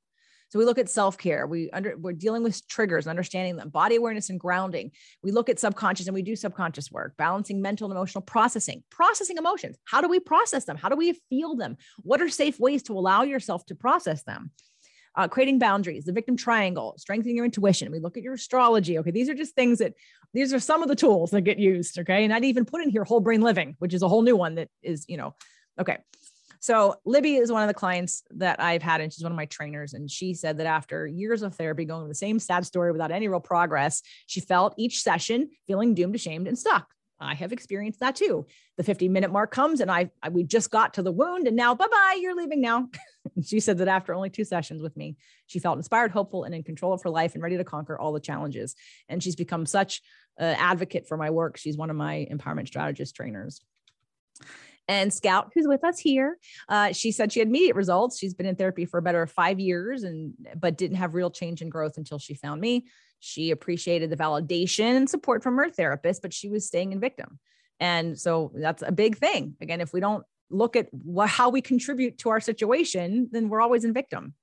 [0.50, 1.48] So we look at self-care.
[1.48, 4.92] We under we're dealing with triggers, understanding them, body awareness and grounding.
[5.24, 9.38] We look at subconscious and we do subconscious work, balancing mental and emotional processing, processing
[9.38, 9.78] emotions.
[9.86, 10.78] How do we process them?
[10.78, 11.78] How do we feel them?
[12.00, 14.52] What are safe ways to allow yourself to process them?
[15.16, 17.92] uh, creating boundaries, the victim triangle, strengthening your intuition.
[17.92, 18.98] We look at your astrology.
[19.00, 19.94] Okay, these are just things that
[20.34, 22.00] these are some of the tools that get used.
[22.00, 24.36] Okay, and I'd even put in here whole brain living, which is a whole new
[24.36, 25.36] one that is, you know,
[25.80, 25.98] okay.
[26.60, 29.46] So Libby is one of the clients that I've had, and she's one of my
[29.46, 29.94] trainers.
[29.94, 33.28] And she said that after years of therapy, going the same sad story without any
[33.28, 36.88] real progress, she felt each session feeling doomed, ashamed, and stuck.
[37.22, 38.46] I have experienced that too.
[38.78, 41.56] The 50 minute mark comes and I, I we just got to the wound and
[41.56, 42.88] now bye bye, you're leaving now.
[43.44, 46.64] she said that after only two sessions with me, she felt inspired, hopeful, and in
[46.64, 48.76] control of her life and ready to conquer all the challenges.
[49.10, 50.02] And she's become such
[50.38, 51.58] an advocate for my work.
[51.58, 53.62] She's one of my empowerment strategist trainers.
[54.90, 58.18] And Scout, who's with us here, uh, she said she had immediate results.
[58.18, 61.62] She's been in therapy for a better five years, and but didn't have real change
[61.62, 62.88] and growth until she found me.
[63.20, 67.38] She appreciated the validation and support from her therapist, but she was staying in victim.
[67.80, 69.56] And so that's a big thing.
[69.62, 73.62] Again, if we don't look at what, how we contribute to our situation, then we're
[73.62, 74.34] always in victim.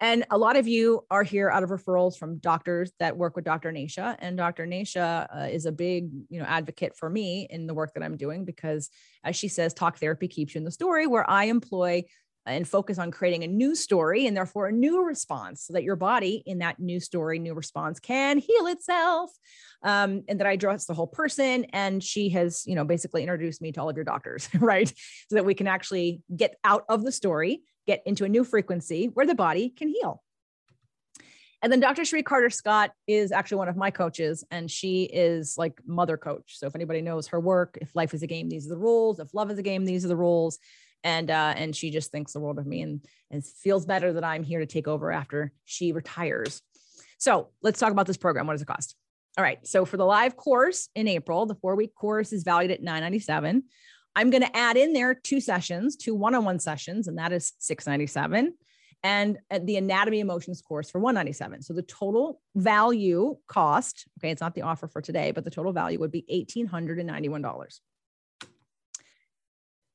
[0.00, 3.46] And a lot of you are here out of referrals from doctors that work with
[3.46, 3.72] Dr.
[3.72, 4.16] Nasha.
[4.18, 4.66] And Dr.
[4.66, 8.16] Nasha uh, is a big, you know, advocate for me in the work that I'm
[8.16, 8.90] doing because,
[9.24, 11.06] as she says, talk therapy keeps you in the story.
[11.06, 12.04] Where I employ
[12.46, 15.96] and focus on creating a new story and therefore a new response so that your
[15.96, 19.30] body in that new story, new response can heal itself.
[19.82, 21.64] Um, and that I address the whole person.
[21.72, 24.88] And she has, you know, basically introduced me to all of your doctors, right?
[25.28, 29.06] So that we can actually get out of the story, get into a new frequency
[29.06, 30.22] where the body can heal.
[31.62, 32.04] And then Dr.
[32.04, 36.58] Cherie Carter Scott is actually one of my coaches, and she is like mother coach.
[36.58, 39.18] So if anybody knows her work, if life is a game, these are the rules.
[39.18, 40.58] If love is a game, these are the rules
[41.06, 43.00] and uh, and she just thinks the world of me and
[43.30, 46.62] and feels better that I'm here to take over after she retires.
[47.18, 48.46] So let's talk about this program.
[48.46, 48.96] What does it cost?
[49.38, 49.64] All right.
[49.66, 53.62] So for the live course in April, the four week course is valued at 997.
[54.16, 57.32] I'm going to add in there two sessions, two one on one sessions, and that
[57.32, 58.54] is 697.
[59.04, 64.54] and the anatomy emotions course for 197 so the total value cost okay it's not
[64.54, 67.80] the offer for today but the total value would be $1891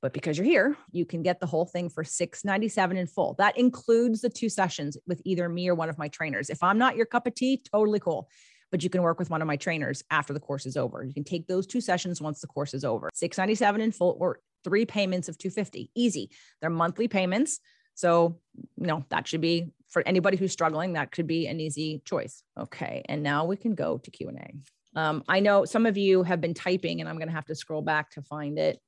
[0.03, 3.35] but because you're here you can get the whole thing for 697 in full.
[3.39, 6.49] That includes the two sessions with either me or one of my trainers.
[6.51, 8.29] If i'm not your cup of tea totally cool
[8.71, 11.13] but you can work with one of my trainers after the course is over you
[11.13, 14.85] can take those two sessions once the course is over 697 in full or three
[14.85, 16.29] payments of 250 easy
[16.61, 17.59] they're monthly payments
[17.95, 18.39] so,
[18.77, 22.43] you know, that should be for anybody who's struggling, that could be an easy choice.
[22.59, 23.03] Okay.
[23.07, 24.99] And now we can go to Q&A.
[24.99, 27.55] Um, I know some of you have been typing and I'm going to have to
[27.55, 28.79] scroll back to find it.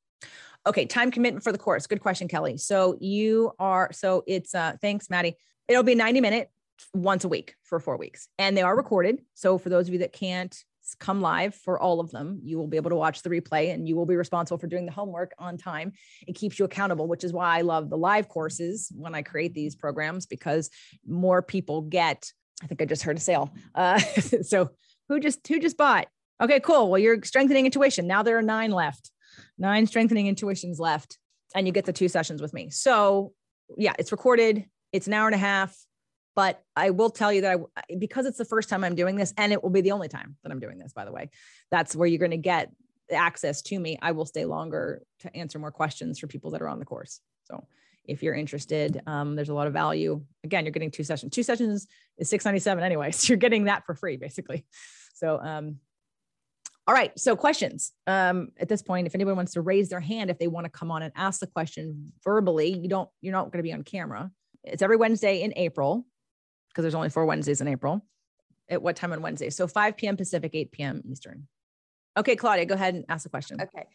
[0.66, 0.86] Okay.
[0.86, 1.88] Time commitment for the course.
[1.88, 2.58] Good question, Kelly.
[2.58, 5.36] So you are, so it's, uh, thanks, Maddie.
[5.68, 6.50] It'll be 90 minute
[6.94, 9.22] once a week for four weeks and they are recorded.
[9.34, 10.56] So for those of you that can't
[11.00, 12.40] come live for all of them.
[12.44, 14.86] You will be able to watch the replay and you will be responsible for doing
[14.86, 15.94] the homework on time.
[16.28, 19.54] It keeps you accountable, which is why I love the live courses when I create
[19.54, 20.70] these programs because
[21.08, 22.32] more people get.
[22.62, 23.54] I think I just heard a sale.
[23.74, 23.98] Uh,
[24.44, 24.70] so
[25.10, 26.08] who just who just bought?
[26.42, 26.90] Okay, cool.
[26.90, 28.08] Well, you're strengthening intuition.
[28.08, 29.12] Now there are nine left,
[29.58, 31.18] nine strengthening intuitions left,
[31.56, 32.70] and you get the two sessions with me.
[32.70, 33.34] So
[33.78, 34.66] yeah, it's recorded.
[34.92, 35.76] It's an hour and a half.
[36.36, 39.34] But I will tell you that I, because it's the first time I'm doing this,
[39.38, 41.30] and it will be the only time that I'm doing this, by the way,
[41.70, 42.72] that's where you're going to get
[43.12, 43.98] access to me.
[44.02, 47.20] I will stay longer to answer more questions for people that are on the course.
[47.46, 47.66] So
[48.06, 50.24] if you're interested, um, there's a lot of value.
[50.44, 51.34] Again, you're getting two sessions.
[51.34, 51.88] Two sessions
[52.18, 53.12] is 697 anyway.
[53.14, 54.66] So you're getting that for free, basically.
[55.14, 55.78] So um,
[56.88, 57.18] all right.
[57.18, 57.94] So questions.
[58.08, 60.70] Um, at this point, if anyone wants to raise their hand, if they want to
[60.70, 63.84] come on and ask the question verbally, you don't, you're not going to be on
[63.84, 64.32] camera.
[64.64, 66.06] It's every Wednesday in April
[66.74, 68.06] because there's only four Wednesdays in April.
[68.70, 69.50] At what time on Wednesday?
[69.50, 70.18] So 5 p.m.
[70.18, 71.02] Pacific, 8 p.m.
[71.06, 71.48] Eastern.
[72.18, 73.60] Okay, Claudia, go ahead and ask the question.
[73.62, 73.86] Okay.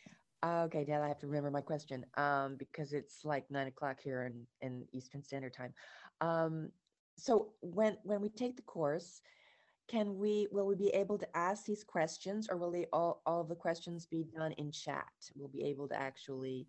[0.44, 4.22] Okay, now I have to remember my question um, because it's like nine o'clock here
[4.22, 5.74] in, in Eastern Standard Time.
[6.20, 6.70] Um,
[7.16, 9.20] so when when we take the course,
[9.88, 13.40] can we will we be able to ask these questions, or will they all all
[13.40, 15.08] of the questions be done in chat?
[15.34, 16.68] We'll be able to actually,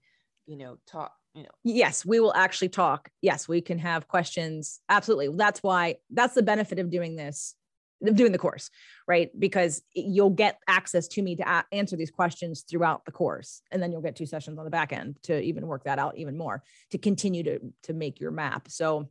[0.49, 1.49] you know, talk you know.
[1.63, 3.09] Yes we will actually talk.
[3.21, 4.81] Yes we can have questions.
[4.89, 5.29] Absolutely.
[5.37, 7.55] That's why that's the benefit of doing this
[8.01, 8.71] of doing the course
[9.07, 9.29] right?
[9.37, 13.91] Because you'll get access to me to answer these questions throughout the course and then
[13.91, 16.63] you'll get two sessions on the back end to even work that out even more
[16.89, 18.67] to continue to to make your map.
[18.69, 19.09] So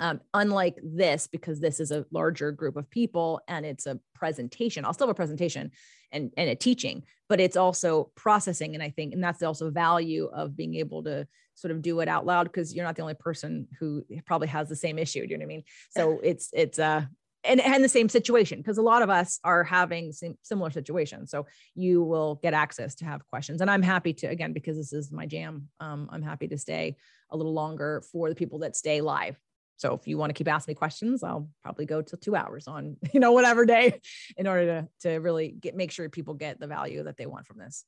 [0.00, 4.84] um, unlike this, because this is a larger group of people and it's a presentation,
[4.84, 5.70] I'll still have a presentation
[6.12, 8.74] and, and a teaching, but it's also processing.
[8.74, 12.08] And I think, and that's also value of being able to sort of do it
[12.08, 15.26] out loud because you're not the only person who probably has the same issue.
[15.26, 15.64] Do you know what I mean?
[15.90, 17.04] So it's, it's, uh,
[17.44, 20.12] and, and the same situation because a lot of us are having
[20.42, 21.30] similar situations.
[21.30, 23.60] So you will get access to have questions.
[23.60, 26.96] And I'm happy to, again, because this is my jam, um, I'm happy to stay
[27.30, 29.38] a little longer for the people that stay live
[29.78, 32.66] so if you want to keep asking me questions, I'll probably go till two hours
[32.66, 34.00] on, you know, whatever day
[34.36, 37.46] in order to, to really get, make sure people get the value that they want
[37.46, 37.84] from this.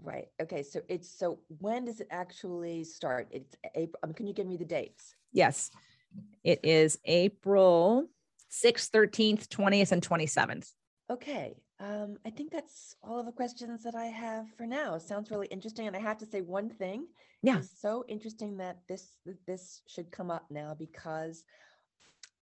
[0.00, 0.28] Right.
[0.40, 0.62] Okay.
[0.62, 3.28] So it's, so when does it actually start?
[3.32, 3.98] It's April.
[4.02, 5.14] Um, can you give me the dates?
[5.32, 5.70] Yes.
[6.44, 8.06] It is April
[8.52, 10.68] 6th, 13th, 20th, and 27th.
[11.10, 11.56] Okay.
[11.80, 14.96] Um, I think that's all of the questions that I have for now.
[14.98, 15.86] Sounds really interesting.
[15.86, 17.06] And I have to say one thing.
[17.42, 17.58] Yeah.
[17.58, 21.44] It's so interesting that this this should come up now because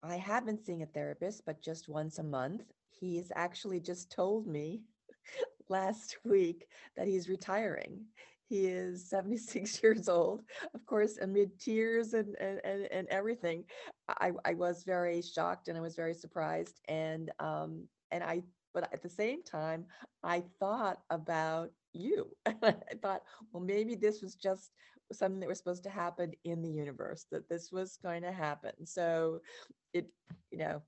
[0.04, 2.64] I have been seeing a therapist, but just once a month.
[2.90, 4.84] He's actually just told me
[5.70, 8.06] last week that he's retiring.
[8.48, 10.44] He is 76 years old,
[10.76, 13.64] of course, amid tears and and and, and everything.
[14.08, 16.80] I, I was very shocked and I was very surprised.
[16.88, 18.44] And um and I
[18.76, 19.86] but at the same time,
[20.22, 22.28] I thought about you.
[22.46, 24.72] I thought, well, maybe this was just
[25.14, 28.74] something that was supposed to happen in the universe, that this was going to happen.
[28.86, 29.40] So
[29.94, 30.08] it,
[30.52, 30.82] you know,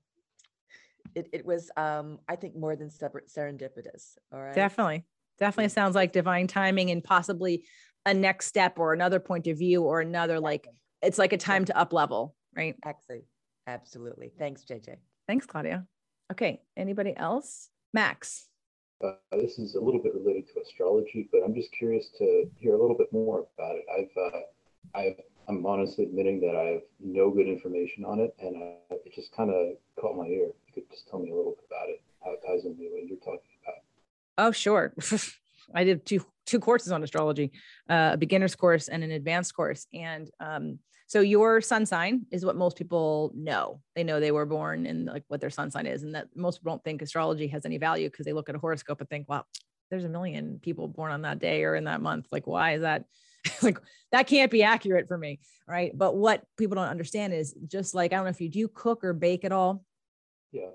[1.14, 4.18] it, it was, um, I think, more than separate serendipitous.
[4.32, 4.54] All right.
[4.54, 5.06] Definitely.
[5.38, 7.64] Definitely sounds like divine timing and possibly
[8.04, 10.66] a next step or another point of view or another, like,
[11.00, 12.74] it's like a time to up level, right?
[12.84, 13.26] Absolutely.
[13.66, 14.32] Absolutely.
[14.38, 14.96] Thanks, JJ.
[15.26, 15.86] Thanks, Claudia.
[16.30, 16.60] Okay.
[16.76, 17.70] Anybody else?
[17.92, 18.46] Max.
[19.04, 22.74] Uh, this is a little bit related to astrology, but I'm just curious to hear
[22.74, 23.84] a little bit more about it.
[23.96, 24.40] I've, uh,
[24.94, 29.14] I've, I'm honestly admitting that I have no good information on it, and uh, it
[29.14, 30.46] just kind of caught my ear.
[30.66, 33.06] You could just tell me a little bit about it, how it ties into what
[33.06, 33.82] you're talking about.
[34.36, 34.92] Oh, sure.
[35.74, 37.52] I did two two courses on astrology,
[37.90, 40.78] uh, a beginner's course and an advanced course, and um,
[41.08, 43.80] so your sun sign is what most people know.
[43.96, 46.58] They know they were born and like what their sun sign is, and that most
[46.58, 49.26] people don't think astrology has any value because they look at a horoscope and think,
[49.28, 49.46] "Well,
[49.90, 52.28] there's a million people born on that day or in that month.
[52.30, 53.04] Like, why is that
[53.62, 53.78] like
[54.12, 55.40] that can't be accurate for me.
[55.66, 55.96] Right.
[55.96, 59.04] But what people don't understand is just like, I don't know if you do cook
[59.04, 59.84] or bake at all.
[60.52, 60.70] Yeah.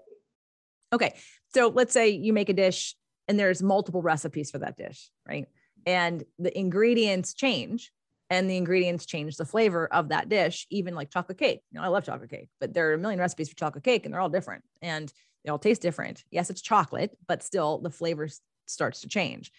[0.92, 1.16] Okay.
[1.54, 2.96] So let's say you make a dish
[3.28, 5.48] and there's multiple recipes for that dish, right?
[5.86, 7.92] And the ingredients change
[8.34, 11.62] and the ingredients change the flavor of that dish, even like chocolate cake.
[11.72, 14.06] You know, I love chocolate cake, but there are a million recipes for chocolate cake
[14.06, 15.14] and they're all different and
[15.46, 16.24] they all taste different.
[16.32, 18.28] Yes, it's chocolate, but still the flavor
[18.66, 19.52] starts to change.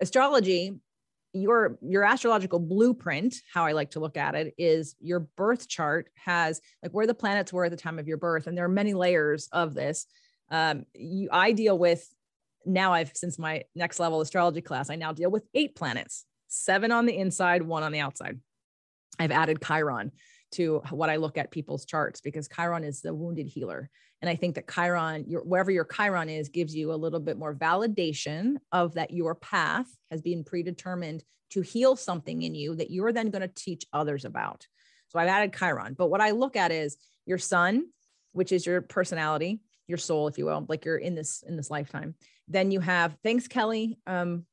[0.00, 0.74] Astrology
[1.34, 6.08] your your astrological blueprint how i like to look at it is your birth chart
[6.14, 8.68] has like where the planets were at the time of your birth and there are
[8.68, 10.06] many layers of this
[10.50, 12.08] um you i deal with
[12.64, 16.90] now i've since my next level astrology class i now deal with eight planets seven
[16.92, 18.38] on the inside one on the outside
[19.18, 20.10] i've added chiron
[20.50, 24.34] to what i look at people's charts because chiron is the wounded healer and I
[24.34, 28.56] think that Chiron, your, wherever your Chiron is, gives you a little bit more validation
[28.72, 33.30] of that your path has been predetermined to heal something in you that you're then
[33.30, 34.66] going to teach others about.
[35.08, 35.94] So I've added Chiron.
[35.94, 36.96] But what I look at is
[37.26, 37.86] your sun,
[38.32, 41.70] which is your personality, your soul, if you will, like you're in this in this
[41.70, 42.14] lifetime.
[42.48, 43.98] Then you have thanks, Kelly.
[44.06, 44.44] Um,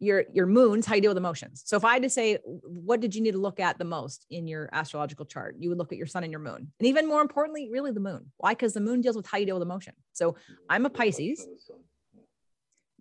[0.00, 1.62] your your moons how you deal with emotions.
[1.64, 4.26] So if i had to say what did you need to look at the most
[4.30, 6.72] in your astrological chart you would look at your sun and your moon.
[6.80, 8.32] And even more importantly really the moon.
[8.38, 8.52] Why?
[8.52, 9.94] Because the moon deals with how you deal with emotion.
[10.12, 10.36] So
[10.68, 11.46] i'm a pisces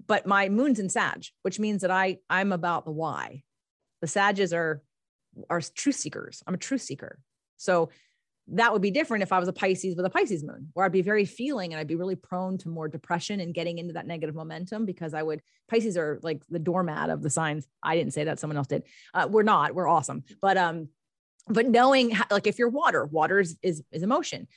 [0.05, 3.43] but my moon's in sag which means that i i'm about the why.
[4.01, 4.81] The sages are
[5.49, 6.43] are truth seekers.
[6.45, 7.19] I'm a truth seeker.
[7.57, 7.89] So
[8.53, 10.91] that would be different if I was a Pisces with a Pisces moon, where I'd
[10.91, 14.07] be very feeling and I'd be really prone to more depression and getting into that
[14.07, 17.67] negative momentum because I would, Pisces are like the doormat of the signs.
[17.83, 18.83] I didn't say that, someone else did.
[19.13, 20.23] Uh, we're not, we're awesome.
[20.41, 20.89] But, um,
[21.47, 24.47] but knowing how, like if you're water, water is, is, is emotion.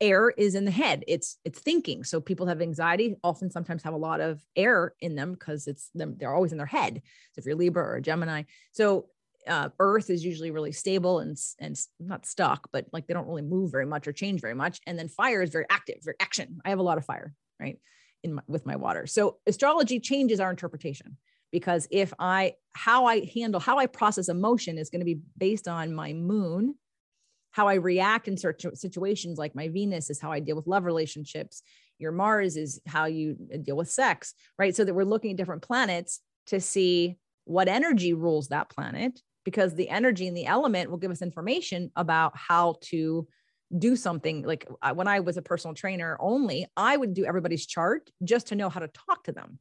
[0.00, 1.04] Air is in the head.
[1.06, 2.02] It's, it's thinking.
[2.02, 5.90] So people have anxiety often sometimes have a lot of air in them because it's
[5.94, 7.02] them, they're always in their head.
[7.32, 9.08] So if you're Libra or Gemini, so
[9.46, 13.42] uh, earth is usually really stable and and not stuck but like they don't really
[13.42, 16.60] move very much or change very much and then fire is very active very action.
[16.64, 17.78] I have a lot of fire right
[18.22, 19.06] in my, with my water.
[19.06, 21.16] So astrology changes our interpretation
[21.52, 25.68] because if i how i handle how i process emotion is going to be based
[25.68, 26.74] on my moon
[27.52, 30.84] how i react in certain situations like my venus is how i deal with love
[30.84, 31.62] relationships
[31.98, 34.74] your mars is how you uh, deal with sex right?
[34.74, 39.74] So that we're looking at different planets to see what energy rules that planet because
[39.74, 43.26] the energy and the element will give us information about how to
[43.78, 48.10] do something like when I was a personal trainer only, I would do everybody's chart
[48.24, 49.60] just to know how to talk to them.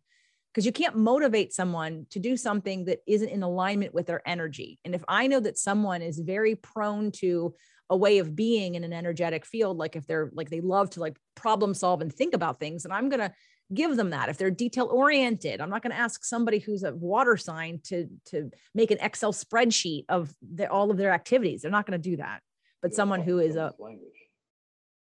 [0.52, 4.80] Because you can't motivate someone to do something that isn't in alignment with their energy.
[4.86, 7.54] And if I know that someone is very prone to
[7.90, 11.00] a way of being in an energetic field, like if they're like they love to
[11.00, 13.34] like problem solve and think about things, and I'm gonna
[13.74, 15.60] give them that if they're detail oriented.
[15.60, 19.34] I'm not going to ask somebody who's a water sign to to make an excel
[19.34, 21.62] spreadsheet of the, all of their activities.
[21.62, 22.42] They're not going to do that.
[22.82, 24.12] But yeah, someone who is a language.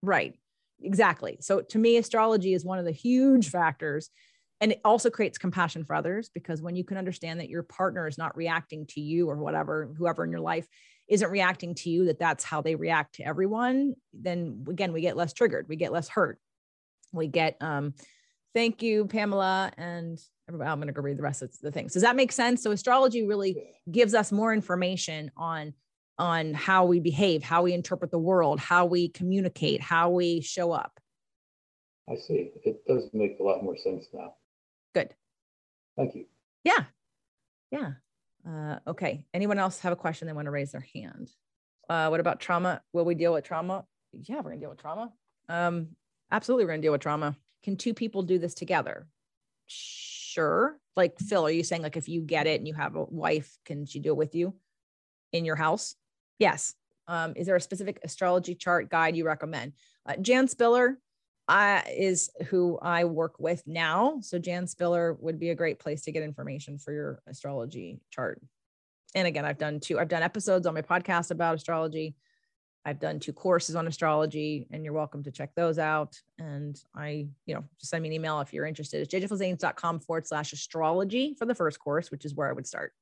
[0.02, 0.34] Right
[0.82, 1.38] exactly.
[1.40, 4.10] So to me astrology is one of the huge factors
[4.60, 8.08] and it also creates compassion for others because when you can understand that your partner
[8.08, 10.66] is not reacting to you or whatever whoever in your life
[11.08, 15.16] isn't reacting to you that that's how they react to everyone then again we get
[15.16, 16.38] less triggered we get less hurt.
[17.12, 17.94] We get um
[18.58, 19.70] Thank you, Pamela.
[19.78, 21.92] And everybody, I'm going to go read the rest of the things.
[21.92, 22.60] Does that make sense?
[22.60, 23.56] So astrology really
[23.88, 25.74] gives us more information on
[26.18, 30.72] on how we behave, how we interpret the world, how we communicate, how we show
[30.72, 30.98] up.
[32.10, 32.50] I see.
[32.64, 34.34] It does make a lot more sense now.
[34.92, 35.14] Good.
[35.96, 36.24] Thank you.
[36.64, 36.86] Yeah.
[37.70, 37.92] Yeah.
[38.44, 39.24] Uh, okay.
[39.32, 41.30] Anyone else have a question they want to raise their hand?
[41.88, 42.82] Uh, what about trauma?
[42.92, 43.84] Will we deal with trauma?
[44.12, 45.12] Yeah, we're going to deal with trauma.
[45.48, 45.90] Um,
[46.32, 49.06] absolutely, we're going to deal with trauma can two people do this together?
[49.66, 50.78] Sure.
[50.96, 53.58] Like Phil, are you saying like if you get it and you have a wife,
[53.64, 54.54] can she do it with you
[55.32, 55.94] in your house?
[56.38, 56.74] Yes.
[57.06, 59.72] Um, is there a specific astrology chart guide you recommend?
[60.06, 60.98] Uh, Jan Spiller
[61.48, 64.18] uh, is who I work with now.
[64.20, 68.40] So Jan Spiller would be a great place to get information for your astrology chart.
[69.14, 72.14] And again, I've done two, I've done episodes on my podcast about astrology.
[72.88, 76.18] I've done two courses on astrology, and you're welcome to check those out.
[76.38, 79.02] And I, you know, just send me an email if you're interested.
[79.02, 82.94] It's jjflizanes.com forward slash astrology for the first course, which is where I would start.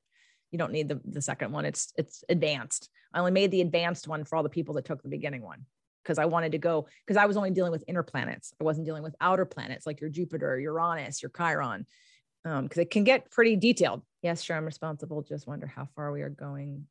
[0.51, 1.63] You don't need the, the second one.
[1.63, 2.89] It's it's advanced.
[3.13, 5.65] I only made the advanced one for all the people that took the beginning one
[6.03, 8.53] because I wanted to go because I was only dealing with inner planets.
[8.59, 11.85] I wasn't dealing with outer planets like your Jupiter, Uranus, your Chiron,
[12.43, 14.01] because um, it can get pretty detailed.
[14.21, 15.21] Yes, sure, I'm responsible.
[15.21, 16.87] Just wonder how far we are going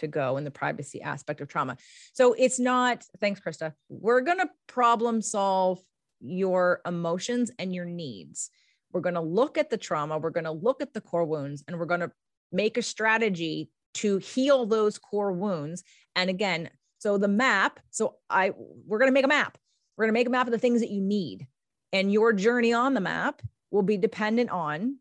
[0.00, 1.76] to go in the privacy aspect of trauma.
[2.12, 3.72] So it's not, thanks, Krista.
[3.88, 5.80] We're going to problem solve
[6.20, 8.50] your emotions and your needs.
[8.92, 11.62] We're going to look at the trauma, we're going to look at the core wounds,
[11.66, 12.10] and we're going to
[12.52, 15.84] make a strategy to heal those core wounds.
[16.16, 19.56] And again, so the map, so I we're going to make a map.
[19.96, 21.46] We're going to make a map of the things that you need.
[21.92, 24.96] And your journey on the map will be dependent on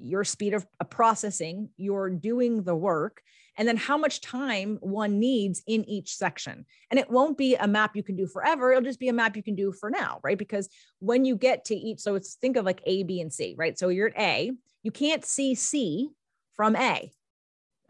[0.00, 3.22] your speed of processing, your doing the work,
[3.56, 6.64] and then how much time one needs in each section.
[6.90, 8.70] And it won't be a map you can do forever.
[8.70, 10.38] It'll just be a map you can do for now, right?
[10.38, 10.68] Because
[10.98, 13.78] when you get to each, so it's think of like A, B, and C, right?
[13.78, 14.52] So you're at A,
[14.82, 16.10] you can't see C
[16.54, 17.12] from A.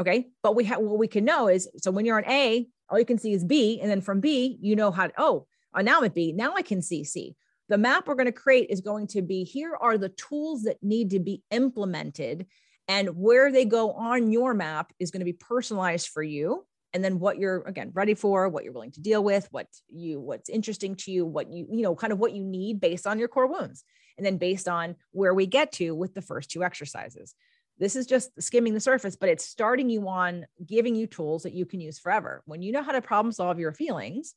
[0.01, 0.28] Okay.
[0.43, 3.05] But we have what we can know is so when you're on A, all you
[3.05, 3.78] can see is B.
[3.81, 6.32] And then from B, you know how to, oh, uh, now I'm at B.
[6.32, 7.37] Now I can see C.
[7.70, 10.82] The map we're going to create is going to be here are the tools that
[10.82, 12.47] need to be implemented.
[12.88, 16.66] And where they go on your map is going to be personalized for you.
[16.92, 20.18] And then what you're again ready for, what you're willing to deal with, what you
[20.18, 23.20] what's interesting to you, what you, you know, kind of what you need based on
[23.20, 23.84] your core wounds.
[24.18, 27.36] And then based on where we get to with the first two exercises.
[27.78, 31.55] This is just skimming the surface, but it's starting you on giving you tools that
[31.55, 32.42] you can use forever.
[32.47, 34.34] When you know how to problem solve your feelings,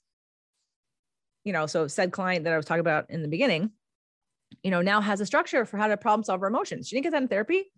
[1.43, 3.71] you know, so said client that I was talking about in the beginning,
[4.63, 6.87] you know, now has a structure for how to problem solve her emotions.
[6.87, 7.71] She didn't get that in therapy.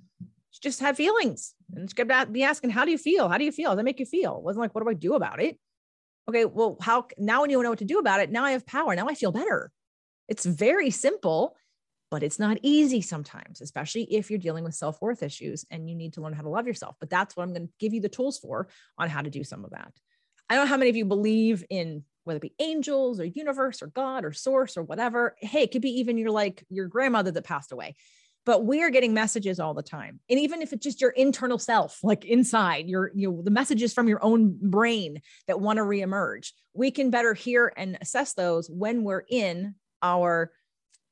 [0.51, 3.27] She just had feelings and she kept be asking, how do you feel?
[3.27, 3.71] How do you feel?
[3.71, 4.37] Does that make you feel?
[4.37, 5.57] It wasn't like, what do I do about it?
[6.29, 8.65] Okay, well, how now when you know what to do about it, now I have
[8.65, 8.95] power.
[8.95, 9.71] Now I feel better.
[10.27, 11.55] It's very simple
[12.11, 15.95] but it's not easy sometimes, especially if you're dealing with self worth issues and you
[15.95, 16.95] need to learn how to love yourself.
[16.99, 18.67] But that's what I'm going to give you the tools for
[18.97, 19.91] on how to do some of that.
[20.49, 23.81] I don't know how many of you believe in whether it be angels or universe
[23.81, 25.35] or God or source or whatever.
[25.39, 27.95] Hey, it could be even your like your grandmother that passed away.
[28.45, 30.19] But we are getting messages all the time.
[30.29, 33.91] And even if it's just your internal self, like inside your, you know, the messages
[33.91, 38.69] from your own brain that want to reemerge, we can better hear and assess those
[38.69, 39.73] when we're in
[40.03, 40.51] our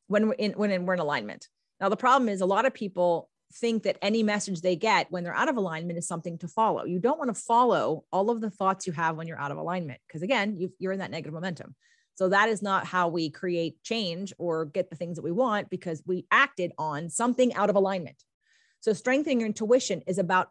[0.07, 1.47] when we're in when we're in alignment.
[1.79, 5.23] Now the problem is a lot of people think that any message they get when
[5.23, 6.85] they're out of alignment is something to follow.
[6.85, 9.57] You don't want to follow all of the thoughts you have when you're out of
[9.57, 11.75] alignment because again, you are in that negative momentum.
[12.15, 15.69] So that is not how we create change or get the things that we want
[15.69, 18.17] because we acted on something out of alignment.
[18.81, 20.49] So strengthening your intuition is about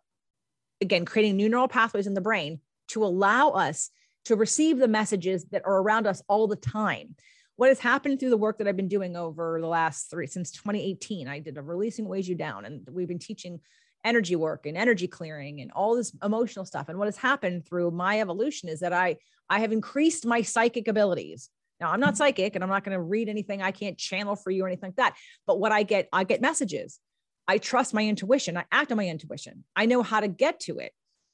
[0.81, 3.91] again creating new neural pathways in the brain to allow us
[4.25, 7.15] to receive the messages that are around us all the time
[7.63, 10.51] what has happened through the work that I've been doing over the last three since
[10.51, 11.29] 2018.
[11.29, 13.61] I did a releasing weighs you down, and we've been teaching
[14.05, 16.89] energy work and energy clearing and all this emotional stuff.
[16.89, 19.17] And what has happened through my evolution is that I
[19.49, 21.51] I have increased my psychic abilities.
[21.79, 24.51] Now I'm not psychic and I'm not going to read anything I can't channel for
[24.51, 25.15] you or anything like that.
[25.47, 26.99] But what I get, I get messages.
[27.47, 28.57] I trust my intuition.
[28.57, 29.63] I act on my intuition.
[29.77, 30.91] I know how to get to it.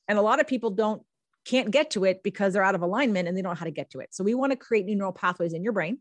[0.08, 1.00] And a lot of people don't
[1.46, 3.70] can't get to it because they're out of alignment and they don't know how to
[3.70, 4.10] get to it.
[4.12, 6.00] So we want to create new neural pathways in your brain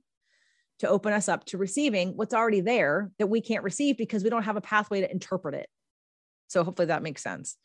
[0.80, 4.30] to open us up to receiving what's already there that we can't receive because we
[4.30, 5.68] don't have a pathway to interpret it.
[6.48, 7.58] So hopefully that makes sense.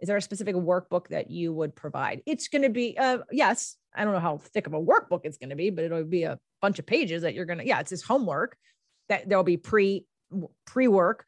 [0.00, 2.22] Is there a specific workbook that you would provide?
[2.26, 5.38] It's going to be, uh, yes, I don't know how thick of a workbook it's
[5.38, 7.80] going to be, but it'll be a bunch of pages that you're going to, yeah,
[7.80, 8.56] it's this homework
[9.08, 10.04] that there'll be pre
[10.66, 11.24] pre work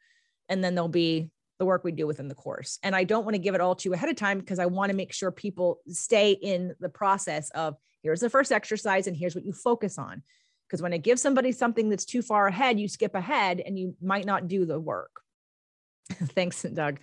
[0.49, 2.77] and then there'll be the work we do within the course.
[2.83, 4.65] And I don't want to give it all to you ahead of time because I
[4.65, 9.15] want to make sure people stay in the process of here's the first exercise and
[9.15, 10.23] here's what you focus on.
[10.67, 13.95] Because when I give somebody something that's too far ahead, you skip ahead and you
[14.01, 15.21] might not do the work.
[16.09, 16.99] Thanks, Doug.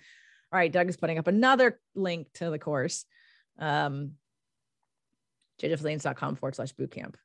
[0.51, 3.05] All right, Doug is putting up another link to the course.
[3.59, 4.13] Um,
[5.61, 7.15] jjflizanes.com forward slash bootcamp.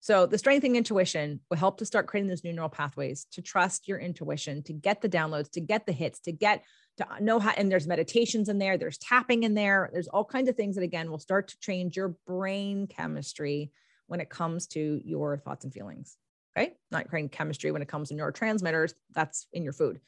[0.00, 3.88] So the strengthening intuition will help to start creating those new neural pathways to trust
[3.88, 6.62] your intuition, to get the downloads, to get the hits, to get
[6.98, 10.48] to know how, and there's meditations in there, there's tapping in there, there's all kinds
[10.48, 13.72] of things that again will start to change your brain chemistry
[14.06, 16.16] when it comes to your thoughts and feelings.
[16.56, 16.74] Okay.
[16.90, 20.00] Not creating chemistry when it comes to neurotransmitters, that's in your food.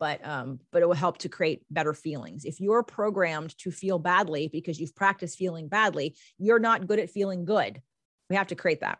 [0.00, 2.44] But um, but it will help to create better feelings.
[2.44, 7.10] If you're programmed to feel badly because you've practiced feeling badly, you're not good at
[7.10, 7.80] feeling good.
[8.28, 8.98] We have to create that.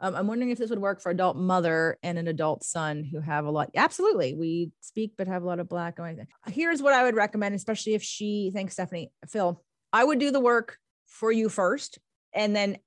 [0.00, 3.20] Um, I'm wondering if this would work for adult mother and an adult son who
[3.20, 3.70] have a lot.
[3.74, 4.34] Absolutely.
[4.34, 5.98] We speak, but have a lot of black.
[6.46, 9.62] Here's what I would recommend, especially if she, thanks, Stephanie, Phil,
[9.92, 11.98] I would do the work for you first.
[12.32, 12.78] And then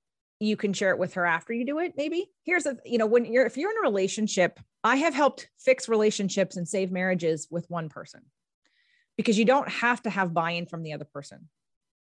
[0.42, 2.30] you can share it with her after you do it maybe.
[2.44, 5.88] Here's a you know when you're if you're in a relationship i have helped fix
[5.88, 8.22] relationships and save marriages with one person
[9.16, 11.48] because you don't have to have buy-in from the other person.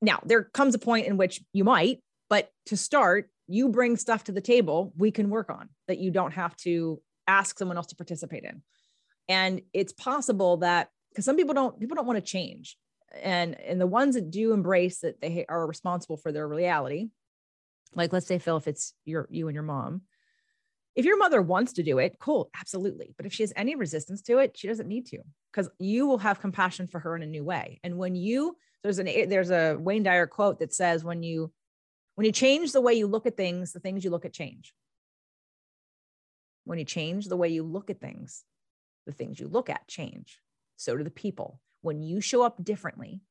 [0.00, 4.24] Now there comes a point in which you might but to start you bring stuff
[4.24, 7.88] to the table we can work on that you don't have to ask someone else
[7.88, 8.62] to participate in.
[9.28, 12.76] And it's possible that because some people don't people don't want to change.
[13.20, 17.08] And and the ones that do embrace that they are responsible for their reality
[17.94, 20.02] like let's say phil if it's your you and your mom
[20.94, 23.14] If your mother wants to do it, cool, absolutely.
[23.16, 25.18] But if she has any resistance to it, she doesn't need to
[25.52, 27.78] because you will have compassion for her in a new way.
[27.84, 31.52] And when you there's an there's a Wayne Dyer quote that says when you
[32.16, 34.74] when you change the way you look at things, the things you look at change.
[36.64, 38.44] When you change the way you look at things,
[39.06, 40.40] the things you look at change.
[40.76, 41.60] So do the people.
[41.82, 43.22] When you show up differently,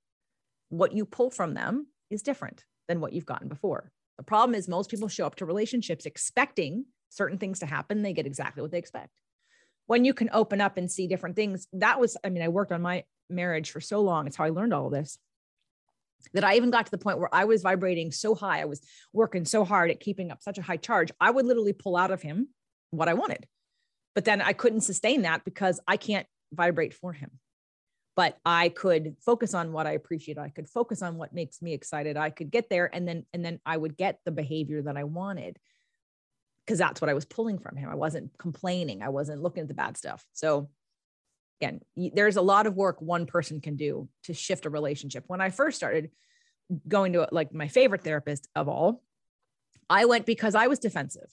[0.70, 3.92] what you pull from them is different than what you've gotten before.
[4.18, 8.02] The problem is most people show up to relationships expecting certain things to happen.
[8.02, 9.12] They get exactly what they expect.
[9.86, 12.72] When you can open up and see different things, that was, I mean, I worked
[12.72, 14.28] on my marriage for so long.
[14.28, 15.18] It's how I learned all this
[16.34, 18.62] that I even got to the point where I was vibrating so high.
[18.62, 18.82] I was
[19.14, 21.12] working so hard at keeping up such a high charge.
[21.20, 22.50] I would literally pull out of him
[22.92, 23.46] what I wanted.
[24.16, 27.32] But then I couldn't sustain that because I can't vibrate for him.
[28.18, 30.40] But I could focus on what I appreciate.
[30.40, 32.18] I could focus on what makes me excited.
[32.18, 35.04] I could get there and then and then I would get the behavior that I
[35.04, 35.60] wanted
[36.66, 37.90] because that's what I was pulling from him.
[37.90, 39.04] I wasn't complaining.
[39.04, 40.26] I wasn't looking at the bad stuff.
[40.34, 40.70] So
[41.62, 45.24] again, there's a lot of work one person can do to shift a relationship.
[45.28, 46.10] When I first started
[46.88, 49.04] going to like my favorite therapist of all,
[49.92, 51.30] I went because I was defensive.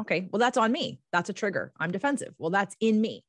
[0.00, 1.00] Okay, well, that's on me.
[1.10, 1.72] That's a trigger.
[1.78, 2.34] I'm defensive.
[2.38, 3.24] Well, that's in me.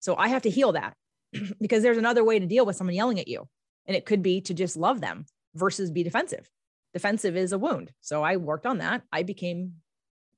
[0.00, 0.94] So I have to heal that
[1.60, 3.48] because there's another way to deal with someone yelling at you.
[3.86, 6.48] And it could be to just love them versus be defensive.
[6.92, 7.92] Defensive is a wound.
[8.00, 9.02] So I worked on that.
[9.12, 9.74] I became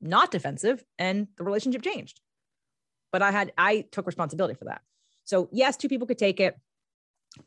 [0.01, 2.21] not defensive and the relationship changed.
[3.11, 4.83] But I had, I took responsibility for that.
[5.25, 6.59] So, yes, two people could take it,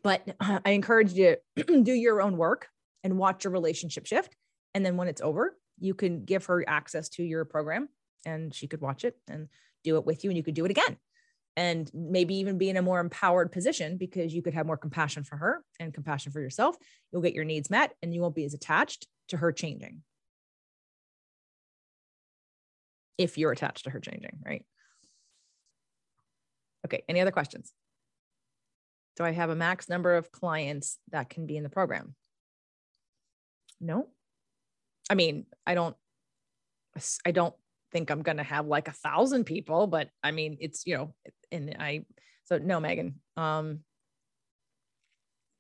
[0.03, 2.69] but I encourage you to do your own work
[3.03, 4.35] and watch your relationship shift.
[4.73, 7.89] And then when it's over, you can give her access to your program
[8.26, 9.47] and she could watch it and
[9.84, 10.97] do it with you and you could do it again.
[11.57, 15.23] And maybe even be in a more empowered position because you could have more compassion
[15.23, 16.76] for her and compassion for yourself.
[17.11, 20.03] You'll get your needs met and you won't be as attached to her changing.
[23.18, 24.65] If you're attached to her changing, right?
[26.86, 27.72] Okay, any other questions?
[29.15, 32.15] Do I have a max number of clients that can be in the program?
[33.80, 34.10] No.
[35.10, 35.95] I mean, I don't
[37.26, 37.53] I don't
[37.91, 41.14] think I'm going to have like a thousand people, but I mean, it's, you know,
[41.51, 42.05] and I,
[42.43, 43.80] so no, Megan, um,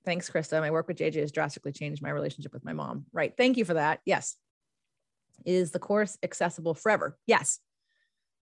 [0.05, 0.59] thanks, Krista.
[0.59, 3.05] My work with JJ has drastically changed my relationship with my mom.
[3.11, 3.33] Right.
[3.35, 3.99] Thank you for that.
[4.05, 4.35] Yes.
[5.45, 7.17] Is the course accessible forever?
[7.25, 7.59] Yes.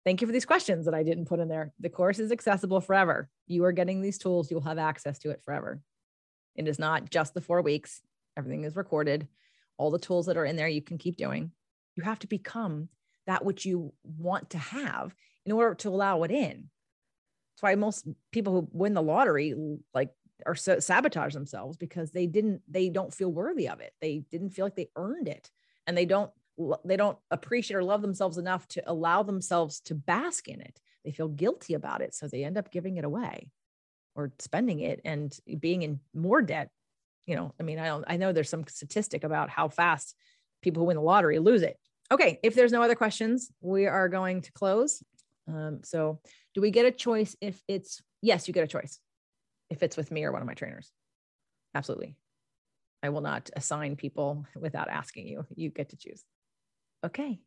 [0.04, 1.72] Thank you for these questions that I didn't put in there.
[1.80, 3.28] The course is accessible forever.
[3.46, 5.80] You are getting these tools, you'll have access to it forever.
[6.54, 8.00] It is not just the four weeks,
[8.36, 9.28] everything is recorded.
[9.76, 11.52] All the tools that are in there, you can keep doing.
[11.94, 12.88] You have to become
[13.26, 16.70] that which you want to have in order to allow it in.
[17.58, 19.52] That's why most people who win the lottery
[19.92, 20.10] like
[20.46, 23.92] are so sabotage themselves because they didn't they don't feel worthy of it.
[24.00, 25.50] They didn't feel like they earned it
[25.84, 26.30] and they don't
[26.84, 30.80] they don't appreciate or love themselves enough to allow themselves to bask in it.
[31.04, 32.14] They feel guilty about it.
[32.14, 33.50] So they end up giving it away
[34.14, 36.70] or spending it and being in more debt.
[37.26, 40.14] You know, I mean, I don't, I know there's some statistic about how fast
[40.62, 41.76] people who win the lottery lose it.
[42.10, 42.38] Okay.
[42.42, 45.02] If there's no other questions, we are going to close.
[45.48, 46.20] Um, so
[46.54, 49.00] do we get a choice if it's, yes, you get a choice
[49.70, 50.90] if it's with me or one of my trainers.
[51.74, 52.16] Absolutely.
[53.02, 55.46] I will not assign people without asking you.
[55.54, 56.24] You get to choose.
[57.04, 57.40] Okay.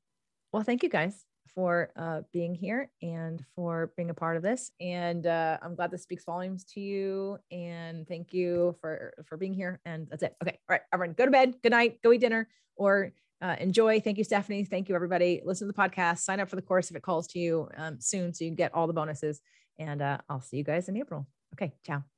[0.53, 4.71] Well, thank you guys for uh, being here and for being a part of this.
[4.79, 7.37] And uh, I'm glad this speaks volumes to you.
[7.51, 9.81] And thank you for for being here.
[9.83, 10.35] And that's it.
[10.41, 10.57] Okay.
[10.69, 11.55] All right, everyone, go to bed.
[11.61, 12.01] Good night.
[12.01, 13.11] Go eat dinner or
[13.41, 13.99] uh, enjoy.
[13.99, 14.65] Thank you, Stephanie.
[14.65, 15.41] Thank you, everybody.
[15.43, 16.19] Listen to the podcast.
[16.19, 18.55] Sign up for the course if it calls to you um, soon, so you can
[18.55, 19.41] get all the bonuses.
[19.79, 21.27] And uh, I'll see you guys in April.
[21.55, 21.73] Okay.
[21.85, 22.10] Ciao.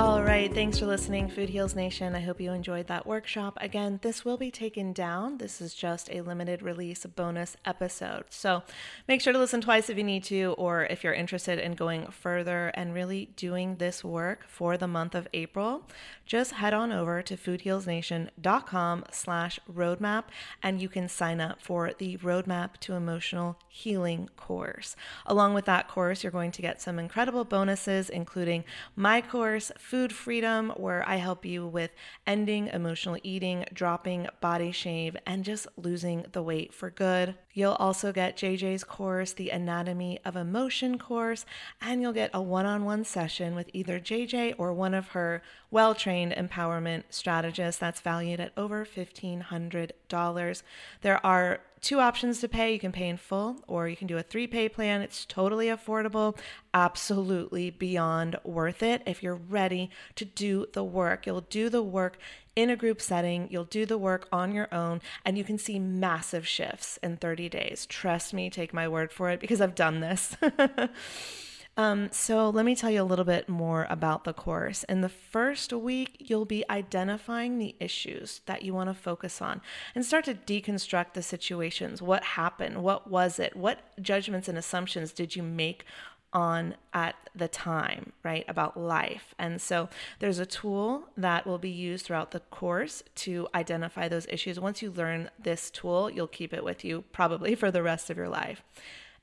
[0.00, 2.14] All right, thanks for listening, Food Heals Nation.
[2.14, 3.58] I hope you enjoyed that workshop.
[3.60, 5.36] Again, this will be taken down.
[5.36, 8.24] This is just a limited release bonus episode.
[8.30, 8.62] So
[9.06, 12.06] make sure to listen twice if you need to, or if you're interested in going
[12.06, 15.86] further and really doing this work for the month of April,
[16.24, 20.24] just head on over to foodhealsnation.com slash roadmap
[20.62, 24.96] and you can sign up for the Roadmap to Emotional Healing course.
[25.26, 28.64] Along with that course, you're going to get some incredible bonuses, including
[28.96, 31.90] my course, Food Freedom, where I help you with
[32.24, 37.34] ending emotional eating, dropping body shame, and just losing the weight for good.
[37.54, 41.44] You'll also get JJ's course, the Anatomy of Emotion course,
[41.80, 45.42] and you'll get a one on one session with either JJ or one of her
[45.72, 50.62] well trained empowerment strategists that's valued at over $1,500.
[51.00, 52.72] There are two options to pay.
[52.72, 55.00] You can pay in full or you can do a three pay plan.
[55.02, 56.36] It's totally affordable,
[56.74, 61.26] absolutely beyond worth it if you're ready to do the work.
[61.26, 62.18] You'll do the work
[62.56, 65.78] in a group setting, you'll do the work on your own, and you can see
[65.78, 67.86] massive shifts in 30 days.
[67.86, 70.36] Trust me, take my word for it because I've done this.
[71.80, 74.84] Um, so, let me tell you a little bit more about the course.
[74.84, 79.62] In the first week, you'll be identifying the issues that you want to focus on
[79.94, 82.02] and start to deconstruct the situations.
[82.02, 82.82] What happened?
[82.82, 83.56] What was it?
[83.56, 85.86] What judgments and assumptions did you make
[86.34, 89.34] on at the time, right, about life.
[89.38, 89.88] And so
[90.18, 94.60] there's a tool that will be used throughout the course to identify those issues.
[94.60, 98.18] Once you learn this tool, you'll keep it with you probably for the rest of
[98.18, 98.62] your life.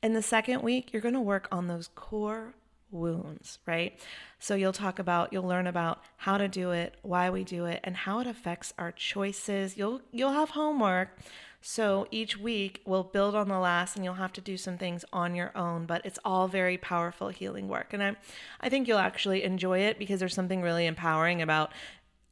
[0.03, 2.53] In the second week, you're going to work on those core
[2.91, 3.99] wounds, right?
[4.40, 7.80] So you'll talk about you'll learn about how to do it, why we do it,
[7.84, 9.78] and how it affects our choices.
[9.78, 11.18] You'll you'll have homework.
[11.60, 15.03] So each week we'll build on the last and you'll have to do some things
[15.11, 17.94] on your own, but it's all very powerful healing work.
[17.94, 18.15] And I
[18.61, 21.72] I think you'll actually enjoy it because there's something really empowering about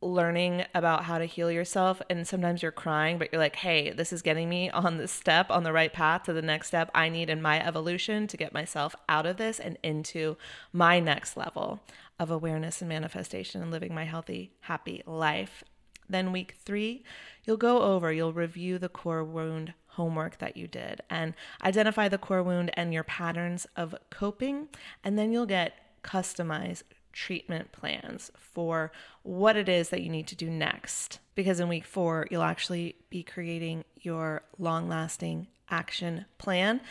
[0.02, 4.14] learning about how to heal yourself and sometimes you're crying but you're like hey this
[4.14, 7.10] is getting me on the step on the right path to the next step i
[7.10, 10.38] need in my evolution to get myself out of this and into
[10.72, 11.80] my next level
[12.20, 15.64] of awareness and manifestation and living my healthy happy life.
[16.08, 17.04] Then week 3
[17.44, 22.18] you'll go over you'll review the core wound homework that you did and identify the
[22.18, 24.68] core wound and your patterns of coping
[25.04, 25.74] and then you'll get
[26.04, 26.84] customized
[27.16, 28.92] treatment plans for
[29.24, 31.20] what it is that you need to do next.
[31.34, 36.82] Because in week four, you'll actually be creating your long lasting action plan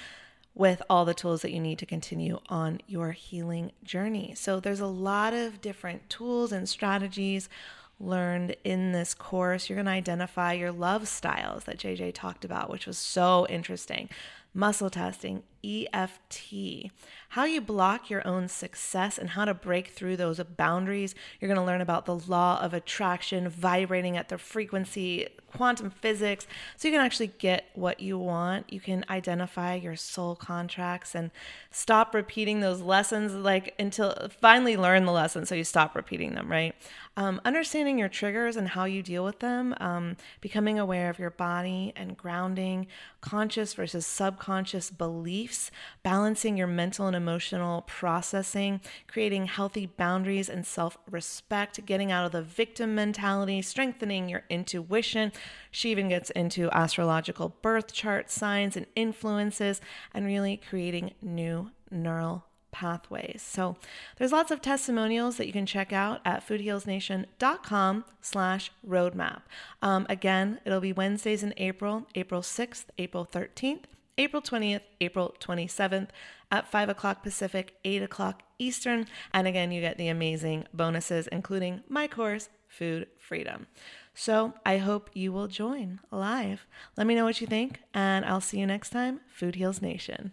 [0.54, 4.32] with all the tools that you need to continue on your healing journey.
[4.36, 7.48] So there's a lot of different tools and strategies
[8.00, 9.68] learned in this course.
[9.68, 14.08] You're going to identify your love styles that JJ talked about, which was so interesting.
[14.54, 16.90] Muscle testing, EFT,
[17.30, 21.14] how you block your own success and how to break through those boundaries.
[21.40, 26.46] You're going to learn about the law of attraction, vibrating at the frequency, quantum physics,
[26.76, 28.72] so you can actually get what you want.
[28.72, 31.30] You can identify your soul contracts and
[31.70, 36.50] stop repeating those lessons, like until finally learn the lesson so you stop repeating them,
[36.50, 36.74] right?
[37.16, 41.30] Um, understanding your triggers and how you deal with them, um, becoming aware of your
[41.30, 42.88] body and grounding,
[43.20, 44.04] conscious versus
[44.44, 45.70] subconscious beliefs,
[46.02, 52.32] balancing your mental and emotional processing, creating healthy boundaries and self respect, getting out of
[52.32, 55.32] the victim mentality, strengthening your intuition.
[55.70, 59.80] She even gets into astrological birth chart signs and influences
[60.12, 63.40] and really creating new neural pathways.
[63.40, 63.76] So
[64.18, 69.42] there's lots of testimonials that you can check out at foodhealsnation.com slash roadmap.
[69.80, 73.84] Um, again, it'll be Wednesdays in April, April 6th, April 13th,
[74.16, 76.08] April 20th, April 27th
[76.50, 79.06] at 5 o'clock Pacific, 8 o'clock Eastern.
[79.32, 83.66] And again, you get the amazing bonuses, including my course, Food Freedom.
[84.14, 86.66] So I hope you will join live.
[86.96, 90.32] Let me know what you think, and I'll see you next time, Food Heals Nation.